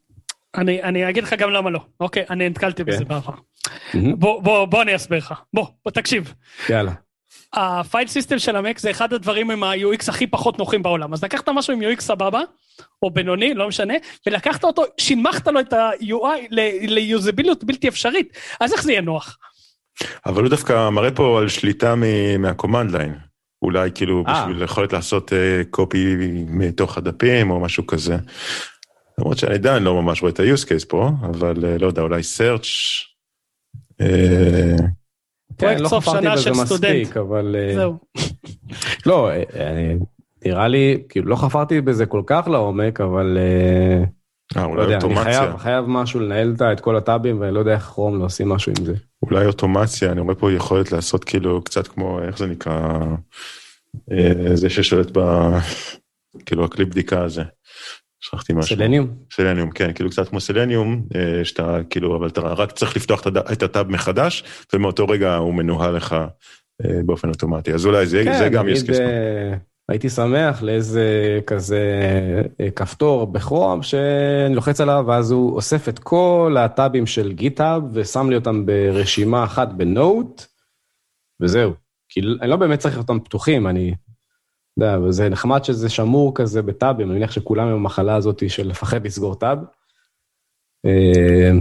אני, 0.57 0.83
אני 0.83 1.09
אגיד 1.09 1.23
לך 1.23 1.33
גם 1.33 1.51
למה 1.51 1.69
לא. 1.69 1.79
אוקיי, 1.99 2.23
אני 2.29 2.49
נתקלתי 2.49 2.81
okay. 2.81 2.85
בזה 2.85 3.05
בעבר. 3.05 3.33
בוא, 3.93 4.41
בוא, 4.41 4.65
בוא 4.65 4.81
אני 4.81 4.95
אסביר 4.95 5.17
לך. 5.17 5.33
בוא, 5.53 5.67
בוא 5.85 5.91
תקשיב. 5.91 6.33
יאללה. 6.69 6.91
ה 7.53 7.64
file 7.64 8.07
system 8.07 8.39
של 8.39 8.55
המק 8.55 8.79
זה 8.79 8.91
אחד 8.91 9.13
הדברים 9.13 9.51
עם 9.51 9.63
ה-UX 9.63 10.05
הכי 10.09 10.27
פחות 10.27 10.59
נוחים 10.59 10.83
בעולם. 10.83 11.13
אז 11.13 11.23
לקחת 11.23 11.49
משהו 11.49 11.73
עם 11.73 11.81
UX 11.81 12.01
סבבה, 12.01 12.41
או 13.03 13.09
בינוני, 13.09 13.53
לא 13.53 13.67
משנה, 13.67 13.93
ולקחת 14.27 14.63
אותו, 14.63 14.83
שהנמכת 14.97 15.47
לו 15.47 15.59
את 15.59 15.73
ה-UI 15.73 16.47
ל 16.81 16.89
usability 16.89 17.63
בלתי 17.63 17.87
אפשרית, 17.87 18.37
אז 18.59 18.73
איך 18.73 18.83
זה 18.83 18.91
יהיה 18.91 19.01
נוח? 19.01 19.37
אבל 20.25 20.41
הוא 20.41 20.49
דווקא 20.49 20.89
מראה 20.89 21.11
פה 21.11 21.39
על 21.39 21.49
שליטה 21.49 21.95
מה 22.39 22.51
command 22.51 22.91
line. 22.91 23.15
אולי 23.61 23.89
כאילו 23.95 24.23
אה. 24.27 24.29
אה. 24.29 24.41
בשביל 24.41 24.63
יכולת 24.63 24.93
לעשות 24.93 25.33
copy 25.69 26.13
אה, 26.13 26.17
מתוך 26.47 26.97
הדפים 26.97 27.51
או 27.51 27.59
משהו 27.59 27.87
כזה. 27.87 28.17
למרות 29.19 29.37
שאני 29.37 29.53
עדיין 29.53 29.83
לא 29.83 30.01
ממש 30.01 30.21
רואה 30.21 30.31
את 30.31 30.39
ה-use 30.39 30.65
case 30.65 30.87
פה, 30.87 31.09
אבל 31.21 31.55
אה, 31.55 31.81
לא 31.81 31.87
יודע, 31.87 32.01
אולי 32.01 32.21
search. 32.37 32.69
פרויקט 35.57 35.81
כן, 35.81 35.87
סוף 35.87 36.05
שנה 36.05 36.37
של 36.37 36.53
סטודנט. 36.53 37.17
אבל... 37.17 37.55
זהו. 37.75 37.97
לא, 39.07 39.29
נראה 40.45 40.67
לי, 40.67 41.03
כאילו 41.09 41.27
לא 41.29 41.35
חפרתי 41.35 41.81
בזה 41.81 42.05
כל 42.05 42.21
כך 42.25 42.47
לעומק, 42.47 43.01
אבל... 43.01 43.37
אה, 43.37 44.03
אולי 44.63 44.75
לא 44.75 44.81
יודע, 44.81 44.95
אוטומציה. 44.95 45.23
אני 45.23 45.33
חייב, 45.33 45.57
חייב 45.57 45.85
משהו 45.87 46.19
לנהל 46.19 46.55
את 46.73 46.79
כל 46.79 46.95
הטאבים, 46.95 47.39
ואני 47.39 47.53
לא 47.53 47.59
יודע 47.59 47.73
איך 47.73 47.83
כרום 47.83 48.19
לא 48.19 48.25
עושים 48.25 48.49
משהו 48.49 48.73
עם 48.79 48.85
זה. 48.85 48.93
אולי 49.21 49.45
אוטומציה, 49.45 50.11
אני 50.11 50.21
רואה 50.21 50.35
פה 50.35 50.51
יכולת 50.51 50.91
לעשות 50.91 51.23
כאילו 51.23 51.61
קצת 51.61 51.87
כמו, 51.87 52.19
איך 52.21 52.37
זה 52.37 52.47
נקרא, 52.47 52.99
זה 54.53 54.69
ששולט 54.69 55.17
ב... 55.17 55.19
כאילו 56.45 56.65
הכלי 56.65 56.85
בדיקה 56.85 57.23
הזה. 57.23 57.43
שכחתי 58.25 58.53
משהו. 58.53 58.75
סלניום? 58.75 59.07
סלניום, 59.33 59.71
כן, 59.71 59.93
כאילו 59.93 60.09
קצת 60.09 60.29
כמו 60.29 60.39
סלניום, 60.39 61.07
שאתה 61.43 61.77
כאילו, 61.89 62.17
אבל 62.17 62.27
אתה 62.27 62.41
רק 62.41 62.71
צריך 62.71 62.95
לפתוח 62.95 63.27
את 63.51 63.63
הטאב 63.63 63.91
מחדש, 63.91 64.43
ומאותו 64.73 65.05
רגע 65.07 65.35
הוא 65.35 65.53
מנוהל 65.53 65.95
לך 65.95 66.15
באופן 67.05 67.29
אוטומטי. 67.29 67.73
אז 67.73 67.85
אולי 67.85 68.05
זה, 68.05 68.21
כן, 68.23 68.37
זה 68.37 68.49
גם 68.49 68.67
יש 68.67 68.83
כסף. 68.83 69.03
הייתי 69.89 70.09
שמח 70.09 70.61
לאיזה 70.61 71.39
כזה 71.47 72.01
אה, 72.61 72.71
כפתור 72.71 73.27
בכרום 73.27 73.83
שאני 73.83 74.55
לוחץ 74.55 74.81
עליו 74.81 75.03
ואז 75.07 75.31
הוא 75.31 75.55
אוסף 75.55 75.89
את 75.89 75.99
כל 75.99 76.55
הטאבים 76.59 77.05
של 77.05 77.31
גיטאב 77.31 77.83
ושם 77.93 78.29
לי 78.29 78.35
אותם 78.35 78.65
ברשימה 78.65 79.43
אחת 79.43 79.73
בנוט 79.73 80.45
וזהו. 81.41 81.73
כי 82.09 82.21
אני 82.41 82.49
לא 82.49 82.55
באמת 82.55 82.79
צריך 82.79 82.97
אותם 82.97 83.19
פתוחים, 83.19 83.67
אני... 83.67 83.93
יודע, 84.77 84.99
וזה 84.99 85.29
נחמד 85.29 85.63
שזה 85.63 85.89
שמור 85.89 86.35
כזה 86.35 86.61
בטאבים, 86.61 87.09
אני 87.09 87.17
מניח 87.17 87.31
שכולם 87.31 87.67
עם 87.67 87.73
המחלה 87.73 88.15
הזאת 88.15 88.49
של 88.49 88.67
לפחד 88.67 89.05
לסגור 89.05 89.35
טאב. 89.35 89.57
אה, 90.85 91.51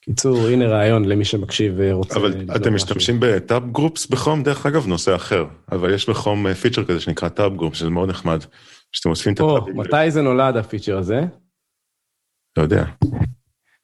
קיצור, 0.00 0.46
הנה 0.46 0.66
רעיון 0.66 1.04
למי 1.04 1.24
שמקשיב 1.24 1.74
ורוצה... 1.76 2.16
אבל 2.18 2.44
אתם 2.56 2.74
משתמשים 2.74 3.16
ב 3.20 3.33
tab 3.33 3.72
groups 3.72 4.06
בכרום, 4.06 4.42
דרך 4.42 4.66
אגב, 4.66 4.86
נושא 4.86 5.14
אחר, 5.14 5.44
אבל 5.72 5.94
יש 5.94 6.08
בכרום 6.08 6.54
פיצ'ר 6.54 6.80
אה, 6.80 6.86
כזה 6.86 7.00
שנקרא 7.00 7.28
tab 7.28 7.56
groups, 7.56 7.78
שזה 7.78 7.90
מאוד 7.90 8.08
נחמד, 8.08 8.44
שאתם 8.92 9.10
אוספים 9.10 9.34
את 9.34 9.40
הטאבים. 9.40 9.76
מתי 9.76 10.10
זה 10.10 10.22
נולד 10.22 10.56
הפיצ'ר 10.56 10.98
הזה? 10.98 11.20
לא 12.58 12.62
יודע. 12.62 12.84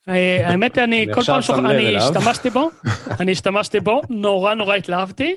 אה, 0.09 0.49
האמת, 0.49 0.77
אני 0.77 1.07
כל 1.13 1.21
פעם 1.21 1.41
שוכח, 1.41 1.59
אני 1.59 1.97
השתמשתי 1.97 2.49
בו, 2.49 2.69
אני 3.19 3.31
השתמשתי 3.31 3.79
בו, 3.79 4.01
נורא 4.09 4.53
נורא 4.53 4.75
התלהבתי, 4.75 5.35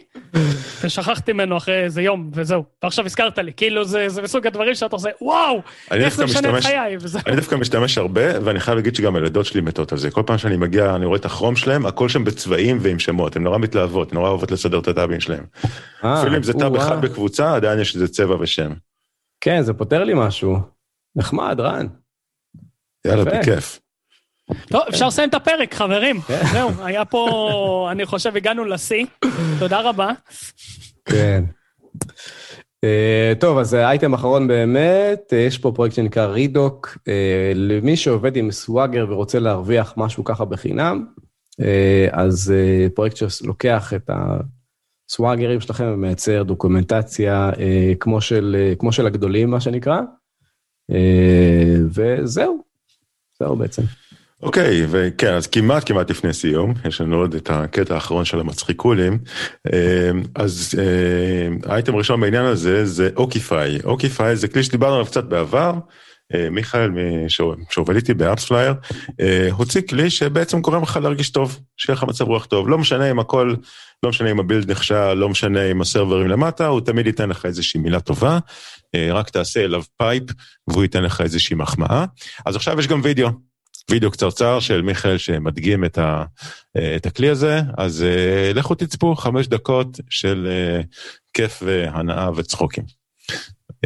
ושכחתי 0.85 1.33
ממנו 1.33 1.57
אחרי 1.57 1.85
איזה 1.85 2.03
יום, 2.03 2.31
וזהו. 2.35 2.65
ועכשיו 2.83 3.07
הזכרת 3.07 3.39
לי, 3.39 3.53
כאילו 3.57 3.85
זה 3.85 4.23
מסוג 4.23 4.47
הדברים 4.47 4.75
שאתה 4.75 4.97
עושה, 4.97 5.11
וואו, 5.21 5.63
איך 5.91 6.17
זה 6.17 6.25
משנה 6.25 6.59
את 6.59 6.63
חיי, 6.63 6.97
וזהו. 7.01 7.23
אני 7.27 7.37
דווקא 7.37 7.55
משתמש 7.55 7.99
הרבה, 7.99 8.45
ואני 8.45 8.61
חייב 8.61 8.77
להגיד 8.77 8.95
שגם 8.95 9.17
הילדות 9.17 9.47
שלי 9.47 9.61
מתות 9.61 9.93
על 9.93 9.99
זה. 9.99 10.11
כל 10.11 10.23
פעם 10.27 10.39
שאני 10.39 10.57
מגיע, 10.57 10.95
אני 10.95 11.07
רואה 11.07 11.19
את 11.19 11.25
הכרום 11.25 11.57
שלהם, 11.57 11.87
הכל 11.87 12.09
שם 12.09 12.25
בצבעים 12.25 12.79
ועם 12.81 12.99
שמות, 12.99 13.37
הן 13.37 13.43
נורא 13.43 13.59
מתלהבות, 13.59 14.13
הן 14.13 14.19
נורא 14.19 14.29
אוהבות 14.29 14.51
לסדר 14.51 14.79
את 14.79 14.89
הטאבים 14.89 15.21
שלהם. 15.21 15.45
אה, 16.05 16.21
אפילו 16.21 16.37
אם 16.37 16.43
זה 16.43 16.53
טאב 16.53 16.77
אחד 16.77 17.01
בקבוצה, 17.01 17.55
עדיין 17.55 17.81
יש 17.81 17.95
איזה 17.95 18.09
צבע 18.09 18.37
ושם. 18.41 18.73
כן, 19.41 19.63
זה 19.63 19.73
פותר 19.73 20.05
לי 20.05 20.13
משהו. 20.17 20.59
נחמד, 21.17 21.61
רן. 21.61 21.87
יאללה, 23.07 23.25
בכיף. 23.25 23.81
טוב, 24.69 24.83
אפשר 24.89 25.07
לסיים 25.07 25.29
את 25.29 25.35
הפרק, 25.35 25.75
חברים. 25.75 26.21
כן. 26.21 26.43
זהו, 26.53 26.71
היה 26.85 27.05
פה, 27.05 27.89
אני 27.91 28.07
חושב, 28.07 28.37
הגענו 28.37 28.65
לשיא. 28.65 29.07
תודה 29.59 29.81
רבה. 29.81 30.11
כן. 31.05 31.45
Uh, 32.87 33.41
טוב, 33.41 33.59
אז 33.59 33.75
אייטם 33.75 34.15
אחרון 34.15 34.49
באמת, 34.49 35.33
יש 35.37 35.59
פה 35.59 35.73
פרויקט 35.75 35.95
שנקרא 35.95 36.27
רידוק, 36.27 36.99
uh, 36.99 37.11
למי 37.55 37.97
שעובד 37.97 38.37
עם 38.37 38.51
סוואגר 38.51 39.07
ורוצה 39.09 39.39
להרוויח 39.39 39.95
משהו 39.97 40.25
ככה 40.25 40.45
בחינם, 40.45 41.07
uh, 41.51 41.65
אז 42.13 42.55
פרויקט 42.95 43.17
שלוקח 43.17 43.93
את 43.95 44.11
הסוואגרים 45.09 45.61
שלכם 45.61 45.85
ומייצר 45.95 46.43
דוקומנטציה 46.43 47.51
כמו, 48.01 48.21
של, 48.21 48.73
כמו 48.79 48.93
של 48.93 49.07
הגדולים, 49.07 49.51
מה 49.51 49.61
שנקרא, 49.61 50.01
וזהו, 51.95 52.65
זהו 53.39 53.57
בעצם. 53.57 53.83
אוקיי, 54.43 54.87
וכן, 54.91 55.35
אז 55.35 55.47
כמעט 55.47 55.89
כמעט 55.89 56.11
לפני 56.11 56.33
סיום, 56.33 56.75
יש 56.89 57.01
לנו 57.01 57.17
עוד 57.17 57.35
את 57.35 57.51
הקטע 57.51 57.95
האחרון 57.95 58.25
של 58.25 58.41
המצחיקולים. 58.41 59.19
אמ, 59.73 60.23
אז 60.35 60.75
אמ, 60.79 61.59
האייטם 61.67 61.95
הראשון 61.95 62.21
בעניין 62.21 62.45
הזה 62.45 62.87
זה 62.87 63.11
אוקיפיי. 63.17 63.79
אוקיפיי 63.85 64.37
זה 64.37 64.49
כלי 64.49 64.63
שדיברנו 64.63 64.95
עליו 64.95 65.07
קצת 65.07 65.25
בעבר. 65.25 65.73
אה, 66.35 66.51
מיכאל 66.51 66.91
שעובד 67.69 67.97
איתי 67.97 68.15
ב 68.15 68.20
AppsFlyer, 68.20 68.75
אה, 69.21 69.49
הוציא 69.51 69.81
כלי 69.89 70.11
שבעצם 70.11 70.61
גורם 70.61 70.83
לך 70.83 70.99
להרגיש 71.03 71.31
טוב, 71.31 71.59
שיהיה 71.77 71.97
לך 71.97 72.05
מצב 72.05 72.25
רוח 72.25 72.47
טוב. 72.47 72.69
לא 72.69 72.79
משנה 72.79 73.11
אם 73.11 73.19
הכל, 73.19 73.55
לא 74.03 74.11
משנה 74.11 74.31
אם 74.31 74.41
ה 74.41 74.46
build 74.46 74.71
נכשל, 74.71 75.15
לא 75.15 75.29
משנה 75.29 75.71
אם 75.71 75.81
הסרברים 75.81 76.29
למטה, 76.29 76.67
הוא 76.67 76.81
תמיד 76.81 77.07
ייתן 77.07 77.29
לך 77.29 77.47
איזושהי 77.47 77.81
מילה 77.81 78.01
טובה, 78.01 78.39
אה, 78.95 79.09
רק 79.13 79.31
תעשה 79.31 79.65
אליו 79.65 79.83
pipe 79.99 80.23
והוא 80.69 80.83
ייתן 80.83 81.03
לך 81.03 81.21
איזושהי 81.21 81.57
מחמאה. 81.57 82.05
אז 82.47 82.57
עכשיו 82.57 82.81
יש 82.81 82.87
גם 82.87 83.01
וידאו. 83.05 83.52
וידאו 83.91 84.11
קצרצר 84.11 84.61
של 84.61 84.83
מיכאל 84.83 85.19
שמדגים 85.19 85.85
את, 85.85 85.99
ה, 85.99 86.25
אה, 86.77 86.97
את 86.97 87.07
הכלי 87.07 87.29
הזה, 87.29 87.61
אז 87.79 88.05
uh, 88.05 88.57
לכו 88.57 88.75
תצפו 88.75 89.17
חמש 89.17 89.47
דקות 89.47 90.01
של 90.11 90.49
uh, 90.49 90.87
כיף 91.35 91.63
והנאה 91.67 92.31
וצחוקים. 92.37 92.85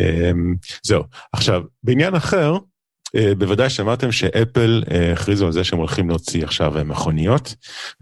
Um, 0.00 0.56
זהו. 0.82 1.02
עכשיו, 1.32 1.62
בעניין 1.82 2.14
אחר, 2.14 2.56
uh, 3.16 3.20
בוודאי 3.38 3.70
שמעתם 3.70 4.12
שאפל 4.12 4.82
הכריזו 5.12 5.46
על 5.46 5.52
זה 5.52 5.64
שהם 5.64 5.78
הולכים 5.78 6.08
להוציא 6.08 6.44
עכשיו 6.44 6.74
מכוניות, 6.84 7.54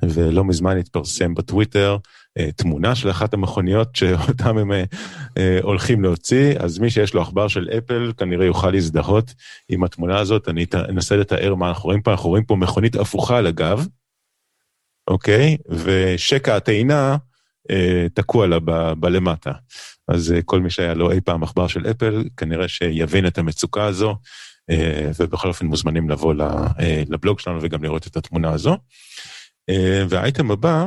ולא 0.02 0.44
מזמן 0.44 0.78
התפרסם 0.78 1.34
בטוויטר 1.34 1.92
אה, 1.92 1.98
תמונה 2.56 2.94
של 2.94 3.10
אחת 3.10 3.34
המכוניות 3.34 3.96
שאותם 3.96 4.58
הם 4.58 4.72
אה, 4.72 4.84
אה, 5.38 5.58
הולכים 5.62 6.02
להוציא, 6.02 6.54
אז 6.58 6.78
מי 6.78 6.90
שיש 6.90 7.14
לו 7.14 7.22
עכבר 7.22 7.48
של 7.48 7.68
אפל 7.78 8.12
כנראה 8.16 8.46
יוכל 8.46 8.70
להזדהות 8.70 9.34
עם 9.68 9.84
התמונה 9.84 10.18
הזאת. 10.18 10.48
אני 10.48 10.66
אנסה 10.88 11.16
לתאר 11.16 11.54
מה 11.54 11.68
אנחנו 11.68 11.84
רואים 11.84 12.02
פה, 12.02 12.10
אנחנו 12.10 12.30
רואים 12.30 12.44
פה 12.44 12.56
מכונית 12.56 12.96
הפוכה 12.96 13.38
על 13.38 13.46
הגב, 13.46 13.86
אוקיי? 15.08 15.56
ושקע 15.68 16.56
הטעינה 16.56 17.16
תקוע 18.14 18.46
לה 18.46 18.58
בלמטה. 18.94 19.52
אז 20.08 20.34
כל 20.44 20.60
מי 20.60 20.70
שהיה 20.70 20.94
לו 20.94 21.10
אי 21.10 21.20
פעם 21.20 21.42
עכבר 21.42 21.66
של 21.66 21.90
אפל, 21.90 22.24
כנראה 22.36 22.68
שיבין 22.68 23.26
את 23.26 23.38
המצוקה 23.38 23.84
הזו, 23.84 24.16
ובכל 25.18 25.48
אופן 25.48 25.66
מוזמנים 25.66 26.10
לבוא 26.10 26.34
לבלוג 27.08 27.40
שלנו 27.40 27.58
וגם 27.62 27.84
לראות 27.84 28.06
את 28.06 28.16
התמונה 28.16 28.52
הזו. 28.52 28.76
והאייטם 30.08 30.50
הבא, 30.50 30.86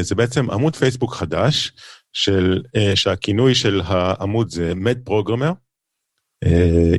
זה 0.00 0.14
בעצם 0.14 0.50
עמוד 0.50 0.76
פייסבוק 0.76 1.14
חדש, 1.14 1.72
של, 2.12 2.62
שהכינוי 2.94 3.54
של 3.54 3.80
העמוד 3.84 4.50
זה 4.50 4.72
Med 4.72 5.10
Programmer, 5.10 5.54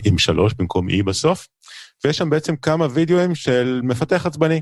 עם 0.05 0.17
שלוש 0.17 0.53
במקום 0.53 0.89
E 0.89 1.03
בסוף, 1.03 1.47
ויש 2.03 2.17
שם 2.17 2.30
בעצם 2.30 2.55
כמה 2.55 2.88
וידאוים 2.93 3.36
של 3.36 3.82
מפתח 3.84 4.26
עצבני, 4.26 4.61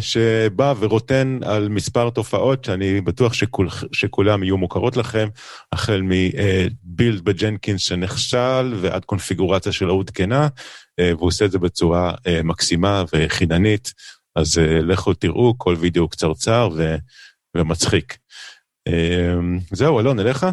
שבא 0.00 0.74
ורוטן 0.78 1.40
על 1.44 1.68
מספר 1.68 2.10
תופעות 2.10 2.64
שאני 2.64 3.00
בטוח 3.00 3.32
שכול, 3.32 3.68
שכולם 3.92 4.42
יהיו 4.42 4.56
מוכרות 4.56 4.96
לכם, 4.96 5.28
החל 5.72 6.02
מבילד 6.04 7.24
בג'נקינס 7.24 7.80
שנכשל 7.80 8.74
ועד 8.80 9.04
קונפיגורציה 9.04 9.72
שלא 9.72 9.92
עודכנה, 9.92 10.48
והוא 11.00 11.26
עושה 11.26 11.44
את 11.44 11.50
זה 11.50 11.58
בצורה 11.58 12.14
מקסימה 12.44 13.04
וחיננית, 13.12 13.92
אז 14.36 14.58
לכו 14.82 15.14
תראו, 15.14 15.54
כל 15.58 15.76
וידאו 15.78 16.08
קצרצר 16.08 16.68
ומצחיק. 17.56 18.18
זהו, 19.72 20.00
אלון, 20.00 20.20
אליך? 20.20 20.46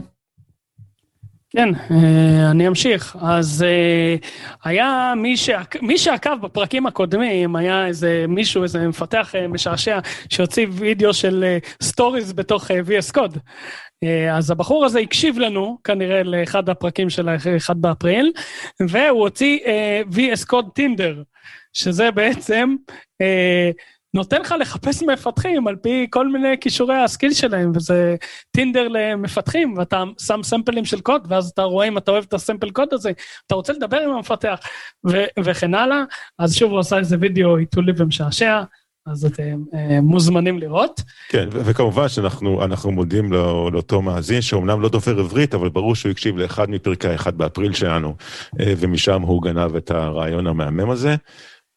כן, 1.56 1.70
אה, 1.92 2.52
אני 2.52 2.68
אמשיך. 2.68 3.18
אז 3.22 3.66
אה, 3.68 4.16
היה 4.64 5.14
מי, 5.18 5.38
שעק... 5.38 5.82
מי 5.82 5.98
שעקב 5.98 6.42
בפרקים 6.42 6.86
הקודמים, 6.86 7.56
היה 7.56 7.88
איזה 7.88 8.26
מישהו, 8.28 8.64
איזה 8.64 8.88
מפתח 8.88 9.36
אה, 9.36 9.48
משעשע, 9.48 10.00
שהוציא 10.30 10.68
וידאו 10.70 11.14
של 11.14 11.58
stories 11.84 12.34
בתוך 12.34 12.72
VS 12.72 13.18
Code. 13.18 13.40
אז 14.32 14.52
הבחור 14.52 14.86
הזה 14.86 15.00
הקשיב 15.00 15.40
לנו, 15.40 15.78
כנראה 15.84 16.24
לאחד 16.24 16.70
הפרקים 16.70 17.10
של 17.10 17.30
ה-1 17.30 17.74
באפריל, 17.76 18.32
והוא 18.90 19.22
הוציא 19.22 19.60
VS 20.12 20.46
Code 20.52 20.72
טינדר, 20.76 21.22
שזה 21.74 22.12
בעצם 22.12 22.76
נותן 24.14 24.42
לך 24.42 24.56
לחפש 24.60 25.04
מפתחים 25.04 25.68
על 25.68 25.76
פי 25.76 26.08
כל 26.10 26.28
מיני 26.28 26.56
כישורי 26.62 26.96
ה 26.96 27.02
skill 27.02 27.34
שלהם, 27.34 27.72
וזה 27.76 28.16
טינדר 28.52 28.88
למפתחים, 28.88 29.78
ואתה 29.78 30.04
שם 30.20 30.40
סמפלים 30.44 30.86
של 30.86 31.02
קוד, 31.02 31.28
ואז 31.30 31.50
אתה 31.50 31.64
רואה 31.64 31.88
אם 31.88 31.98
אתה 31.98 32.12
אוהב 32.12 32.24
את 32.28 32.34
הסמפל 32.34 32.70
קוד 32.70 32.88
הזה, 32.92 33.12
אתה 33.48 33.56
רוצה 33.56 33.74
לדבר 33.74 33.98
עם 33.98 34.12
המפתח, 34.12 34.60
ו- 35.10 35.26
וכן 35.44 35.74
הלאה. 35.74 36.04
אז 36.40 36.56
שוב 36.56 36.72
הוא 36.72 36.80
עשה 36.80 36.98
איזה 36.98 37.18
וידאו 37.20 37.58
עיתולי 37.58 37.92
ומשעשע. 37.98 38.64
אז 39.06 39.26
אתם 39.26 39.64
אה, 39.74 40.02
מוזמנים 40.02 40.60
לראות. 40.60 41.02
כן, 41.30 41.48
ו- 41.52 41.62
וכמובן 41.66 42.10
שאנחנו 42.10 42.92
מודים 42.92 43.32
לא, 43.32 43.70
לאותו 43.74 44.02
מאזין, 44.02 44.42
שאומנם 44.42 44.82
לא 44.82 44.90
דובר 44.90 45.20
עברית, 45.20 45.54
אבל 45.54 45.70
ברור 45.70 45.96
שהוא 45.96 46.12
הקשיב 46.12 46.38
לאחד 46.38 46.70
מפרקי 46.70 47.08
האחד 47.08 47.38
באפריל 47.38 47.74
שלנו, 47.74 48.16
אה, 48.60 48.74
ומשם 48.78 49.22
הוא 49.22 49.42
גנב 49.42 49.76
את 49.76 49.92
הרעיון 49.92 50.48
המהמם 50.48 50.90
הזה. 50.90 51.16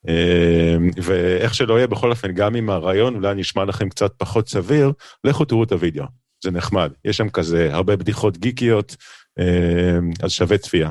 אמ, 0.09 0.91
ואיך 1.03 1.55
שלא 1.55 1.75
יהיה, 1.75 1.87
בכל 1.87 2.11
אופן, 2.11 2.33
גם 2.33 2.57
אם 2.57 2.71
הרעיון 2.71 3.15
אולי 3.15 3.35
נשמע 3.35 3.65
לכם 3.65 3.89
קצת 3.89 4.13
פחות 4.17 4.49
סביר, 4.49 4.93
לכו 5.25 5.45
תראו 5.45 5.65
את 5.65 5.73
הוידאו, 5.73 6.05
זה 6.45 6.51
נחמד. 6.51 6.93
יש 7.05 7.17
שם 7.17 7.29
כזה 7.29 7.75
הרבה 7.75 7.97
בדיחות 7.97 8.39
גיקיות, 8.39 8.97
אמ, 9.39 10.11
אז 10.23 10.33
שווה 10.33 10.59
צפייה. 10.59 10.91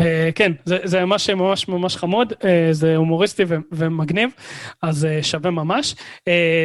Uh, 0.00 0.32
כן, 0.34 0.52
זה, 0.64 0.78
זה 0.84 1.04
ממש 1.04 1.30
ממש 1.30 1.68
ממש 1.68 1.96
חמוד, 1.96 2.32
uh, 2.32 2.36
זה 2.70 2.96
הומוריסטי 2.96 3.42
ומגניב, 3.72 4.30
אז 4.82 5.04
uh, 5.04 5.24
שווה 5.24 5.50
ממש. 5.50 5.94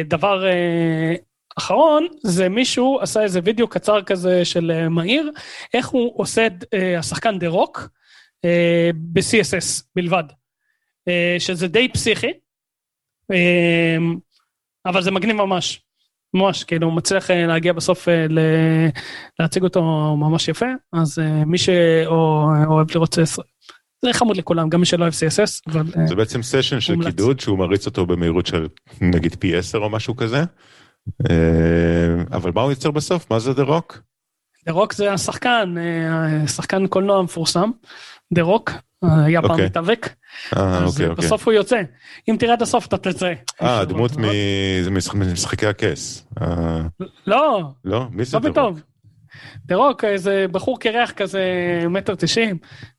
דבר 0.04 0.44
אחרון, 1.58 2.06
זה 2.22 2.48
מישהו 2.48 2.98
עשה 3.00 3.22
איזה 3.22 3.40
וידאו 3.44 3.68
קצר 3.68 4.02
כזה 4.02 4.44
של 4.44 4.88
מהיר, 4.88 5.30
איך 5.74 5.88
הוא 5.88 6.12
עושה 6.16 6.48
השחקן 6.98 7.38
דה 7.38 7.48
רוק, 7.48 7.78
אה, 7.78 8.01
ב-CSS 8.94 9.82
בלבד, 9.96 10.24
אה, 11.08 11.36
שזה 11.38 11.68
די 11.68 11.88
פסיכי, 11.88 12.32
אה, 13.32 13.96
אבל 14.86 15.02
זה 15.02 15.10
מגניב 15.10 15.36
ממש, 15.36 15.82
ממש, 16.34 16.64
כאילו 16.64 16.86
הוא 16.86 16.96
מצליח 16.96 17.30
להגיע 17.30 17.72
בסוף 17.72 18.08
להציג 19.38 19.62
אותו 19.62 19.82
ממש 20.16 20.48
יפה, 20.48 20.66
אז 20.92 21.18
מי 21.46 21.58
שאוהב 21.58 22.90
לראות 22.94 23.14
CSS, 23.14 23.42
זה 24.04 24.12
חמוד 24.12 24.36
לכולם, 24.36 24.68
גם 24.68 24.80
מי 24.80 24.86
שלא 24.86 25.02
אוהב 25.02 25.12
CSS, 25.12 25.60
אבל... 25.66 26.06
זה 26.08 26.14
בעצם 26.14 26.42
session 26.42 26.80
של 26.80 27.04
קידוד 27.04 27.40
שהוא 27.40 27.58
מריץ 27.58 27.86
אותו 27.86 28.06
במהירות 28.06 28.46
של 28.46 28.68
נגיד 29.00 29.36
פי 29.38 29.56
10 29.56 29.78
או 29.78 29.90
משהו 29.90 30.16
כזה, 30.16 30.44
אבל 32.32 32.50
מה 32.54 32.62
הוא 32.62 32.70
יוצר 32.70 32.90
בסוף? 32.90 33.30
מה 33.30 33.38
זה 33.38 33.52
דה 33.52 33.62
רוק? 33.62 34.02
דה 34.66 34.72
רוק 34.72 34.92
זה 34.92 35.12
השחקן, 35.12 35.74
שחקן 36.46 36.86
קולנוע 36.86 37.22
מפורסם, 37.22 37.70
דה 38.32 38.42
רוק, 38.42 38.70
היה 39.02 39.42
פעם 39.42 39.50
אוקיי. 39.50 39.66
מתאבק, 39.66 40.08
אז 40.52 40.92
אוקיי, 40.92 41.08
אוקיי. 41.08 41.24
בסוף 41.24 41.46
הוא 41.46 41.52
יוצא. 41.52 41.82
אם 42.28 42.36
תראה 42.38 42.52
עד 42.52 42.62
הסוף 42.62 42.86
אתה 42.86 42.98
תצא. 42.98 43.32
אה, 43.62 43.84
דמות 43.84 44.12
ממשחקי 45.14 45.66
הכס. 45.66 46.26
אה. 46.42 46.80
לא. 47.26 47.62
לא? 47.84 48.06
מי 48.10 48.24
זה 48.24 48.38
דה 48.38 48.60
רוק? 48.60 48.78
דה 49.66 49.76
רוק, 49.76 50.04
איזה 50.04 50.46
בחור 50.52 50.80
קרח 50.80 51.10
כזה, 51.10 51.42
מטר 51.90 52.14
תשעים, 52.14 52.58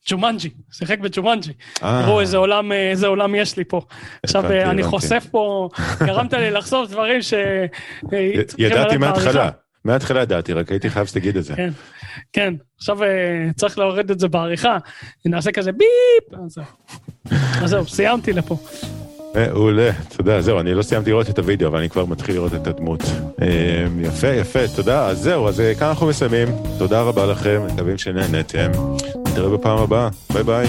ג'ומנג'י, 0.09 0.49
שיחק 0.71 0.99
בג'ומנג'י. 0.99 1.53
אה. 1.83 2.01
תראו 2.05 2.21
איזה 2.21 2.37
עולם, 2.37 2.71
איזה 2.71 3.07
עולם 3.07 3.35
יש 3.35 3.57
לי 3.57 3.63
פה. 3.63 3.81
עכשיו 4.23 4.51
אני 4.51 4.83
חושף 4.83 5.27
פה, 5.31 5.69
גרמת 5.99 6.33
לי 6.33 6.51
לחשוף 6.51 6.89
דברים 6.89 7.21
ש... 7.21 7.33
ידעתי 8.57 8.97
מההתחלה. 8.97 9.49
מההתחלה 9.85 10.21
ידעתי, 10.21 10.53
רק 10.53 10.71
הייתי 10.71 10.89
חייב 10.89 11.07
שתגיד 11.07 11.37
את 11.37 11.43
זה. 11.43 11.55
כן, 11.55 11.69
כן, 12.33 12.53
עכשיו 12.77 13.03
אה, 13.03 13.49
צריך 13.55 13.77
להוריד 13.77 14.11
את 14.11 14.19
זה 14.19 14.27
בעריכה, 14.27 14.77
נעשה 15.25 15.51
כזה 15.51 15.71
ביפ, 15.71 16.39
אז 17.61 17.69
זהו, 17.69 17.87
סיימתי 17.87 18.33
לפה. 18.33 18.57
מעולה, 19.35 19.89
תודה, 20.17 20.41
זהו, 20.41 20.59
אני 20.59 20.73
לא 20.73 20.81
סיימתי 20.81 21.09
לראות 21.09 21.29
את 21.29 21.39
הוידאו, 21.39 21.67
אבל 21.67 21.77
אני 21.79 21.89
כבר 21.89 22.05
מתחיל 22.05 22.35
לראות 22.35 22.53
את 22.53 22.67
הדמות. 22.67 23.03
אה, 23.41 23.85
יפה, 24.01 24.27
יפה, 24.27 24.59
תודה, 24.75 25.07
אז 25.07 25.19
זהו, 25.19 25.47
אז 25.47 25.59
אה, 25.59 25.75
כאן 25.75 25.87
אנחנו 25.87 26.07
מסיימים, 26.07 26.47
תודה 26.77 27.01
רבה 27.01 27.25
לכם, 27.25 27.61
מקווים 27.73 27.97
שנהנתם, 27.97 28.71
נתראה 29.27 29.49
בפעם 29.49 29.77
הבאה, 29.77 30.09
ביי 30.33 30.43
ביי. 30.43 30.67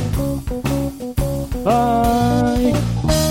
ביי. 1.65 3.24